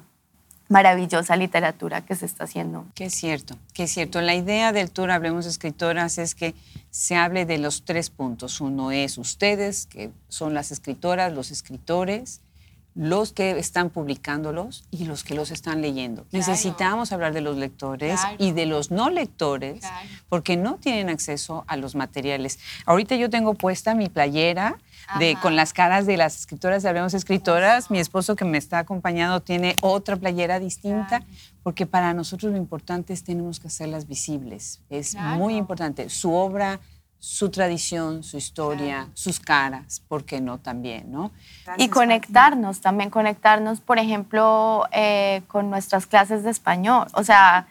maravillosa 0.69 1.35
literatura 1.35 2.05
que 2.05 2.15
se 2.15 2.25
está 2.25 2.45
haciendo. 2.45 2.85
Que 2.95 3.05
es 3.05 3.13
cierto, 3.13 3.55
que 3.73 3.83
es 3.83 3.91
cierto. 3.91 4.21
La 4.21 4.35
idea 4.35 4.71
del 4.71 4.91
tour 4.91 5.11
Hablemos 5.11 5.45
Escritoras 5.45 6.17
es 6.17 6.35
que 6.35 6.55
se 6.91 7.15
hable 7.15 7.45
de 7.45 7.57
los 7.57 7.83
tres 7.83 8.09
puntos. 8.09 8.61
Uno 8.61 8.91
es 8.91 9.17
ustedes, 9.17 9.85
que 9.85 10.11
son 10.29 10.53
las 10.53 10.71
escritoras, 10.71 11.33
los 11.33 11.51
escritores, 11.51 12.41
los 12.95 13.33
que 13.33 13.57
están 13.57 13.89
publicándolos 13.89 14.83
y 14.91 15.05
los 15.05 15.23
que 15.23 15.33
los 15.33 15.51
están 15.51 15.81
leyendo. 15.81 16.25
Necesitamos 16.31 17.11
hablar 17.11 17.33
de 17.33 17.41
los 17.41 17.57
lectores 17.57 18.19
y 18.37 18.51
de 18.51 18.65
los 18.65 18.91
no 18.91 19.09
lectores 19.09 19.83
porque 20.29 20.57
no 20.57 20.75
tienen 20.75 21.09
acceso 21.09 21.63
a 21.67 21.75
los 21.75 21.95
materiales. 21.95 22.59
Ahorita 22.85 23.15
yo 23.15 23.29
tengo 23.29 23.55
puesta 23.55 23.95
mi 23.95 24.09
playera 24.09 24.77
de, 25.19 25.35
con 25.41 25.55
las 25.55 25.73
caras 25.73 26.05
de 26.05 26.17
las 26.17 26.39
escritoras 26.39 26.83
de 26.83 26.89
Hablemos 26.89 27.13
Escritoras. 27.13 27.89
Mi 27.89 27.99
esposo 27.99 28.35
que 28.35 28.45
me 28.45 28.57
está 28.57 28.79
acompañando 28.79 29.41
tiene 29.41 29.75
otra 29.81 30.15
playera 30.15 30.59
distinta 30.59 31.23
porque 31.63 31.85
para 31.85 32.13
nosotros 32.13 32.51
lo 32.51 32.57
importante 32.57 33.13
es 33.13 33.23
tenemos 33.23 33.59
que 33.59 33.67
hacerlas 33.67 34.07
visibles. 34.07 34.81
Es 34.89 35.15
muy 35.15 35.55
importante. 35.55 36.09
Su 36.09 36.33
obra 36.33 36.79
su 37.23 37.49
tradición, 37.51 38.21
su 38.21 38.35
historia, 38.35 39.07
sus 39.13 39.39
caras, 39.39 40.01
¿por 40.09 40.25
qué 40.25 40.41
no 40.41 40.57
también? 40.57 41.09
¿no? 41.09 41.31
Y 41.77 41.87
conectarnos, 41.87 42.81
también 42.81 43.09
conectarnos, 43.09 43.79
por 43.79 43.97
ejemplo, 43.97 44.83
eh, 44.91 45.41
con 45.47 45.69
nuestras 45.69 46.05
clases 46.05 46.43
de 46.43 46.49
español, 46.49 47.07
o 47.13 47.23
sea, 47.23 47.67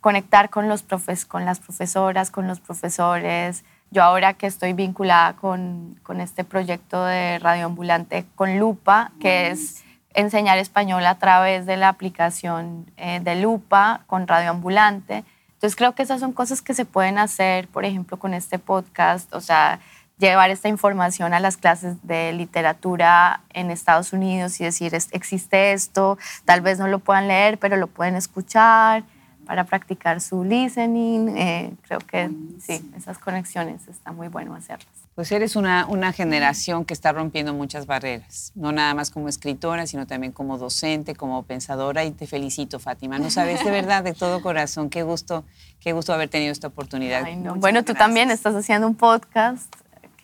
conectar 0.00 0.48
con, 0.48 0.70
los 0.70 0.82
profes, 0.82 1.26
con 1.26 1.44
las 1.44 1.60
profesoras, 1.60 2.30
con 2.30 2.48
los 2.48 2.60
profesores. 2.60 3.64
Yo 3.90 4.02
ahora 4.02 4.32
que 4.32 4.46
estoy 4.46 4.72
vinculada 4.72 5.34
con, 5.34 6.00
con 6.02 6.22
este 6.22 6.42
proyecto 6.42 7.04
de 7.04 7.38
radioambulante 7.40 8.24
con 8.34 8.58
Lupa, 8.58 9.12
que 9.20 9.50
es 9.50 9.84
enseñar 10.14 10.56
español 10.56 11.04
a 11.04 11.18
través 11.18 11.66
de 11.66 11.76
la 11.76 11.90
aplicación 11.90 12.90
eh, 12.96 13.20
de 13.22 13.36
Lupa 13.36 14.04
con 14.06 14.26
radioambulante 14.26 15.24
entonces 15.54 15.76
creo 15.76 15.94
que 15.94 16.02
esas 16.02 16.20
son 16.20 16.32
cosas 16.32 16.62
que 16.62 16.74
se 16.74 16.84
pueden 16.84 17.18
hacer, 17.18 17.68
por 17.68 17.84
ejemplo, 17.84 18.18
con 18.18 18.34
este 18.34 18.58
podcast, 18.58 19.32
o 19.34 19.40
sea, 19.40 19.80
llevar 20.18 20.50
esta 20.50 20.68
información 20.68 21.34
a 21.34 21.40
las 21.40 21.56
clases 21.56 21.96
de 22.02 22.32
literatura 22.32 23.40
en 23.50 23.70
Estados 23.70 24.12
Unidos 24.12 24.60
y 24.60 24.64
decir, 24.64 24.94
existe 24.94 25.72
esto, 25.72 26.18
tal 26.44 26.60
vez 26.60 26.78
no 26.78 26.86
lo 26.88 26.98
puedan 26.98 27.28
leer, 27.28 27.58
pero 27.58 27.76
lo 27.76 27.86
pueden 27.86 28.14
escuchar 28.14 29.04
para 29.46 29.64
practicar 29.64 30.20
su 30.20 30.44
listening. 30.44 31.36
Eh, 31.36 31.74
creo 31.82 31.98
que 32.00 32.30
sí, 32.60 32.90
esas 32.96 33.18
conexiones 33.18 33.86
está 33.88 34.12
muy 34.12 34.28
bueno 34.28 34.54
hacerlas. 34.54 35.03
Pues 35.14 35.30
eres 35.30 35.54
una, 35.54 35.86
una 35.86 36.12
generación 36.12 36.84
que 36.84 36.92
está 36.92 37.12
rompiendo 37.12 37.54
muchas 37.54 37.86
barreras, 37.86 38.50
no 38.56 38.72
nada 38.72 38.94
más 38.94 39.12
como 39.12 39.28
escritora, 39.28 39.86
sino 39.86 40.08
también 40.08 40.32
como 40.32 40.58
docente, 40.58 41.14
como 41.14 41.44
pensadora, 41.44 42.04
y 42.04 42.10
te 42.10 42.26
felicito, 42.26 42.80
Fátima. 42.80 43.20
No 43.20 43.30
sabes 43.30 43.64
de 43.64 43.70
verdad, 43.70 44.02
de 44.02 44.12
todo 44.12 44.42
corazón, 44.42 44.90
qué 44.90 45.04
gusto, 45.04 45.44
qué 45.78 45.92
gusto 45.92 46.12
haber 46.12 46.28
tenido 46.28 46.50
esta 46.50 46.66
oportunidad. 46.66 47.24
Bueno, 47.56 47.84
tú 47.84 47.94
también 47.94 48.32
estás 48.32 48.56
haciendo 48.56 48.88
un 48.88 48.96
podcast 48.96 49.72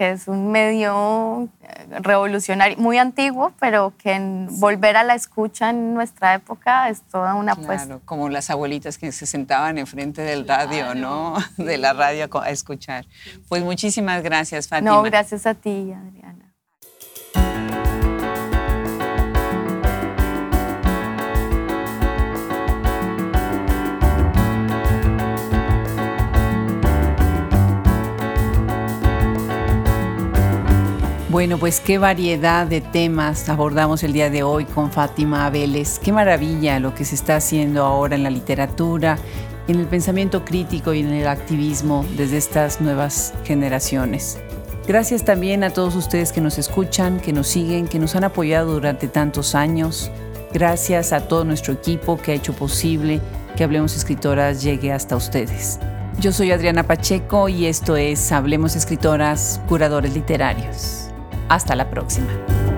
que 0.00 0.12
es 0.12 0.28
un 0.28 0.50
medio 0.50 1.50
eh, 1.60 2.00
revolucionario, 2.00 2.78
muy 2.78 2.96
antiguo, 2.96 3.52
pero 3.60 3.92
que 3.98 4.12
en 4.12 4.48
volver 4.58 4.96
a 4.96 5.04
la 5.04 5.14
escucha 5.14 5.68
en 5.68 5.92
nuestra 5.92 6.32
época 6.32 6.88
es 6.88 7.02
toda 7.02 7.34
una 7.34 7.54
claro, 7.54 8.00
como 8.06 8.30
las 8.30 8.48
abuelitas 8.48 8.96
que 8.96 9.12
se 9.12 9.26
sentaban 9.26 9.76
enfrente 9.76 10.22
del 10.22 10.48
radio, 10.48 10.94
¿no? 10.94 11.36
De 11.58 11.76
la 11.76 11.92
radio 11.92 12.30
a 12.40 12.48
escuchar. 12.48 13.04
Pues 13.46 13.62
muchísimas 13.62 14.22
gracias, 14.22 14.68
Fátima. 14.68 14.90
No, 14.90 15.02
gracias 15.02 15.44
a 15.44 15.52
ti, 15.52 15.92
Adriana. 15.92 16.39
Bueno, 31.30 31.58
pues 31.58 31.78
qué 31.78 31.96
variedad 31.96 32.66
de 32.66 32.80
temas 32.80 33.48
abordamos 33.48 34.02
el 34.02 34.12
día 34.12 34.30
de 34.30 34.42
hoy 34.42 34.64
con 34.64 34.90
Fátima 34.90 35.48
Vélez. 35.48 36.00
Qué 36.00 36.10
maravilla 36.10 36.80
lo 36.80 36.92
que 36.92 37.04
se 37.04 37.14
está 37.14 37.36
haciendo 37.36 37.84
ahora 37.84 38.16
en 38.16 38.24
la 38.24 38.30
literatura, 38.30 39.16
en 39.68 39.78
el 39.78 39.86
pensamiento 39.86 40.44
crítico 40.44 40.92
y 40.92 40.98
en 40.98 41.12
el 41.12 41.28
activismo 41.28 42.04
desde 42.16 42.36
estas 42.36 42.80
nuevas 42.80 43.32
generaciones. 43.44 44.40
Gracias 44.88 45.24
también 45.24 45.62
a 45.62 45.70
todos 45.70 45.94
ustedes 45.94 46.32
que 46.32 46.40
nos 46.40 46.58
escuchan, 46.58 47.20
que 47.20 47.32
nos 47.32 47.46
siguen, 47.46 47.86
que 47.86 48.00
nos 48.00 48.16
han 48.16 48.24
apoyado 48.24 48.72
durante 48.72 49.06
tantos 49.06 49.54
años. 49.54 50.10
Gracias 50.52 51.12
a 51.12 51.28
todo 51.28 51.44
nuestro 51.44 51.74
equipo 51.74 52.20
que 52.20 52.32
ha 52.32 52.34
hecho 52.34 52.54
posible 52.54 53.20
que 53.56 53.62
Hablemos 53.62 53.94
Escritoras 53.94 54.64
llegue 54.64 54.90
hasta 54.90 55.14
ustedes. 55.14 55.78
Yo 56.18 56.32
soy 56.32 56.50
Adriana 56.50 56.82
Pacheco 56.82 57.48
y 57.48 57.66
esto 57.66 57.96
es 57.96 58.32
Hablemos 58.32 58.74
Escritoras, 58.74 59.60
Curadores 59.68 60.12
Literarios. 60.12 61.09
Hasta 61.50 61.74
la 61.74 61.90
próxima. 61.90 62.69